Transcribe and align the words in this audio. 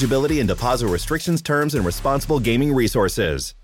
eligibility 0.00 0.40
and 0.40 0.48
deposit 0.48 0.88
restrictions, 0.88 1.42
terms, 1.42 1.74
and 1.74 1.84
responsible 1.84 2.40
gaming 2.40 2.72
resources. 2.74 3.54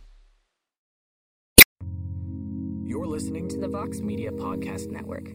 You're 2.84 3.06
listening 3.06 3.48
to 3.48 3.58
the 3.58 3.68
Vox 3.68 4.00
Media 4.00 4.30
Podcast 4.30 4.90
Network. 4.90 5.30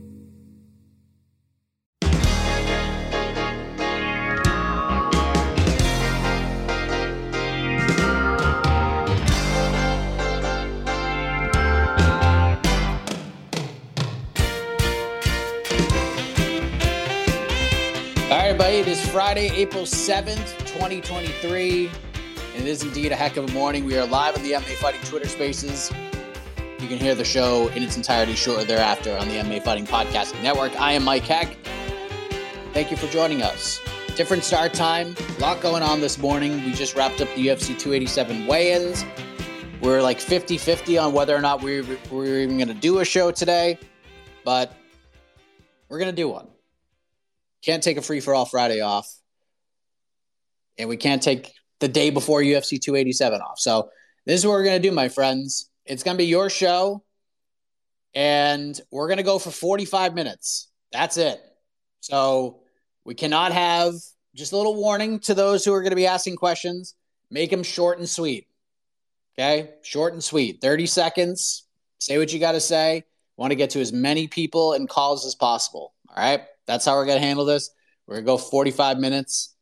All 18.30 18.38
right, 18.38 18.46
everybody. 18.46 18.76
It 18.78 18.88
is 18.88 19.04
Friday, 19.10 19.50
April 19.56 19.84
7th, 19.84 20.61
2023. 20.74 21.88
And 22.56 22.64
it 22.64 22.68
is 22.68 22.84
indeed 22.84 23.12
a 23.12 23.16
heck 23.16 23.36
of 23.36 23.50
a 23.50 23.54
morning. 23.54 23.84
We 23.84 23.98
are 23.98 24.06
live 24.06 24.38
on 24.38 24.44
the 24.44 24.54
MMA 24.54 24.76
Fighting 24.76 25.02
Twitter 25.02 25.28
Spaces. 25.28 25.92
You 26.80 26.88
can 26.88 26.98
hear 26.98 27.14
the 27.14 27.26
show 27.26 27.68
in 27.70 27.84
its 27.84 27.98
entirety 27.98 28.36
shortly 28.36 28.64
thereafter 28.64 29.18
on 29.18 29.28
the 29.28 29.36
MMA 29.36 29.64
Fighting 29.64 29.86
Podcasting 29.86 30.42
Network. 30.42 30.80
I 30.80 30.94
am 30.94 31.04
Mike 31.04 31.24
Heck. 31.24 31.58
Thank 32.74 32.90
you 32.90 32.96
for 32.96 33.08
joining 33.08 33.42
us. 33.42 33.82
Different 34.16 34.44
start 34.44 34.74
time, 34.74 35.16
a 35.38 35.42
lot 35.42 35.62
going 35.62 35.84
on 35.84 36.00
this 36.00 36.18
morning. 36.18 36.64
We 36.64 36.72
just 36.72 36.96
wrapped 36.96 37.20
up 37.20 37.28
the 37.36 37.48
UFC 37.48 37.78
287 37.78 38.48
weigh 38.48 38.74
ins. 38.74 39.06
We're 39.82 40.02
like 40.02 40.20
50 40.20 40.58
50 40.58 40.98
on 40.98 41.12
whether 41.12 41.36
or 41.36 41.42
not 41.42 41.62
we're, 41.62 41.84
we're 42.10 42.40
even 42.40 42.58
going 42.58 42.70
to 42.70 42.74
do 42.74 43.00
a 43.00 43.06
show 43.06 43.32
today, 43.32 43.78
but 44.46 44.74
we're 45.90 46.00
going 46.00 46.12
to 46.12 46.16
do 46.16 46.30
one. 46.30 46.48
Can't 47.62 47.84
take 47.84 47.98
a 47.98 48.02
free 48.02 48.22
for 48.22 48.34
all 48.34 48.46
Friday 48.46 48.80
off. 48.80 49.21
And 50.82 50.90
we 50.90 50.98
can't 50.98 51.22
take 51.22 51.54
the 51.80 51.88
day 51.88 52.10
before 52.10 52.42
UFC 52.42 52.82
287 52.82 53.40
off. 53.40 53.60
So 53.60 53.90
this 54.26 54.40
is 54.40 54.46
what 54.48 54.54
we're 54.54 54.64
going 54.64 54.82
to 54.82 54.90
do, 54.90 54.94
my 54.94 55.10
friends. 55.10 55.70
It's 55.86 56.02
going 56.02 56.16
to 56.16 56.22
be 56.22 56.28
your 56.28 56.50
show. 56.50 57.04
And 58.16 58.80
we're 58.92 59.08
going 59.08 59.18
to 59.18 59.24
go 59.24 59.38
for 59.38 59.52
45 59.52 60.16
minutes. 60.16 60.70
That's 60.92 61.18
it. 61.18 61.40
So 62.02 62.62
we 63.06 63.14
cannot 63.14 63.52
have 63.52 63.94
just 64.36 64.54
a 64.54 64.58
little 64.58 64.76
warning 64.76 65.20
to 65.20 65.36
those 65.36 65.64
who 65.64 65.72
are 65.74 65.82
going 65.82 65.92
to 65.92 65.96
be 65.96 66.08
asking 66.08 66.36
questions. 66.38 66.96
Make 67.30 67.52
them 67.52 67.64
short 67.64 68.00
and 68.00 68.10
sweet. 68.10 68.48
Okay? 69.38 69.70
Short 69.84 70.14
and 70.14 70.24
sweet. 70.24 70.62
30 70.62 70.88
seconds. 70.88 71.68
Say 72.00 72.18
what 72.18 72.34
you 72.34 72.40
got 72.40 72.54
to 72.54 72.60
say. 72.60 73.04
Want 73.38 73.52
to 73.52 73.56
get 73.56 73.70
to 73.72 73.82
as 73.82 73.94
many 73.94 74.28
people 74.28 74.74
and 74.74 74.90
calls 74.90 75.26
as 75.28 75.36
possible. 75.36 75.94
All 76.10 76.16
right? 76.18 76.42
That's 76.66 76.86
how 76.86 76.96
we're 76.96 77.06
going 77.06 77.22
to 77.22 77.26
handle 77.26 77.46
this. 77.46 77.70
We're 78.08 78.16
going 78.16 78.26
to 78.26 78.32
go 78.32 78.38
45 78.38 78.98
minutes. 78.98 79.56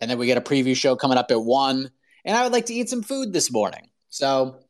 And 0.00 0.10
then 0.10 0.18
we 0.18 0.26
get 0.26 0.38
a 0.38 0.42
preview 0.42 0.76
show 0.76 0.96
coming 0.96 1.18
up 1.18 1.30
at 1.30 1.42
1. 1.42 1.90
And 2.24 2.36
I 2.36 2.42
would 2.42 2.52
like 2.52 2.66
to 2.66 2.74
eat 2.74 2.88
some 2.88 3.02
food 3.02 3.32
this 3.32 3.50
morning. 3.50 3.88
So 4.10 4.60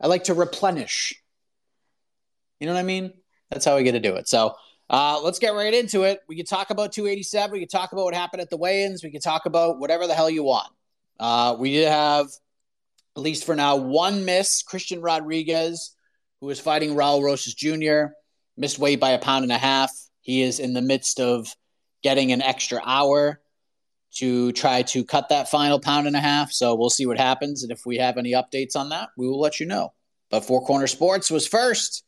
I 0.00 0.06
like 0.06 0.24
to 0.24 0.34
replenish. 0.34 1.14
You 2.60 2.66
know 2.66 2.74
what 2.74 2.80
I 2.80 2.84
mean? 2.84 3.12
That's 3.50 3.64
how 3.64 3.76
we 3.76 3.82
get 3.82 3.92
to 3.92 4.00
do 4.00 4.16
it. 4.16 4.28
So 4.28 4.54
uh, 4.90 5.20
let's 5.22 5.38
get 5.38 5.54
right 5.54 5.72
into 5.72 6.02
it. 6.02 6.20
We 6.28 6.36
could 6.36 6.48
talk 6.48 6.70
about 6.70 6.92
287. 6.92 7.52
We 7.52 7.60
could 7.60 7.70
talk 7.70 7.92
about 7.92 8.04
what 8.04 8.14
happened 8.14 8.42
at 8.42 8.50
the 8.50 8.56
weigh 8.56 8.84
ins. 8.84 9.02
We 9.02 9.10
could 9.10 9.22
talk 9.22 9.46
about 9.46 9.78
whatever 9.78 10.06
the 10.06 10.14
hell 10.14 10.30
you 10.30 10.44
want. 10.44 10.68
Uh, 11.20 11.56
we 11.58 11.72
did 11.72 11.88
have, 11.88 12.26
at 13.16 13.22
least 13.22 13.44
for 13.44 13.54
now, 13.54 13.76
one 13.76 14.24
miss 14.24 14.62
Christian 14.62 15.00
Rodriguez, 15.00 15.94
who 16.40 16.46
was 16.46 16.60
fighting 16.60 16.94
Raul 16.94 17.22
Rosas 17.22 17.54
Jr., 17.54 18.12
missed 18.56 18.78
weight 18.78 19.00
by 19.00 19.10
a 19.10 19.18
pound 19.18 19.44
and 19.44 19.52
a 19.52 19.58
half. 19.58 19.92
He 20.20 20.42
is 20.42 20.58
in 20.58 20.74
the 20.74 20.82
midst 20.82 21.20
of 21.20 21.48
getting 22.02 22.32
an 22.32 22.42
extra 22.42 22.80
hour 22.84 23.40
to 24.16 24.52
try 24.52 24.82
to 24.82 25.04
cut 25.04 25.28
that 25.28 25.48
final 25.48 25.78
pound 25.78 26.06
and 26.06 26.16
a 26.16 26.20
half. 26.20 26.50
So 26.52 26.74
we'll 26.74 26.90
see 26.90 27.06
what 27.06 27.18
happens. 27.18 27.62
And 27.62 27.70
if 27.70 27.84
we 27.84 27.98
have 27.98 28.16
any 28.16 28.32
updates 28.32 28.74
on 28.76 28.88
that, 28.88 29.10
we 29.16 29.28
will 29.28 29.40
let 29.40 29.60
you 29.60 29.66
know. 29.66 29.92
But 30.30 30.44
Four 30.44 30.64
Corner 30.64 30.86
Sports 30.86 31.30
was 31.30 31.46
first, 31.46 32.04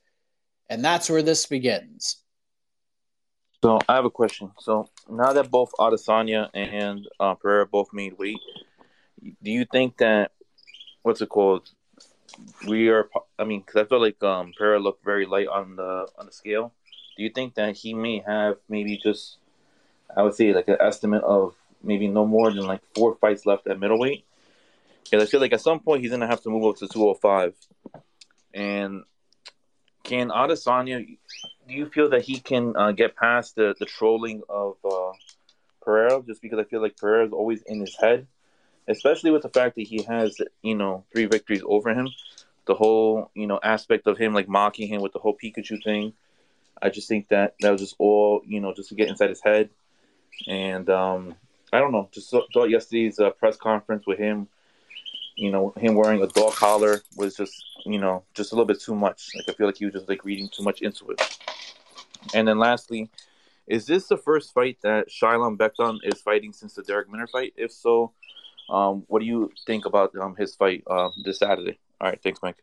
and 0.69 0.85
that's 0.85 1.09
where 1.09 1.23
this 1.23 1.47
begins. 1.47 2.17
So 3.63 3.79
I 3.89 3.95
have 3.95 4.07
a 4.07 4.11
question. 4.11 4.53
So 4.59 4.89
now 5.09 5.33
that 5.35 5.51
both 5.51 5.71
Adesanya 5.79 6.49
and 6.55 7.07
uh, 7.19 7.35
Pereira 7.35 7.67
both 7.67 7.89
made 7.93 8.19
weight, 8.19 8.39
do 9.43 9.51
you 9.51 9.67
think 9.71 9.99
that 9.99 10.33
what's 11.03 11.21
it 11.21 11.29
called? 11.29 11.69
We 12.67 12.89
are. 12.89 13.09
I 13.39 13.45
mean, 13.45 13.61
because 13.61 13.83
I 13.83 13.85
feel 13.85 14.01
like 14.01 14.23
um, 14.23 14.53
Pereira 14.57 14.79
looked 14.79 15.05
very 15.05 15.27
light 15.27 15.49
on 15.49 15.77
the 15.77 16.09
on 16.19 16.27
the 16.27 16.33
scale. 16.33 16.73
Do 17.17 17.23
you 17.23 17.31
think 17.31 17.55
that 17.57 17.77
he 17.77 17.93
may 17.93 18.23
have 18.27 18.57
maybe 18.69 18.97
just, 18.97 19.39
I 20.17 20.23
would 20.23 20.35
say, 20.35 20.55
like 20.55 20.69
an 20.69 20.79
estimate 20.81 21.23
of 21.23 21.55
maybe 21.83 22.09
no 22.09 22.27
more 22.27 22.51
than 22.51 22.67
like 22.67 22.81
four 22.95 23.15
fights 23.17 23.47
left 23.47 23.67
at 23.67 23.79
middleweight? 23.79 24.25
Because 25.05 25.27
I 25.27 25.31
feel 25.31 25.41
like 25.41 25.53
at 25.53 25.61
some 25.61 25.81
point 25.81 26.03
he's 26.03 26.11
gonna 26.11 26.27
have 26.27 26.43
to 26.43 26.51
move 26.51 26.65
up 26.65 26.77
to 26.77 26.89
205. 26.89 27.55
And 28.55 29.05
can 30.05 30.31
Adesanya? 30.31 31.07
Do 31.69 31.75
you 31.75 31.87
feel 31.87 32.11
that 32.11 32.23
he 32.23 32.39
can 32.39 32.77
uh, 32.77 32.93
get 32.93 33.17
past 33.17 33.57
the, 33.57 33.75
the 33.79 33.87
trolling 33.87 34.43
of 34.49 34.77
uh, 34.85 35.13
Pereira? 35.83 36.23
Just 36.27 36.43
because 36.43 36.59
I 36.59 36.65
feel 36.65 36.83
like 36.83 36.97
Pereira 36.97 37.27
is 37.27 37.33
always 37.33 37.63
in 37.63 37.81
his 37.81 37.97
head, 38.01 38.27
especially 38.89 39.31
with 39.31 39.43
the 39.43 39.49
fact 39.49 39.77
that 39.77 39.87
he 39.87 40.03
has 40.03 40.37
you 40.63 40.75
know 40.75 41.05
three 41.13 41.27
victories 41.27 41.63
over 41.65 41.91
him. 41.91 42.09
The 42.67 42.75
whole 42.75 43.31
you 43.35 43.47
know 43.47 43.61
aspect 43.63 44.07
of 44.07 44.19
him 44.19 44.35
like 44.35 44.49
mocking 44.49 44.89
him 44.89 45.01
with 45.01 45.13
the 45.13 45.19
whole 45.19 45.37
Pikachu 45.37 45.83
thing. 45.83 46.13
I 46.83 46.89
just 46.89 47.09
think 47.09 47.29
that 47.29 47.55
that 47.61 47.71
was 47.71 47.81
just 47.81 47.97
all 47.99 48.43
you 48.47 48.61
know 48.61 48.75
just 48.75 48.89
to 48.89 48.95
get 48.95 49.09
inside 49.09 49.29
his 49.29 49.43
head, 49.43 49.71
and 50.49 50.89
um, 50.89 51.35
I 51.73 51.79
don't 51.79 51.93
know. 51.93 52.09
Just 52.13 52.31
thought 52.31 52.71
yesterday's 52.71 53.19
uh, 53.19 53.31
press 53.31 53.57
conference 53.57 54.07
with 54.07 54.19
him, 54.19 54.49
you 55.37 55.51
know, 55.51 55.73
him 55.77 55.95
wearing 55.95 56.23
a 56.23 56.27
dog 56.27 56.55
collar 56.55 57.01
was 57.17 57.37
just 57.37 57.65
you 57.87 57.99
know 57.99 58.25
just 58.35 58.53
a 58.53 58.55
little 58.55 58.67
bit 58.67 58.81
too 58.81 58.95
much. 58.95 59.31
Like 59.35 59.49
I 59.49 59.53
feel 59.53 59.67
like 59.67 59.79
he 59.79 59.87
was 59.87 59.95
just 59.95 60.09
like 60.09 60.25
reading 60.25 60.49
too 60.55 60.63
much 60.63 60.83
into 60.83 61.11
it. 61.11 61.39
And 62.35 62.47
then 62.47 62.59
lastly, 62.59 63.11
is 63.67 63.87
this 63.87 64.09
the 64.09 64.17
first 64.17 64.53
fight 64.53 64.79
that 64.83 65.09
Shylon 65.09 65.57
Becton 65.57 65.99
is 66.03 66.21
fighting 66.21 66.53
since 66.53 66.75
the 66.75 66.83
Darrick 66.83 67.09
Minner 67.09 67.27
fight? 67.27 67.55
If 67.57 67.73
so, 67.73 68.13
um, 68.69 69.05
what 69.09 69.21
do 69.21 69.27
you 69.27 69.51
think 69.67 69.87
about 69.87 70.15
um, 70.17 70.37
his 70.37 70.55
fight 70.55 70.83
uh, 70.87 71.11
this 71.25 71.39
Saturday? 71.39 71.79
All 72.01 72.09
right, 72.09 72.21
thanks, 72.23 72.41
Mike. 72.43 72.63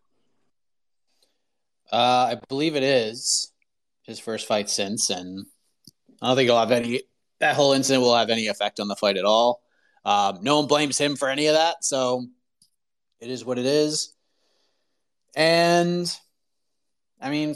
Uh, 1.92 2.36
I 2.36 2.39
believe 2.50 2.75
it 2.75 2.83
is 2.83 3.54
his 4.04 4.19
first 4.19 4.48
fight 4.48 4.69
since, 4.69 5.09
and 5.09 5.45
I 6.21 6.27
don't 6.27 6.36
think 6.36 6.48
he'll 6.48 6.59
have 6.59 6.71
any. 6.71 7.01
That 7.39 7.56
whole 7.56 7.74
incident 7.74 8.04
will 8.04 8.16
have 8.16 8.30
any 8.30 8.48
effect 8.48 8.80
on 8.80 8.88
the 8.88 8.95
fight 8.95 9.18
at 9.18 9.25
all. 9.25 9.62
Um, 10.04 10.39
no 10.42 10.57
one 10.57 10.68
blames 10.68 10.98
him 10.98 11.16
for 11.16 11.30
any 11.30 11.48
of 11.48 11.56
that, 11.56 11.84
so 11.84 12.25
it 13.19 13.30
is 13.30 13.44
what 13.44 13.60
it 13.60 13.66
is. 13.66 14.13
And 15.36 16.12
I 17.22 17.30
mean, 17.30 17.56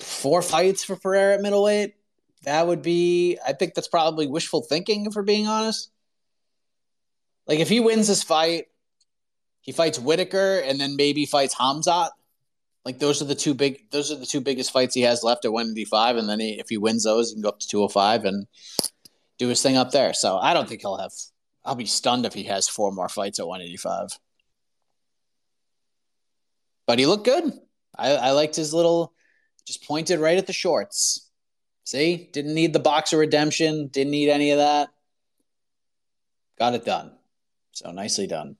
four 0.00 0.42
fights 0.42 0.84
for 0.84 0.96
Pereira 0.96 1.34
at 1.34 1.40
middleweight. 1.40 1.94
That 2.44 2.66
would 2.66 2.82
be. 2.82 3.38
I 3.46 3.52
think 3.52 3.74
that's 3.74 3.88
probably 3.88 4.26
wishful 4.26 4.62
thinking, 4.62 5.06
if 5.06 5.14
we're 5.14 5.22
being 5.22 5.46
honest. 5.46 5.90
Like 7.46 7.60
if 7.60 7.68
he 7.68 7.80
wins 7.80 8.08
this 8.08 8.22
fight, 8.22 8.66
he 9.60 9.72
fights 9.72 9.98
Whitaker 9.98 10.58
and 10.58 10.80
then 10.80 10.96
maybe 10.96 11.26
fights 11.26 11.54
Khamzat. 11.54 12.10
Like 12.84 13.00
those 13.00 13.20
are 13.20 13.24
the 13.24 13.34
two 13.34 13.52
big. 13.52 13.90
Those 13.90 14.12
are 14.12 14.16
the 14.16 14.26
two 14.26 14.40
biggest 14.40 14.70
fights 14.70 14.94
he 14.94 15.02
has 15.02 15.24
left 15.24 15.44
at 15.44 15.52
185, 15.52 16.16
and 16.16 16.28
then 16.28 16.38
he, 16.38 16.60
if 16.60 16.68
he 16.68 16.78
wins 16.78 17.02
those, 17.02 17.30
he 17.30 17.34
can 17.34 17.42
go 17.42 17.48
up 17.48 17.58
to 17.58 17.68
205 17.68 18.24
and 18.24 18.46
do 19.38 19.48
his 19.48 19.62
thing 19.62 19.76
up 19.76 19.90
there. 19.90 20.12
So 20.14 20.38
I 20.38 20.54
don't 20.54 20.68
think 20.68 20.80
he'll 20.80 20.98
have 20.98 21.12
I'll 21.66 21.74
be 21.74 21.86
stunned 21.86 22.24
if 22.24 22.32
he 22.32 22.44
has 22.44 22.68
four 22.68 22.92
more 22.92 23.08
fights 23.08 23.40
at 23.40 23.46
185. 23.46 24.18
But 26.86 27.00
he 27.00 27.06
looked 27.06 27.24
good. 27.24 27.52
I, 27.98 28.12
I 28.12 28.30
liked 28.30 28.54
his 28.54 28.72
little, 28.72 29.12
just 29.66 29.86
pointed 29.86 30.20
right 30.20 30.38
at 30.38 30.46
the 30.46 30.52
shorts. 30.52 31.28
See, 31.84 32.30
didn't 32.32 32.54
need 32.54 32.72
the 32.72 32.78
boxer 32.78 33.18
redemption, 33.18 33.88
didn't 33.88 34.12
need 34.12 34.30
any 34.30 34.52
of 34.52 34.58
that. 34.58 34.90
Got 36.58 36.74
it 36.74 36.84
done. 36.84 37.12
So 37.72 37.90
nicely 37.90 38.26
done. 38.26 38.56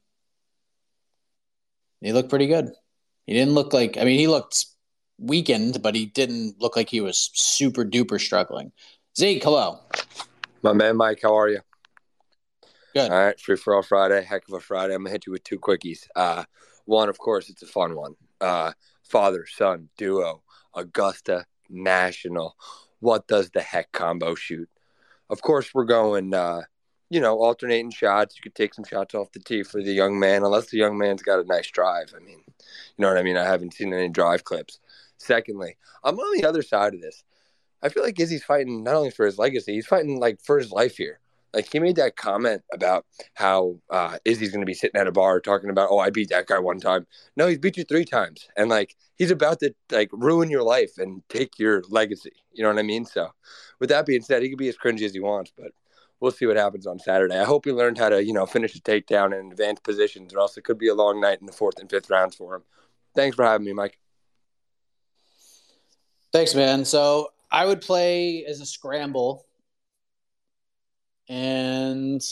He 2.00 2.12
looked 2.12 2.28
pretty 2.28 2.46
good. 2.46 2.70
He 3.26 3.32
didn't 3.32 3.55
look 3.55 3.73
like, 3.73 3.96
I 3.96 4.05
mean, 4.05 4.19
he 4.19 4.26
looked 4.26 4.67
weakened, 5.19 5.82
but 5.82 5.94
he 5.94 6.06
didn't 6.06 6.61
look 6.61 6.76
like 6.76 6.88
he 6.88 7.00
was 7.00 7.31
super 7.34 7.84
duper 7.84 8.20
struggling. 8.20 8.73
Zeke, 9.17 9.43
hello. 9.43 9.81
My 10.66 10.72
man, 10.72 10.96
Mike, 10.96 11.20
how 11.22 11.38
are 11.38 11.48
you? 11.48 11.60
Good. 12.92 13.12
All 13.12 13.16
right, 13.16 13.38
free 13.38 13.56
for 13.56 13.76
all 13.76 13.84
Friday, 13.84 14.24
heck 14.24 14.48
of 14.48 14.54
a 14.54 14.58
Friday. 14.58 14.94
I'm 14.94 15.04
gonna 15.04 15.12
hit 15.12 15.24
you 15.24 15.30
with 15.30 15.44
two 15.44 15.60
quickies. 15.60 16.08
Uh, 16.16 16.42
one, 16.86 17.08
of 17.08 17.18
course, 17.18 17.48
it's 17.50 17.62
a 17.62 17.68
fun 17.68 17.94
one. 17.94 18.16
Uh, 18.40 18.72
father 19.04 19.46
son 19.46 19.90
duo, 19.96 20.42
Augusta 20.74 21.46
National. 21.70 22.56
What 22.98 23.28
does 23.28 23.50
the 23.50 23.60
heck 23.60 23.92
combo 23.92 24.34
shoot? 24.34 24.68
Of 25.30 25.40
course, 25.40 25.72
we're 25.72 25.84
going. 25.84 26.34
Uh, 26.34 26.62
you 27.10 27.20
know, 27.20 27.38
alternating 27.38 27.92
shots. 27.92 28.34
You 28.34 28.42
could 28.42 28.56
take 28.56 28.74
some 28.74 28.84
shots 28.84 29.14
off 29.14 29.30
the 29.30 29.38
tee 29.38 29.62
for 29.62 29.80
the 29.80 29.92
young 29.92 30.18
man, 30.18 30.42
unless 30.42 30.66
the 30.66 30.78
young 30.78 30.98
man's 30.98 31.22
got 31.22 31.38
a 31.38 31.44
nice 31.44 31.70
drive. 31.70 32.12
I 32.12 32.18
mean, 32.18 32.40
you 32.48 32.54
know 32.98 33.06
what 33.06 33.18
I 33.18 33.22
mean? 33.22 33.36
I 33.36 33.44
haven't 33.44 33.74
seen 33.74 33.94
any 33.94 34.08
drive 34.08 34.42
clips. 34.42 34.80
Secondly, 35.16 35.76
I'm 36.02 36.18
on 36.18 36.40
the 36.40 36.48
other 36.48 36.62
side 36.62 36.92
of 36.92 37.00
this. 37.00 37.22
I 37.82 37.88
feel 37.88 38.02
like 38.02 38.19
Izzy's 38.19 38.44
fighting 38.44 38.82
not 38.82 38.94
only 38.94 39.11
for 39.11 39.26
his 39.26 39.38
legacy, 39.38 39.75
he's 39.75 39.87
fighting 39.87 40.19
like 40.19 40.40
for 40.43 40.58
his 40.58 40.73
life 40.73 40.96
here. 40.96 41.20
Like 41.55 41.73
he 41.73 41.78
made 41.78 41.96
that 41.96 42.17
comment 42.17 42.62
about 42.73 43.06
how 43.34 43.78
uh, 43.88 44.19
Izzy's 44.26 44.50
going 44.50 44.61
to 44.61 44.67
be 44.67 44.75
sitting 44.75 45.00
at 45.00 45.06
a 45.06 45.12
bar 45.12 45.40
talking 45.40 45.70
about, 45.70 45.88
oh, 45.90 45.99
I 45.99 46.11
beat 46.11 46.28
that 46.28 46.46
guy 46.46 46.58
one 46.58 46.81
time. 46.81 47.06
No, 47.34 47.46
he's 47.46 47.58
beat 47.58 47.78
you 47.78 47.84
three 47.84 48.05
times, 48.05 48.46
and 48.56 48.69
like 48.69 48.94
he's 49.17 49.31
about 49.31 49.61
to 49.61 49.75
like 49.90 50.11
ruin 50.12 50.50
your 50.50 50.62
life 50.62 50.99
and 50.99 51.23
take 51.31 51.58
your 51.58 51.82
legacy. 51.88 52.32
You 52.52 52.62
know 52.62 52.69
what 52.69 52.78
I 52.78 52.82
mean? 52.82 53.06
So, 53.06 53.31
with 53.81 53.88
that 53.88 54.05
being 54.05 54.20
said, 54.20 54.43
he 54.43 54.50
can 54.50 54.58
be 54.58 54.69
as 54.69 54.76
cringy 54.76 55.02
as 55.02 55.14
he 55.14 55.20
wants, 55.20 55.50
but 55.56 55.73
we'll 56.20 56.31
see 56.31 56.44
what 56.44 56.56
happens 56.56 56.87
on 56.87 56.99
Saturday. 56.99 57.38
I 57.38 57.44
hope 57.44 57.64
he 57.64 57.73
learned 57.73 57.96
how 57.96 58.11
to 58.11 58.23
you 58.23 58.34
know 58.34 58.44
finish 58.44 58.75
the 58.75 58.81
takedown 58.81 59.38
in 59.38 59.50
advanced 59.50 59.82
positions, 59.82 60.34
or 60.34 60.40
else 60.40 60.58
it 60.58 60.64
could 60.64 60.78
be 60.78 60.88
a 60.88 60.94
long 60.94 61.23
night 61.23 61.40
in 61.40 61.46
the 61.46 61.52
fourth 61.52 61.78
and 61.78 61.88
fifth 61.88 62.11
rounds 62.11 62.37
for 62.37 62.56
him. 62.56 62.64
Thanks 63.14 63.34
for 63.34 63.46
having 63.46 63.64
me, 63.64 63.73
Mike. 63.73 63.99
Thanks, 66.32 66.55
man. 66.55 66.84
So 66.84 67.31
I 67.50 67.66
would 67.66 67.81
play 67.81 68.44
as 68.44 68.60
a 68.60 68.66
scramble 68.66 69.44
and 71.28 72.22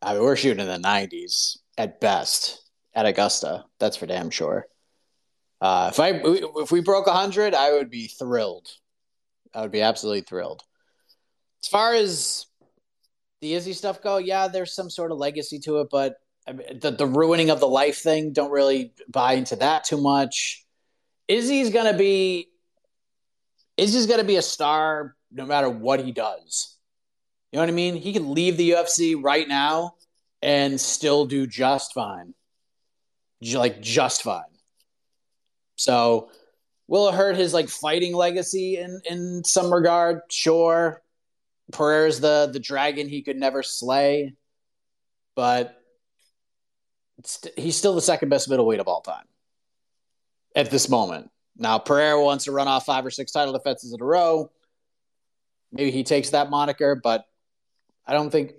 I 0.00 0.14
mean, 0.14 0.22
we're 0.22 0.36
shooting 0.36 0.66
in 0.66 0.82
the 0.82 0.88
90s 0.88 1.58
at 1.78 2.00
best 2.00 2.62
at 2.94 3.06
Augusta. 3.06 3.64
That's 3.78 3.96
for 3.96 4.06
damn 4.06 4.30
sure. 4.30 4.66
Uh, 5.60 5.90
if 5.92 6.00
I 6.00 6.20
if 6.24 6.72
we 6.72 6.80
broke 6.80 7.06
100, 7.06 7.54
I 7.54 7.72
would 7.72 7.88
be 7.88 8.08
thrilled. 8.08 8.68
I 9.54 9.60
would 9.60 9.70
be 9.70 9.82
absolutely 9.82 10.22
thrilled. 10.22 10.62
As 11.62 11.68
far 11.68 11.94
as 11.94 12.46
the 13.40 13.54
Izzy 13.54 13.72
stuff 13.72 14.02
go, 14.02 14.16
yeah, 14.16 14.48
there's 14.48 14.74
some 14.74 14.90
sort 14.90 15.12
of 15.12 15.18
legacy 15.18 15.60
to 15.60 15.80
it, 15.80 15.88
but 15.90 16.16
I 16.48 16.52
mean, 16.52 16.80
the 16.80 16.90
the 16.90 17.06
ruining 17.06 17.50
of 17.50 17.60
the 17.60 17.68
life 17.68 17.98
thing, 17.98 18.32
don't 18.32 18.50
really 18.50 18.92
buy 19.08 19.34
into 19.34 19.56
that 19.56 19.84
too 19.84 19.98
much. 20.00 20.64
Izzy's 21.28 21.70
gonna 21.70 21.96
be 21.96 22.48
Izzy's 23.76 24.06
gonna 24.06 24.24
be 24.24 24.36
a 24.36 24.42
star 24.42 25.16
no 25.30 25.46
matter 25.46 25.68
what 25.68 26.00
he 26.00 26.12
does. 26.12 26.76
You 27.50 27.56
know 27.56 27.62
what 27.62 27.68
I 27.70 27.72
mean? 27.72 27.96
He 27.96 28.12
can 28.12 28.32
leave 28.32 28.56
the 28.56 28.70
UFC 28.70 29.14
right 29.20 29.46
now 29.46 29.96
and 30.40 30.80
still 30.80 31.26
do 31.26 31.46
just 31.46 31.92
fine. 31.94 32.34
Like 33.54 33.80
just 33.80 34.22
fine. 34.22 34.44
So 35.76 36.30
will 36.86 37.08
it 37.08 37.14
hurt 37.14 37.36
his 37.36 37.52
like 37.52 37.68
fighting 37.68 38.14
legacy 38.14 38.76
in 38.76 39.00
in 39.08 39.42
some 39.44 39.72
regard? 39.72 40.20
Sure. 40.30 41.02
Pereira's 41.72 42.20
the 42.20 42.50
the 42.52 42.60
dragon 42.60 43.08
he 43.08 43.22
could 43.22 43.36
never 43.36 43.62
slay, 43.62 44.34
but 45.34 45.76
he's 47.56 47.76
still 47.76 47.94
the 47.94 48.00
second 48.00 48.28
best 48.28 48.48
middleweight 48.48 48.80
of 48.80 48.88
all 48.88 49.00
time 49.00 49.24
at 50.54 50.70
this 50.70 50.88
moment. 50.88 51.31
Now 51.56 51.78
Pereira 51.78 52.22
wants 52.22 52.44
to 52.44 52.52
run 52.52 52.68
off 52.68 52.86
five 52.86 53.04
or 53.04 53.10
six 53.10 53.32
title 53.32 53.52
defenses 53.52 53.92
in 53.92 54.00
a 54.00 54.04
row. 54.04 54.50
Maybe 55.70 55.90
he 55.90 56.04
takes 56.04 56.30
that 56.30 56.50
moniker, 56.50 56.94
but 56.94 57.26
I 58.06 58.12
don't 58.12 58.30
think 58.30 58.54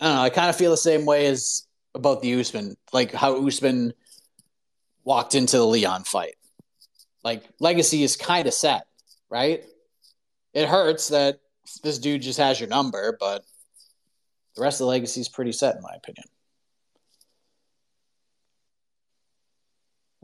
I 0.00 0.06
don't 0.06 0.16
know. 0.16 0.22
I 0.22 0.30
kind 0.30 0.50
of 0.50 0.56
feel 0.56 0.70
the 0.70 0.76
same 0.76 1.04
way 1.04 1.26
as 1.26 1.66
about 1.94 2.22
the 2.22 2.38
Usman, 2.38 2.76
like 2.92 3.12
how 3.12 3.44
Usman 3.46 3.92
walked 5.04 5.34
into 5.34 5.56
the 5.56 5.66
Leon 5.66 6.04
fight. 6.04 6.34
Like 7.24 7.44
legacy 7.58 8.02
is 8.02 8.16
kind 8.16 8.46
of 8.46 8.54
set, 8.54 8.86
right? 9.28 9.64
It 10.54 10.68
hurts 10.68 11.08
that 11.08 11.40
this 11.82 11.98
dude 11.98 12.22
just 12.22 12.38
has 12.38 12.60
your 12.60 12.68
number, 12.68 13.16
but 13.18 13.44
the 14.54 14.62
rest 14.62 14.80
of 14.80 14.84
the 14.84 14.90
legacy 14.90 15.20
is 15.20 15.28
pretty 15.28 15.52
set, 15.52 15.76
in 15.76 15.82
my 15.82 15.94
opinion. 15.96 16.24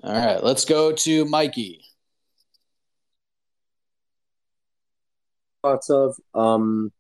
All 0.05 0.13
right, 0.13 0.45
let's 0.45 0.67
go 0.67 0.93
to 0.93 1.25
Mikey. 1.25 1.83
Thoughts 5.63 5.89
of 5.89 6.15
um, 6.35 6.93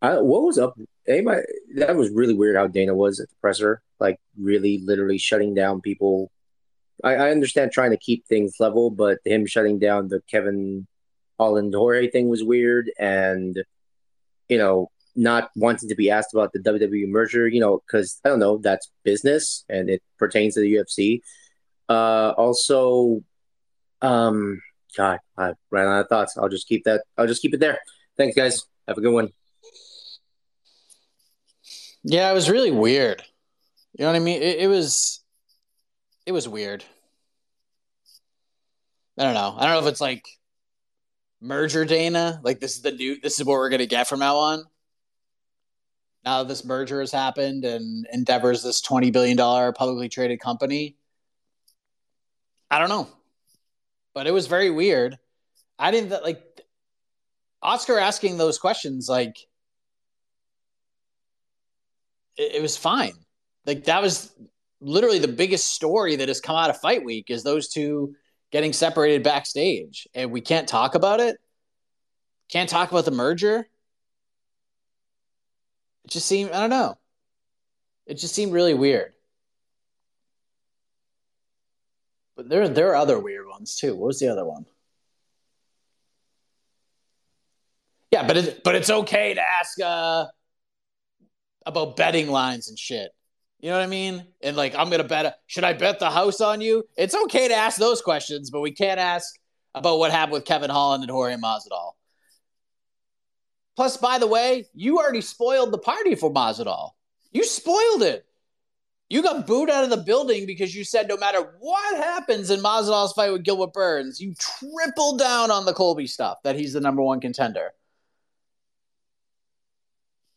I, 0.00 0.18
what 0.20 0.44
was 0.44 0.58
up? 0.58 0.78
Anybody 1.08 1.42
that 1.74 1.96
was 1.96 2.10
really 2.10 2.34
weird 2.34 2.54
how 2.54 2.68
Dana 2.68 2.94
was 2.94 3.18
at 3.18 3.28
the 3.30 3.34
presser, 3.40 3.82
like 3.98 4.20
really, 4.38 4.80
literally 4.84 5.18
shutting 5.18 5.54
down 5.54 5.80
people. 5.80 6.30
I, 7.02 7.16
I 7.16 7.30
understand 7.32 7.72
trying 7.72 7.90
to 7.90 7.96
keep 7.96 8.24
things 8.26 8.54
level, 8.60 8.90
but 8.90 9.18
him 9.24 9.44
shutting 9.44 9.80
down 9.80 10.06
the 10.06 10.20
Kevin 10.30 10.86
Holland 11.36 11.74
Jorge 11.74 12.08
thing 12.08 12.28
was 12.28 12.44
weird, 12.44 12.92
and 12.96 13.60
you 14.48 14.58
know, 14.58 14.92
not 15.16 15.50
wanting 15.56 15.88
to 15.88 15.96
be 15.96 16.12
asked 16.12 16.32
about 16.32 16.52
the 16.52 16.60
WWE 16.60 17.08
merger, 17.08 17.48
you 17.48 17.58
know, 17.58 17.82
because 17.84 18.20
I 18.24 18.28
don't 18.28 18.38
know, 18.38 18.58
that's 18.58 18.88
business 19.02 19.64
and 19.68 19.90
it 19.90 20.00
pertains 20.16 20.54
to 20.54 20.60
the 20.60 20.74
UFC. 20.74 21.22
Uh, 21.88 22.32
also, 22.36 23.22
um, 24.02 24.60
God, 24.96 25.18
I 25.36 25.52
ran 25.70 25.86
out 25.86 26.00
of 26.00 26.08
thoughts. 26.08 26.36
I'll 26.36 26.48
just 26.48 26.66
keep 26.68 26.84
that. 26.84 27.02
I'll 27.16 27.26
just 27.26 27.42
keep 27.42 27.54
it 27.54 27.60
there. 27.60 27.78
Thanks, 28.16 28.34
guys. 28.36 28.64
Have 28.88 28.98
a 28.98 29.00
good 29.00 29.12
one. 29.12 29.30
Yeah, 32.02 32.30
it 32.30 32.34
was 32.34 32.48
really 32.48 32.70
weird. 32.70 33.22
You 33.98 34.04
know 34.04 34.12
what 34.12 34.16
I 34.16 34.20
mean? 34.20 34.42
It, 34.42 34.60
it 34.60 34.68
was, 34.68 35.22
it 36.24 36.32
was 36.32 36.48
weird. 36.48 36.84
I 39.18 39.24
don't 39.24 39.34
know. 39.34 39.54
I 39.56 39.64
don't 39.64 39.72
know 39.74 39.86
if 39.86 39.90
it's 39.90 40.00
like 40.00 40.26
merger 41.40 41.84
Dana. 41.84 42.40
Like 42.42 42.60
this 42.60 42.76
is 42.76 42.82
the 42.82 42.92
new. 42.92 43.20
This 43.20 43.38
is 43.38 43.46
what 43.46 43.54
we're 43.54 43.70
gonna 43.70 43.86
get 43.86 44.06
from 44.06 44.20
now 44.20 44.36
on. 44.36 44.64
Now 46.24 46.42
that 46.42 46.48
this 46.48 46.64
merger 46.64 47.00
has 47.00 47.12
happened 47.12 47.64
and 47.64 48.06
Endeavor's 48.12 48.62
this 48.62 48.80
twenty 48.80 49.10
billion 49.10 49.36
dollar 49.36 49.72
publicly 49.72 50.08
traded 50.08 50.40
company. 50.40 50.96
I 52.70 52.78
don't 52.78 52.88
know, 52.88 53.08
but 54.14 54.26
it 54.26 54.32
was 54.32 54.46
very 54.46 54.70
weird. 54.70 55.18
I 55.78 55.90
didn't 55.90 56.10
like 56.22 56.42
Oscar 57.62 57.98
asking 57.98 58.38
those 58.38 58.58
questions. 58.58 59.08
Like 59.08 59.36
it, 62.36 62.56
it 62.56 62.62
was 62.62 62.76
fine. 62.76 63.14
Like 63.66 63.84
that 63.84 64.02
was 64.02 64.32
literally 64.80 65.18
the 65.18 65.28
biggest 65.28 65.72
story 65.72 66.16
that 66.16 66.28
has 66.28 66.40
come 66.40 66.56
out 66.56 66.70
of 66.70 66.80
Fight 66.80 67.04
Week 67.04 67.30
is 67.30 67.42
those 67.42 67.68
two 67.68 68.14
getting 68.52 68.72
separated 68.72 69.22
backstage, 69.22 70.08
and 70.14 70.30
we 70.30 70.40
can't 70.40 70.68
talk 70.68 70.94
about 70.94 71.20
it. 71.20 71.36
Can't 72.48 72.68
talk 72.68 72.90
about 72.90 73.04
the 73.04 73.10
merger. 73.10 73.68
It 76.04 76.10
just 76.10 76.26
seemed 76.26 76.52
I 76.52 76.60
don't 76.60 76.70
know. 76.70 76.98
It 78.06 78.14
just 78.14 78.34
seemed 78.34 78.52
really 78.52 78.74
weird. 78.74 79.12
But 82.36 82.48
there 82.50 82.68
there 82.68 82.90
are 82.90 82.96
other 82.96 83.18
weird 83.18 83.46
ones 83.48 83.76
too. 83.76 83.96
What 83.96 84.08
was 84.08 84.18
the 84.20 84.28
other 84.28 84.44
one? 84.44 84.66
Yeah, 88.12 88.26
but 88.26 88.36
it, 88.36 88.62
but 88.62 88.74
it's 88.74 88.90
okay 88.90 89.34
to 89.34 89.40
ask 89.40 89.80
uh, 89.80 90.26
about 91.64 91.96
betting 91.96 92.28
lines 92.28 92.68
and 92.68 92.78
shit. 92.78 93.10
You 93.58 93.70
know 93.70 93.78
what 93.78 93.84
I 93.84 93.88
mean? 93.88 94.26
And 94.42 94.56
like, 94.56 94.74
I'm 94.74 94.90
gonna 94.90 95.04
bet. 95.04 95.38
should 95.46 95.64
I 95.64 95.72
bet 95.72 95.98
the 95.98 96.10
house 96.10 96.40
on 96.40 96.60
you? 96.60 96.84
It's 96.96 97.14
okay 97.14 97.48
to 97.48 97.54
ask 97.54 97.78
those 97.78 98.02
questions, 98.02 98.50
but 98.50 98.60
we 98.60 98.70
can't 98.70 99.00
ask 99.00 99.34
about 99.74 99.98
what 99.98 100.10
happened 100.10 100.34
with 100.34 100.44
Kevin 100.44 100.70
Holland 100.70 101.02
and 101.02 101.10
Jorge 101.10 101.36
Masvidal. 101.36 101.92
Plus, 103.76 103.96
by 103.96 104.18
the 104.18 104.26
way, 104.26 104.66
you 104.74 104.98
already 104.98 105.20
spoiled 105.20 105.72
the 105.72 105.78
party 105.78 106.14
for 106.14 106.32
Masvidal. 106.32 106.90
You 107.32 107.44
spoiled 107.44 108.02
it. 108.02 108.25
You 109.08 109.22
got 109.22 109.46
booed 109.46 109.70
out 109.70 109.84
of 109.84 109.90
the 109.90 109.98
building 109.98 110.46
because 110.46 110.74
you 110.74 110.82
said 110.82 111.08
no 111.08 111.16
matter 111.16 111.54
what 111.60 111.96
happens 111.96 112.50
in 112.50 112.60
Masvidal's 112.60 113.12
fight 113.12 113.30
with 113.30 113.44
Gilbert 113.44 113.72
Burns, 113.72 114.20
you 114.20 114.34
triple 114.34 115.16
down 115.16 115.50
on 115.50 115.64
the 115.64 115.72
Colby 115.72 116.08
stuff 116.08 116.38
that 116.42 116.56
he's 116.56 116.72
the 116.72 116.80
number 116.80 117.02
one 117.02 117.20
contender. 117.20 117.72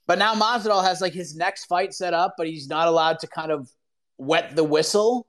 But 0.05 0.19
now 0.19 0.35
Masvidal 0.35 0.83
has 0.83 1.01
like 1.01 1.13
his 1.13 1.35
next 1.35 1.65
fight 1.65 1.93
set 1.93 2.13
up, 2.13 2.35
but 2.38 2.47
he's 2.47 2.67
not 2.67 2.88
allowed 2.88 3.19
to 3.19 3.27
kind 3.27 3.51
of 3.51 3.69
wet 4.17 4.55
the 4.55 4.63
whistle 4.63 5.25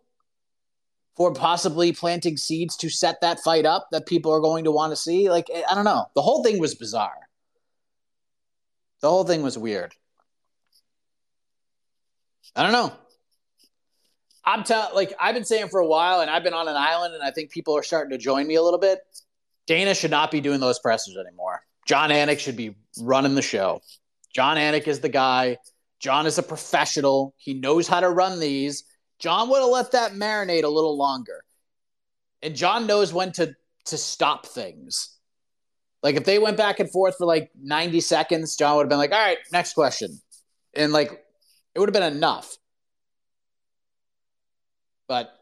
for 1.16 1.32
possibly 1.32 1.92
planting 1.92 2.36
seeds 2.36 2.76
to 2.78 2.88
set 2.90 3.20
that 3.20 3.40
fight 3.40 3.66
up 3.66 3.88
that 3.92 4.06
people 4.06 4.32
are 4.32 4.40
going 4.40 4.64
to 4.64 4.72
want 4.72 4.92
to 4.92 4.96
see. 4.96 5.30
Like 5.30 5.48
eh, 5.52 5.62
I 5.70 5.74
don't 5.74 5.84
know. 5.84 6.06
The 6.14 6.22
whole 6.22 6.42
thing 6.42 6.58
was 6.58 6.74
bizarre. 6.74 7.28
The 9.00 9.08
whole 9.08 9.24
thing 9.24 9.42
was 9.42 9.56
weird. 9.56 9.94
I 12.54 12.62
don't 12.62 12.72
know. 12.72 12.92
I'm 14.44 14.64
telling, 14.64 14.94
like 14.94 15.12
I've 15.20 15.34
been 15.34 15.44
saying 15.44 15.68
for 15.68 15.80
a 15.80 15.86
while, 15.86 16.20
and 16.20 16.30
I've 16.30 16.42
been 16.42 16.54
on 16.54 16.68
an 16.68 16.76
island, 16.76 17.14
and 17.14 17.22
I 17.22 17.30
think 17.30 17.50
people 17.50 17.76
are 17.76 17.82
starting 17.82 18.10
to 18.10 18.18
join 18.18 18.46
me 18.46 18.54
a 18.54 18.62
little 18.62 18.78
bit. 18.78 19.00
Dana 19.66 19.94
should 19.94 20.10
not 20.10 20.30
be 20.30 20.40
doing 20.40 20.60
those 20.60 20.78
pressers 20.78 21.16
anymore. 21.16 21.62
Jon 21.86 22.10
Anik 22.10 22.38
should 22.38 22.56
be 22.56 22.74
running 23.00 23.34
the 23.34 23.42
show. 23.42 23.82
Jon 24.34 24.56
Anik 24.56 24.86
is 24.86 25.00
the 25.00 25.08
guy. 25.08 25.58
Jon 25.98 26.26
is 26.26 26.38
a 26.38 26.42
professional. 26.42 27.34
He 27.36 27.54
knows 27.54 27.86
how 27.86 28.00
to 28.00 28.08
run 28.08 28.40
these. 28.40 28.84
Jon 29.18 29.50
would 29.50 29.60
have 29.60 29.68
let 29.68 29.92
that 29.92 30.12
marinate 30.12 30.64
a 30.64 30.68
little 30.68 30.96
longer. 30.96 31.44
And 32.42 32.56
Jon 32.56 32.86
knows 32.86 33.12
when 33.12 33.32
to 33.32 33.54
to 33.86 33.98
stop 33.98 34.46
things. 34.46 35.16
Like 36.02 36.16
if 36.16 36.24
they 36.24 36.38
went 36.38 36.56
back 36.56 36.80
and 36.80 36.90
forth 36.90 37.16
for 37.18 37.26
like 37.26 37.50
90 37.60 38.00
seconds, 38.00 38.56
Jon 38.56 38.76
would 38.76 38.84
have 38.84 38.88
been 38.88 38.98
like, 38.98 39.12
all 39.12 39.18
right, 39.18 39.38
next 39.52 39.74
question. 39.74 40.18
And 40.74 40.92
like 40.92 41.24
it 41.74 41.78
would 41.78 41.88
have 41.88 41.94
been 41.94 42.16
enough. 42.16 42.56
But 45.10 45.36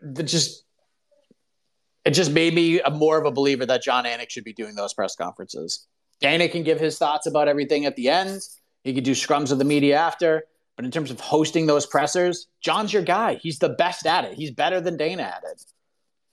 the 0.00 0.22
just 0.22 0.64
it 2.06 2.12
just 2.12 2.32
made 2.32 2.54
me 2.54 2.80
a 2.80 2.88
more 2.88 3.18
of 3.18 3.26
a 3.26 3.30
believer 3.30 3.66
that 3.66 3.82
Jon 3.82 4.06
Anik 4.06 4.30
should 4.30 4.42
be 4.42 4.54
doing 4.54 4.74
those 4.74 4.94
press 4.94 5.14
conferences. 5.14 5.86
Dana 6.22 6.48
can 6.48 6.62
give 6.62 6.80
his 6.80 6.96
thoughts 6.96 7.26
about 7.26 7.46
everything 7.46 7.84
at 7.84 7.94
the 7.96 8.08
end. 8.08 8.40
He 8.84 8.94
could 8.94 9.04
do 9.04 9.10
scrums 9.10 9.52
of 9.52 9.58
the 9.58 9.66
media 9.66 9.98
after. 9.98 10.44
But 10.76 10.86
in 10.86 10.90
terms 10.90 11.10
of 11.10 11.20
hosting 11.20 11.66
those 11.66 11.84
pressers, 11.84 12.46
Jon's 12.62 12.90
your 12.90 13.02
guy. 13.02 13.34
He's 13.34 13.58
the 13.58 13.68
best 13.68 14.06
at 14.06 14.24
it. 14.24 14.32
He's 14.32 14.50
better 14.50 14.80
than 14.80 14.96
Dana 14.96 15.24
at 15.24 15.42
it. 15.44 15.62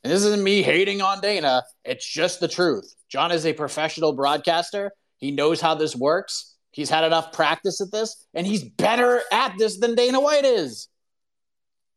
And 0.05 0.13
this 0.13 0.23
isn't 0.23 0.41
me 0.41 0.61
hating 0.61 1.01
on 1.01 1.19
Dana. 1.19 1.63
It's 1.83 2.07
just 2.09 2.39
the 2.39 2.47
truth. 2.47 2.95
Jon 3.09 3.33
is 3.33 3.45
a 3.45 3.51
professional 3.51 4.13
broadcaster. 4.13 4.93
He 5.17 5.31
knows 5.31 5.59
how 5.59 5.75
this 5.75 5.97
works. 5.97 6.55
He's 6.71 6.89
had 6.89 7.03
enough 7.03 7.33
practice 7.33 7.81
at 7.81 7.91
this, 7.91 8.25
and 8.33 8.47
he's 8.47 8.63
better 8.63 9.21
at 9.33 9.53
this 9.57 9.79
than 9.79 9.95
Dana 9.95 10.21
White 10.21 10.45
is. 10.45 10.87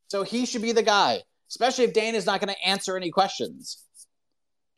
So 0.08 0.22
he 0.22 0.46
should 0.46 0.62
be 0.62 0.72
the 0.72 0.82
guy, 0.82 1.22
especially 1.50 1.84
if 1.84 1.92
Dana's 1.92 2.26
not 2.26 2.40
going 2.40 2.54
to 2.54 2.68
answer 2.68 2.96
any 2.96 3.10
questions. 3.10 3.82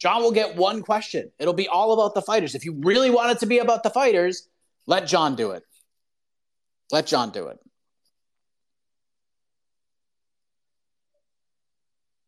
Jon 0.01 0.23
will 0.23 0.33
get 0.33 0.57
one 0.57 0.83
question. 0.83 1.31
It'll 1.39 1.53
be 1.53 1.69
all 1.69 1.93
about 1.93 2.15
the 2.15 2.23
fighters. 2.23 2.55
If 2.55 2.65
you 2.65 2.81
really 2.83 3.11
want 3.11 3.33
it 3.33 3.41
to 3.41 3.47
be 3.47 3.59
about 3.59 3.83
the 3.83 3.91
fighters, 3.91 4.49
let 4.87 5.07
Jon 5.07 5.35
do 5.35 5.51
it. 5.51 5.63
Let 6.91 7.07
Jon 7.07 7.31
do 7.31 7.49
it. 7.49 7.59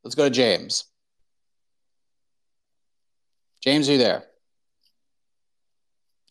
Let's 0.03 0.15
go 0.15 0.25
to 0.25 0.31
James. 0.31 0.85
James, 3.63 3.89
are 3.89 3.93
you 3.93 3.99
there? 3.99 4.25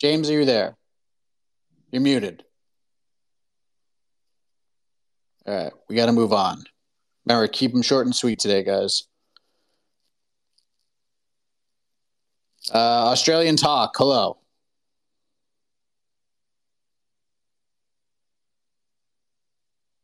James, 0.02 0.30
are 0.30 0.34
you 0.34 0.46
there? 0.46 0.76
You're 1.92 2.02
muted. 2.02 2.44
All 5.50 5.56
right, 5.56 5.74
we 5.88 5.96
got 5.96 6.06
to 6.06 6.12
move 6.12 6.32
on. 6.32 6.64
Remember, 7.26 7.48
keep 7.48 7.72
them 7.72 7.82
short 7.82 8.06
and 8.06 8.16
sweet 8.16 8.38
today, 8.38 8.62
guys. 8.62 9.06
Uh, 12.72 12.78
Australian 13.10 13.56
talk. 13.56 13.96
Hello. 13.98 14.38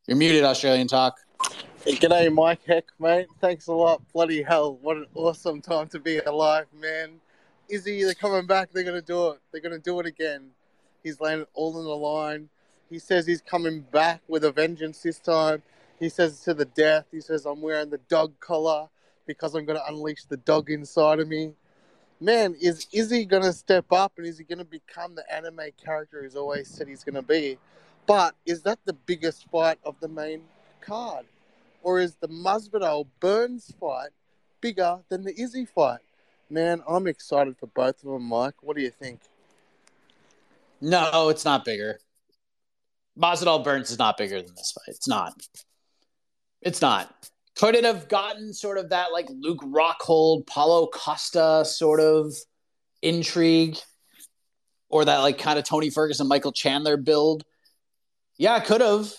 You're 0.08 0.18
muted, 0.18 0.44
Australian 0.44 0.88
talk. 0.88 1.20
Hey, 1.84 1.94
g'day, 1.94 2.34
Mike 2.34 2.66
Heck, 2.66 2.86
mate. 2.98 3.28
Thanks 3.40 3.68
a 3.68 3.74
lot. 3.74 4.02
Bloody 4.14 4.42
hell, 4.42 4.80
what 4.82 4.98
an 4.98 5.06
awesome 5.14 5.62
time 5.62 5.88
to 5.90 6.00
be 6.00 6.18
alive, 6.18 6.66
man. 6.82 7.20
Izzy, 7.70 8.04
they're 8.04 8.16
coming 8.16 8.48
back. 8.48 8.72
They're 8.74 8.84
to 8.84 9.00
do 9.00 9.28
it. 9.30 9.42
They're 9.52 9.62
to 9.62 9.78
do 9.78 10.00
it 10.00 10.08
again. 10.08 10.50
He's 11.04 11.22
landed 11.22 11.46
all 11.54 11.78
in 11.78 11.86
the 11.86 11.96
line. 11.96 12.50
He 12.90 13.00
says 13.00 13.26
he's 13.26 13.42
coming 13.42 13.82
back 13.82 14.22
with 14.28 14.44
a 14.44 14.52
vengeance 14.52 15.02
this 15.02 15.20
time. 15.20 15.64
He 16.00 16.10
says 16.10 16.42
to 16.42 16.54
the 16.54 16.66
death. 16.66 17.06
He 17.12 17.22
says, 17.22 17.46
I'm 17.46 17.62
wearing 17.62 17.90
the 17.90 18.00
dog 18.10 18.40
collar 18.40 18.90
because 19.26 19.56
I'm 19.56 19.66
going 19.66 19.80
to 19.80 19.88
unleash 19.88 20.26
the 20.26 20.38
dog 20.38 20.70
inside 20.70 21.20
of 21.20 21.28
me. 21.28 21.54
Man, 22.22 22.56
is 22.62 22.88
Izzy 22.94 23.26
going 23.26 23.44
to 23.44 23.54
step 23.54 23.92
up 23.92 24.14
and 24.18 24.26
is 24.26 24.38
he 24.38 24.44
going 24.44 24.60
to 24.60 24.66
become 24.66 25.16
the 25.16 25.34
anime 25.34 25.72
character 25.84 26.24
he's 26.24 26.36
always 26.36 26.68
said 26.68 26.88
he's 26.88 27.04
going 27.04 27.16
to 27.16 27.22
be? 27.22 27.58
But 28.06 28.36
is 28.46 28.62
that 28.62 28.80
the 28.86 28.94
biggest 28.94 29.50
fight 29.50 29.80
of 29.84 29.96
the 30.00 30.08
main 30.08 30.44
card? 30.80 31.26
Or 31.82 32.00
is 32.00 32.16
the 32.16 32.28
Masvidal 32.28 33.08
Burns 33.20 33.74
fight 33.80 34.10
bigger 34.62 35.00
than 35.10 35.24
the 35.24 35.40
Izzy 35.40 35.66
fight? 35.66 36.00
Man, 36.50 36.84
I'm 36.88 37.08
excited 37.08 37.58
for 37.58 37.68
both 37.68 38.04
of 38.04 38.12
them, 38.12 38.24
Mike. 38.24 38.62
What 38.62 38.78
do 38.78 38.84
you 38.84 38.92
think? 38.92 39.20
No, 40.80 41.30
it's 41.30 41.46
not 41.46 41.66
bigger. 41.66 42.00
Masvidal 43.20 43.64
Burns 43.64 43.92
is 43.92 44.00
not 44.00 44.18
bigger 44.18 44.42
than 44.42 44.56
this 44.56 44.74
fight. 44.74 44.94
It's 44.96 45.08
not. 45.08 45.34
It's 46.62 46.82
not. 46.82 47.14
Could 47.56 47.76
it 47.76 47.86
have 47.86 48.10
gotten 48.10 48.54
sort 48.54 48.78
of 48.78 48.90
that 48.90 49.14
like 49.14 49.28
Luke 49.30 49.62
Rockhold, 49.62 50.46
Paulo 50.46 50.88
Costa 50.88 51.64
sort 51.66 52.02
of 52.02 52.34
intrigue, 53.02 53.78
or 54.90 55.06
that 55.06 55.20
like 55.20 55.38
kind 55.38 55.58
of 55.58 55.64
Tony 55.64 55.90
Ferguson, 55.90 56.28
Michael 56.28 56.52
Chandler 56.52 56.98
build? 56.98 57.44
Yeah, 58.38 58.60
could 58.60 58.82
have, 58.82 59.10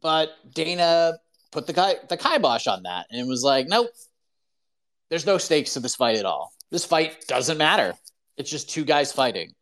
but 0.00 0.30
Dana 0.54 1.14
put 1.50 1.66
the 1.66 1.72
guy 1.72 1.96
the 2.08 2.16
kibosh 2.16 2.68
on 2.68 2.84
that, 2.84 3.06
and 3.10 3.20
it 3.20 3.26
was 3.26 3.42
like, 3.42 3.66
nope. 3.66 3.90
There's 5.08 5.26
no 5.26 5.38
stakes 5.38 5.74
to 5.74 5.80
this 5.80 5.96
fight 5.96 6.16
at 6.16 6.24
all. 6.24 6.52
This 6.70 6.84
fight 6.84 7.26
doesn't 7.26 7.58
matter. 7.58 7.94
It's 8.36 8.48
just 8.48 8.70
two 8.70 8.84
guys 8.84 9.10
fighting. 9.10 9.54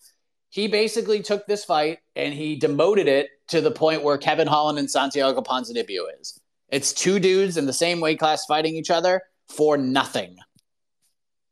He 0.50 0.66
basically 0.66 1.22
took 1.22 1.46
this 1.46 1.64
fight 1.64 1.98
and 2.16 2.32
he 2.32 2.56
demoted 2.56 3.06
it 3.06 3.28
to 3.48 3.60
the 3.60 3.70
point 3.70 4.02
where 4.02 4.16
Kevin 4.16 4.48
Holland 4.48 4.78
and 4.78 4.90
Santiago 4.90 5.40
Ponzinibbio 5.42 6.04
is. 6.20 6.40
It's 6.70 6.92
two 6.92 7.18
dudes 7.18 7.56
in 7.56 7.66
the 7.66 7.72
same 7.72 8.00
weight 8.00 8.18
class 8.18 8.44
fighting 8.46 8.74
each 8.74 8.90
other 8.90 9.22
for 9.48 9.76
nothing. 9.76 10.36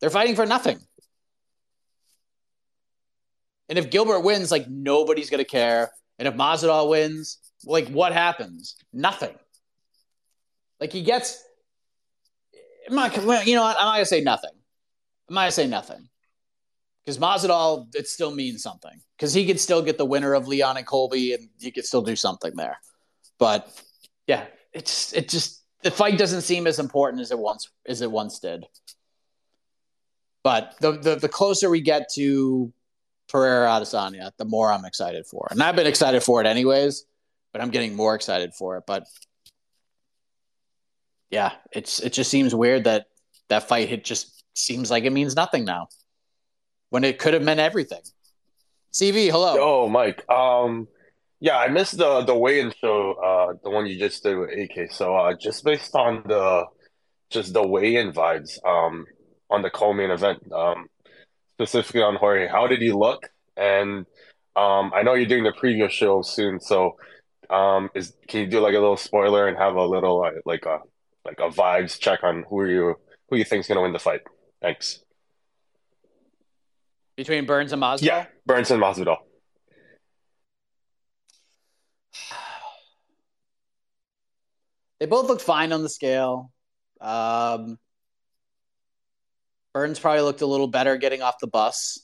They're 0.00 0.11
fighting 0.11 0.35
for 0.35 0.47
nothing. 0.47 0.79
And 3.69 3.79
if 3.79 3.91
Gilbert 3.91 4.21
wins, 4.21 4.50
like 4.50 4.69
nobody's 4.69 5.31
gonna 5.31 5.45
care. 5.45 5.91
And 6.19 6.29
if 6.29 6.35
Masvidal 6.35 6.88
wins, 6.88 7.38
like 7.65 7.88
what 7.88 8.12
happens? 8.12 8.76
Nothing. 8.93 9.35
Like 10.81 10.93
he 10.93 11.03
gets. 11.03 11.43
Not, 12.88 13.17
you 13.47 13.57
know 13.57 13.62
what? 13.62 13.76
I'm 13.79 13.87
not 13.87 13.95
gonna 13.95 14.07
say 14.07 14.21
nothing. 14.21 14.50
I'm 15.29 15.35
not 15.35 15.41
gonna 15.43 15.53
say 15.53 15.67
nothing 15.67 16.09
because 17.06 17.18
Masvidal 17.18 17.94
it 17.94 18.08
still 18.08 18.34
means 18.34 18.62
something 18.62 19.00
because 19.16 19.32
he 19.32 19.46
could 19.46 19.60
still 19.60 19.80
get 19.80 19.96
the 19.96 20.04
winner 20.04 20.34
of 20.34 20.48
Leon 20.48 20.76
and 20.76 20.86
Colby, 20.86 21.34
and 21.34 21.48
he 21.60 21.70
could 21.70 21.86
still 21.86 22.02
do 22.02 22.16
something 22.16 22.54
there. 22.56 22.78
But 23.38 23.80
yeah, 24.26 24.46
it's 24.72 25.12
it 25.12 25.28
just 25.28 25.62
the 25.82 25.92
fight 25.92 26.18
doesn't 26.18 26.42
seem 26.42 26.66
as 26.66 26.80
important 26.80 27.22
as 27.22 27.30
it 27.30 27.38
once 27.38 27.70
as 27.86 28.00
it 28.02 28.10
once 28.10 28.40
did. 28.40 28.66
But 30.42 30.75
the 30.80 30.92
the, 30.92 31.14
the 31.16 31.28
closer 31.28 31.70
we 31.70 31.80
get 31.80 32.08
to 32.14 32.72
Pereira 33.28 33.68
Adesanya, 33.68 34.32
the 34.36 34.44
more 34.44 34.72
I'm 34.72 34.84
excited 34.84 35.26
for, 35.26 35.46
and 35.50 35.62
I've 35.62 35.76
been 35.76 35.86
excited 35.86 36.25
for 36.25 36.40
it 36.40 36.46
anyways. 36.46 37.04
But 37.52 37.62
I'm 37.62 37.70
getting 37.70 37.94
more 37.94 38.14
excited 38.16 38.52
for 38.52 38.76
it. 38.78 38.84
But 38.86 39.06
yeah, 41.30 41.52
it's 41.72 42.00
it 42.00 42.12
just 42.12 42.30
seems 42.32 42.52
weird 42.52 42.84
that 42.84 43.06
that 43.48 43.68
fight 43.68 43.92
it 43.92 44.04
just 44.04 44.42
seems 44.54 44.90
like 44.90 45.04
it 45.04 45.12
means 45.12 45.36
nothing 45.36 45.64
now 45.64 45.88
when 46.97 47.05
it 47.05 47.19
could 47.19 47.35
have 47.35 47.43
meant 47.43 47.61
everything. 47.61 48.00
CV, 48.91 49.31
hello. 49.31 49.57
Oh, 49.61 49.87
Mike. 49.87 50.25
Um, 50.31 50.88
yeah, 51.41 51.59
I 51.59 51.69
missed 51.69 51.99
the 51.99 52.23
the 52.23 52.35
weigh-in 52.35 52.73
show, 52.81 53.12
uh, 53.12 53.53
the 53.62 53.69
one 53.69 53.85
you 53.87 53.99
just 53.99 54.23
did 54.23 54.35
with 54.38 54.49
AK. 54.49 54.91
So, 54.91 55.15
uh, 55.15 55.35
just 55.38 55.62
based 55.62 55.95
on 55.95 56.23
the 56.26 56.65
just 57.29 57.53
the 57.53 57.67
weigh-in 57.67 58.15
vibes, 58.15 58.53
um, 58.65 59.05
on 59.50 59.61
the 59.61 59.69
co-main 59.69 60.11
event, 60.11 60.50
um, 60.50 60.87
specifically 61.59 62.00
on 62.00 62.17
Jorge, 62.17 62.49
how 62.49 62.67
did 62.67 62.81
he 62.81 62.93
look? 62.93 63.29
And 63.59 64.07
um, 64.57 64.91
I 64.95 65.03
know 65.03 65.12
you're 65.12 65.26
doing 65.26 65.45
the 65.45 65.53
preview 65.53 65.91
show 65.91 66.23
soon, 66.23 66.61
so 66.61 66.97
um, 67.50 67.91
is 67.95 68.15
can 68.26 68.41
you 68.41 68.47
do 68.47 68.61
like 68.61 68.75
a 68.75 68.81
little 68.81 68.97
spoiler 68.97 69.49
and 69.49 69.59
have 69.59 69.75
a 69.75 69.85
little 69.85 70.25
uh, 70.25 70.31
like 70.47 70.65
a 70.65 70.79
like 71.26 71.41
a 71.41 71.50
vibes 71.50 72.00
check 72.00 72.21
on 72.25 72.47
who 72.49 72.61
are 72.61 72.71
you 72.71 72.95
who 73.29 73.37
you 73.37 73.45
think's 73.45 73.69
gonna 73.69 73.83
win 73.83 73.93
the 73.93 73.99
fight? 73.99 74.23
Thanks. 74.62 75.00
Between 77.16 77.46
Burns 77.46 77.73
and 77.73 77.82
Masvidal? 77.82 78.02
Yeah, 78.02 78.26
Burns 78.46 78.70
and 78.70 78.82
Masvidal. 78.82 79.16
They 84.99 85.06
both 85.06 85.28
looked 85.28 85.42
fine 85.42 85.73
on 85.73 85.82
the 85.82 85.88
scale. 85.90 86.50
Um, 87.02 87.78
Burns 89.75 89.99
probably 90.00 90.23
looked 90.23 90.40
a 90.40 90.46
little 90.46 90.68
better 90.68 90.96
getting 90.96 91.20
off 91.20 91.38
the 91.38 91.46
bus. 91.46 92.00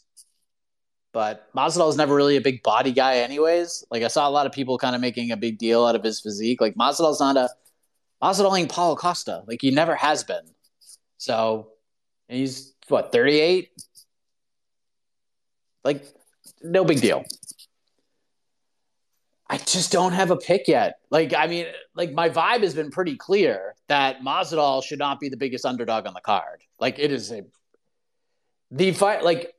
but 1.13 1.51
Masvidal 1.55 1.89
is 1.91 1.97
never 1.97 2.15
really 2.15 2.37
a 2.37 2.41
big 2.41 2.63
body 2.63 2.93
guy, 2.93 3.19
anyways. 3.19 3.85
Like 3.91 4.03
I 4.03 4.09
saw 4.09 4.29
a 4.29 4.31
lot 4.31 4.47
of 4.47 4.53
people 4.53 4.79
kind 4.79 4.95
of 4.95 5.01
making 5.01 5.31
a 5.31 5.37
big 5.37 5.59
deal 5.59 5.85
out 5.87 5.95
of 5.97 6.03
his 6.05 6.21
physique. 6.21 6.61
Like 6.61 6.75
Masvidal's 6.75 7.21
not 7.21 7.37
a 7.37 7.49
Masvidal 8.23 8.59
ain't 8.59 8.71
Paulo 8.71 8.95
Costa. 8.97 9.43
Like 9.47 9.59
he 9.63 9.71
never 9.71 9.95
has 9.95 10.25
been. 10.25 10.45
So 11.19 11.69
he's 12.29 12.75
what 12.89 13.13
thirty 13.13 13.41
eight. 13.41 13.71
Like 15.85 16.05
no 16.63 16.85
big 16.85 17.01
deal. 17.01 17.25
I 19.53 19.59
just 19.59 19.93
don't 19.93 20.13
have 20.13 20.31
a 20.31 20.37
pick 20.37 20.67
yet. 20.67 20.95
Like, 21.11 21.35
I 21.35 21.47
mean, 21.47 21.67
like 21.95 22.13
my 22.13 22.31
vibe 22.31 22.63
has 22.63 22.75
been 22.75 22.91
pretty 22.91 23.17
clear 23.17 23.75
that 23.89 24.23
Masvidal 24.23 24.83
should 24.83 24.99
not 24.99 25.21
be 25.21 25.29
the 25.29 25.37
biggest 25.37 25.67
underdog 25.67 26.07
on 26.07 26.15
the 26.15 26.23
card. 26.23 26.63
Like, 26.81 26.99
it 26.99 27.13
is 27.13 27.31
a 27.31 27.43
the 28.71 28.93
fight. 28.93 29.23
Like, 29.23 29.53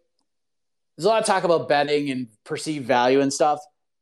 there's 0.98 1.06
a 1.06 1.10
lot 1.10 1.22
of 1.22 1.27
talk 1.27 1.44
about 1.44 1.70
betting 1.70 2.10
and 2.10 2.27
perceived 2.44 2.88
value 2.88 3.22
and 3.22 3.32
stuff. 3.32 3.60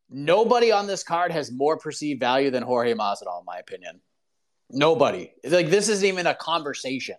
Nobody 0.09 0.71
on 0.71 0.87
this 0.87 1.03
card 1.03 1.33
has 1.33 1.51
more 1.51 1.77
perceived 1.77 2.21
value 2.21 2.51
than 2.51 2.63
Jorge 2.63 2.93
Masvidal, 2.93 3.39
in 3.39 3.45
my 3.45 3.57
opinion. 3.57 3.99
Nobody. 4.69 5.33
Like, 5.43 5.69
this 5.69 5.89
isn't 5.89 6.07
even 6.07 6.25
a 6.25 6.35
conversation. 6.35 7.17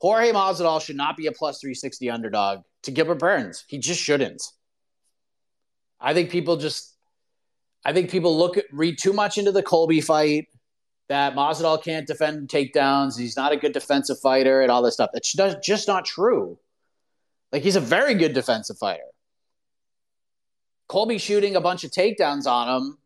Jorge 0.00 0.30
Masvidal 0.30 0.80
should 0.80 0.96
not 0.96 1.16
be 1.16 1.26
a 1.26 1.32
plus 1.32 1.60
360 1.60 2.08
underdog 2.08 2.60
to 2.82 2.90
Gilbert 2.90 3.18
Burns. 3.18 3.64
He 3.68 3.78
just 3.78 4.00
shouldn't. 4.00 4.42
I 6.00 6.14
think 6.14 6.30
people 6.30 6.56
just 6.56 6.96
I 7.84 7.92
think 7.92 8.10
people 8.10 8.36
look 8.36 8.56
at, 8.56 8.66
read 8.72 8.98
too 8.98 9.12
much 9.12 9.38
into 9.38 9.52
the 9.52 9.62
Colby 9.62 10.00
fight 10.00 10.48
that 11.08 11.34
Masvidal 11.34 11.82
can't 11.82 12.06
defend 12.06 12.48
takedowns. 12.48 13.18
He's 13.18 13.36
not 13.36 13.52
a 13.52 13.56
good 13.56 13.72
defensive 13.72 14.20
fighter 14.20 14.60
and 14.60 14.70
all 14.70 14.82
this 14.82 14.94
stuff. 14.94 15.10
That's 15.12 15.32
just, 15.32 15.62
just 15.62 15.88
not 15.88 16.04
true. 16.04 16.58
Like 17.52 17.62
he's 17.62 17.76
a 17.76 17.80
very 17.80 18.14
good 18.14 18.32
defensive 18.32 18.78
fighter. 18.78 19.02
Colby 20.88 21.18
shooting 21.18 21.56
a 21.56 21.60
bunch 21.60 21.84
of 21.84 21.90
takedowns 21.90 22.46
on 22.46 22.68
him. 22.68 22.98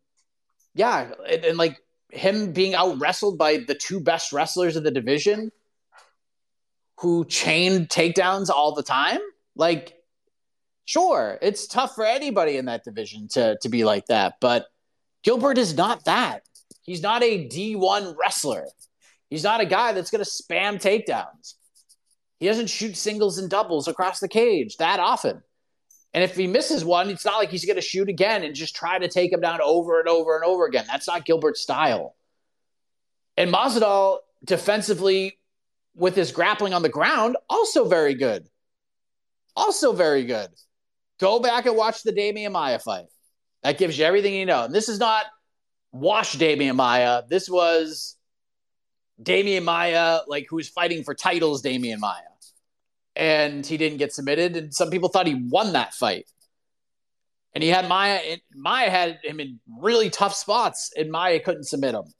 Yeah, 0.74 1.12
and, 1.28 1.44
and 1.44 1.58
like 1.58 1.78
him 2.10 2.52
being 2.52 2.74
out 2.74 2.98
wrestled 2.98 3.38
by 3.38 3.58
the 3.58 3.74
two 3.74 4.00
best 4.00 4.32
wrestlers 4.32 4.76
of 4.76 4.84
the 4.84 4.90
division 4.90 5.50
who 6.98 7.24
chained 7.26 7.88
takedowns 7.88 8.50
all 8.50 8.74
the 8.74 8.82
time. 8.82 9.20
Like 9.56 9.94
Sure, 10.86 11.38
it's 11.40 11.66
tough 11.66 11.94
for 11.94 12.04
anybody 12.04 12.58
in 12.58 12.66
that 12.66 12.84
division 12.84 13.28
to 13.28 13.56
to 13.62 13.68
be 13.68 13.84
like 13.84 14.06
that, 14.06 14.34
but 14.40 14.66
Gilbert 15.22 15.56
is 15.56 15.74
not 15.74 16.04
that. 16.04 16.42
He's 16.82 17.00
not 17.00 17.22
a 17.22 17.48
D1 17.48 18.14
wrestler. 18.18 18.66
He's 19.30 19.44
not 19.44 19.62
a 19.62 19.66
guy 19.66 19.92
that's 19.92 20.10
going 20.10 20.22
to 20.22 20.30
spam 20.30 20.74
takedowns. 20.74 21.54
He 22.38 22.46
doesn't 22.46 22.68
shoot 22.68 22.96
singles 22.96 23.38
and 23.38 23.48
doubles 23.48 23.88
across 23.88 24.20
the 24.20 24.28
cage 24.28 24.76
that 24.76 25.00
often. 25.00 25.42
And 26.12 26.22
if 26.22 26.36
he 26.36 26.46
misses 26.46 26.84
one, 26.84 27.08
it's 27.08 27.24
not 27.24 27.38
like 27.38 27.48
he's 27.48 27.64
going 27.64 27.76
to 27.76 27.82
shoot 27.82 28.10
again 28.10 28.44
and 28.44 28.54
just 28.54 28.76
try 28.76 28.98
to 28.98 29.08
take 29.08 29.32
him 29.32 29.40
down 29.40 29.60
over 29.62 29.98
and 29.98 30.08
over 30.08 30.36
and 30.36 30.44
over 30.44 30.66
again. 30.66 30.84
That's 30.86 31.08
not 31.08 31.24
Gilbert's 31.24 31.62
style. 31.62 32.14
And 33.38 33.52
Masvidal 33.52 34.18
defensively 34.44 35.38
with 35.96 36.14
his 36.14 36.30
grappling 36.30 36.74
on 36.74 36.82
the 36.82 36.88
ground 36.90 37.38
also 37.48 37.88
very 37.88 38.14
good. 38.14 38.46
Also 39.56 39.92
very 39.92 40.24
good. 40.24 40.48
Go 41.20 41.40
back 41.40 41.66
and 41.66 41.76
watch 41.76 42.02
the 42.02 42.12
Demian 42.12 42.52
Maia 42.52 42.78
fight. 42.78 43.06
That 43.62 43.78
gives 43.78 43.98
you 43.98 44.04
everything 44.04 44.34
you 44.34 44.46
know. 44.46 44.64
And 44.64 44.74
this 44.74 44.88
is 44.88 44.98
not 44.98 45.24
wash 45.92 46.36
Demian 46.36 46.76
Maia. 46.76 47.22
This 47.28 47.48
was 47.48 48.16
Demian 49.22 49.64
Maia, 49.64 50.20
like 50.26 50.46
who 50.48 50.56
was 50.56 50.68
fighting 50.68 51.04
for 51.04 51.14
titles, 51.14 51.62
Demian 51.62 51.98
Maia. 51.98 52.20
And 53.16 53.64
he 53.64 53.76
didn't 53.76 53.98
get 53.98 54.12
submitted. 54.12 54.56
And 54.56 54.74
some 54.74 54.90
people 54.90 55.08
thought 55.08 55.26
he 55.26 55.34
won 55.34 55.72
that 55.74 55.94
fight. 55.94 56.26
And 57.54 57.62
he 57.62 57.70
had 57.70 57.88
Maia, 57.88 58.38
Maya 58.52 58.90
had 58.90 59.20
him 59.22 59.38
in 59.38 59.60
really 59.78 60.10
tough 60.10 60.34
spots, 60.34 60.90
and 60.96 61.10
Maia 61.12 61.38
couldn't 61.38 61.64
submit 61.64 61.94
him. 61.94 62.12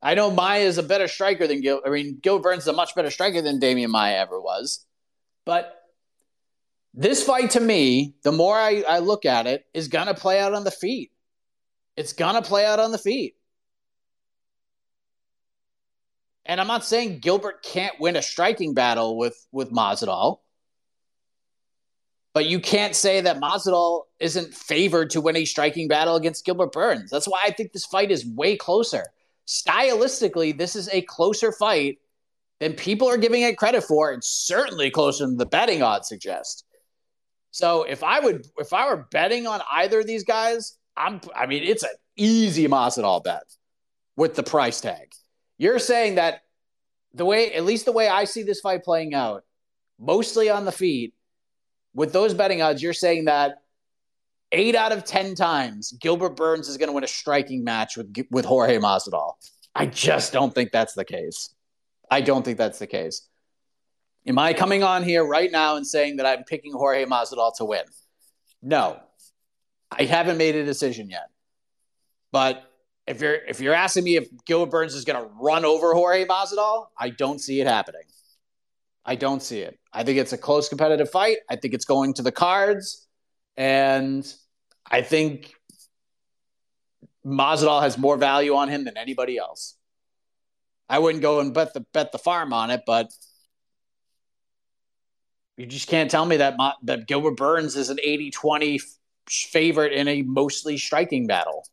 I 0.00 0.14
know 0.14 0.30
Maia 0.30 0.62
is 0.62 0.78
a 0.78 0.82
better 0.82 1.08
striker 1.08 1.46
than 1.46 1.60
Gil. 1.60 1.82
I 1.86 1.90
mean, 1.90 2.18
Gil 2.22 2.38
Burns 2.38 2.62
is 2.62 2.68
a 2.68 2.72
much 2.72 2.94
better 2.94 3.10
striker 3.10 3.42
than 3.42 3.60
Demian 3.60 3.88
Maia 3.88 4.16
ever 4.16 4.40
was. 4.40 4.84
But 5.44 5.74
this 6.94 7.24
fight 7.24 7.50
to 7.50 7.60
me, 7.60 8.14
the 8.22 8.32
more 8.32 8.56
I, 8.56 8.84
I 8.88 9.00
look 9.00 9.24
at 9.24 9.46
it, 9.46 9.66
is 9.74 9.88
going 9.88 10.06
to 10.06 10.14
play 10.14 10.38
out 10.38 10.54
on 10.54 10.62
the 10.64 10.70
feet. 10.70 11.10
It's 11.96 12.12
going 12.12 12.34
to 12.34 12.42
play 12.42 12.64
out 12.64 12.78
on 12.78 12.92
the 12.92 12.98
feet. 12.98 13.34
And 16.46 16.60
I'm 16.60 16.66
not 16.66 16.84
saying 16.84 17.18
Gilbert 17.18 17.62
can't 17.62 17.98
win 17.98 18.16
a 18.16 18.22
striking 18.22 18.74
battle 18.74 19.16
with, 19.16 19.46
with 19.50 19.72
Masvidal, 19.72 20.38
but 22.32 22.46
you 22.46 22.60
can't 22.60 22.94
say 22.94 23.20
that 23.20 23.40
Masvidal 23.40 24.02
isn't 24.20 24.52
favored 24.52 25.10
to 25.10 25.20
win 25.20 25.36
a 25.36 25.44
striking 25.44 25.88
battle 25.88 26.16
against 26.16 26.44
Gilbert 26.44 26.72
Burns. 26.72 27.10
That's 27.10 27.26
why 27.26 27.42
I 27.44 27.50
think 27.50 27.72
this 27.72 27.86
fight 27.86 28.10
is 28.10 28.26
way 28.26 28.56
closer. 28.56 29.04
Stylistically, 29.46 30.56
this 30.56 30.76
is 30.76 30.88
a 30.90 31.02
closer 31.02 31.50
fight 31.52 31.98
than 32.60 32.74
people 32.74 33.08
are 33.08 33.16
giving 33.16 33.42
it 33.42 33.56
credit 33.56 33.84
for, 33.84 34.12
and 34.12 34.22
certainly 34.22 34.90
closer 34.90 35.26
than 35.26 35.38
the 35.38 35.46
betting 35.46 35.82
odds 35.82 36.08
suggest. 36.08 36.64
So 37.54 37.84
if 37.84 38.02
I 38.02 38.18
would, 38.18 38.48
if 38.58 38.72
I 38.72 38.88
were 38.88 39.06
betting 39.12 39.46
on 39.46 39.60
either 39.70 40.00
of 40.00 40.08
these 40.08 40.24
guys, 40.24 40.76
I'm, 40.96 41.20
I 41.36 41.46
mean, 41.46 41.62
it's 41.62 41.84
an 41.84 41.94
easy 42.16 42.66
Masvidal 42.66 43.22
bet 43.22 43.44
with 44.16 44.34
the 44.34 44.42
price 44.42 44.80
tag. 44.80 45.12
You're 45.56 45.78
saying 45.78 46.16
that 46.16 46.40
the 47.12 47.24
way, 47.24 47.52
at 47.54 47.64
least 47.64 47.84
the 47.84 47.92
way 47.92 48.08
I 48.08 48.24
see 48.24 48.42
this 48.42 48.58
fight 48.58 48.82
playing 48.82 49.14
out, 49.14 49.44
mostly 50.00 50.50
on 50.50 50.64
the 50.64 50.72
feet, 50.72 51.14
with 51.94 52.12
those 52.12 52.34
betting 52.34 52.60
odds, 52.60 52.82
you're 52.82 52.92
saying 52.92 53.26
that 53.26 53.62
eight 54.50 54.74
out 54.74 54.90
of 54.90 55.04
ten 55.04 55.36
times 55.36 55.92
Gilbert 55.92 56.34
Burns 56.34 56.68
is 56.68 56.76
going 56.76 56.88
to 56.88 56.92
win 56.92 57.04
a 57.04 57.06
striking 57.06 57.62
match 57.62 57.96
with 57.96 58.12
with 58.32 58.44
Jorge 58.44 58.78
Masvidal. 58.78 59.34
I 59.76 59.86
just 59.86 60.32
don't 60.32 60.52
think 60.52 60.72
that's 60.72 60.94
the 60.94 61.04
case. 61.04 61.54
I 62.10 62.20
don't 62.20 62.44
think 62.44 62.58
that's 62.58 62.80
the 62.80 62.88
case. 62.88 63.28
Am 64.26 64.38
I 64.38 64.54
coming 64.54 64.82
on 64.82 65.02
here 65.02 65.24
right 65.24 65.50
now 65.50 65.76
and 65.76 65.86
saying 65.86 66.16
that 66.16 66.26
I'm 66.26 66.44
picking 66.44 66.72
Jorge 66.72 67.04
Masvidal 67.04 67.54
to 67.56 67.64
win? 67.64 67.84
No, 68.62 68.98
I 69.90 70.04
haven't 70.04 70.38
made 70.38 70.56
a 70.56 70.64
decision 70.64 71.10
yet. 71.10 71.28
But 72.32 72.64
if 73.06 73.20
you're 73.20 73.34
if 73.34 73.60
you're 73.60 73.74
asking 73.74 74.04
me 74.04 74.16
if 74.16 74.28
Gilbert 74.46 74.70
Burns 74.70 74.94
is 74.94 75.04
going 75.04 75.22
to 75.22 75.30
run 75.40 75.64
over 75.64 75.92
Jorge 75.92 76.24
Masvidal, 76.24 76.86
I 76.98 77.10
don't 77.10 77.40
see 77.40 77.60
it 77.60 77.66
happening. 77.66 78.02
I 79.04 79.16
don't 79.16 79.42
see 79.42 79.60
it. 79.60 79.78
I 79.92 80.02
think 80.02 80.18
it's 80.18 80.32
a 80.32 80.38
close 80.38 80.68
competitive 80.68 81.10
fight. 81.10 81.38
I 81.50 81.56
think 81.56 81.74
it's 81.74 81.84
going 81.84 82.14
to 82.14 82.22
the 82.22 82.32
cards, 82.32 83.06
and 83.56 84.26
I 84.90 85.02
think 85.02 85.52
Masvidal 87.24 87.82
has 87.82 87.98
more 87.98 88.16
value 88.16 88.54
on 88.54 88.68
him 88.68 88.84
than 88.84 88.96
anybody 88.96 89.36
else. 89.36 89.76
I 90.88 90.98
wouldn't 90.98 91.22
go 91.22 91.40
and 91.40 91.52
bet 91.52 91.74
the 91.74 91.80
bet 91.92 92.12
the 92.12 92.18
farm 92.18 92.52
on 92.54 92.70
it, 92.70 92.82
but 92.86 93.12
you 95.56 95.66
just 95.66 95.88
can't 95.88 96.10
tell 96.10 96.26
me 96.26 96.36
that 96.38 96.56
that 96.82 97.06
Gilbert 97.06 97.36
Burns 97.36 97.76
is 97.76 97.90
an 97.90 97.98
80-20 98.04 98.80
favorite 99.28 99.92
in 99.92 100.08
a 100.08 100.22
mostly 100.22 100.76
striking 100.76 101.26
battle 101.26 101.64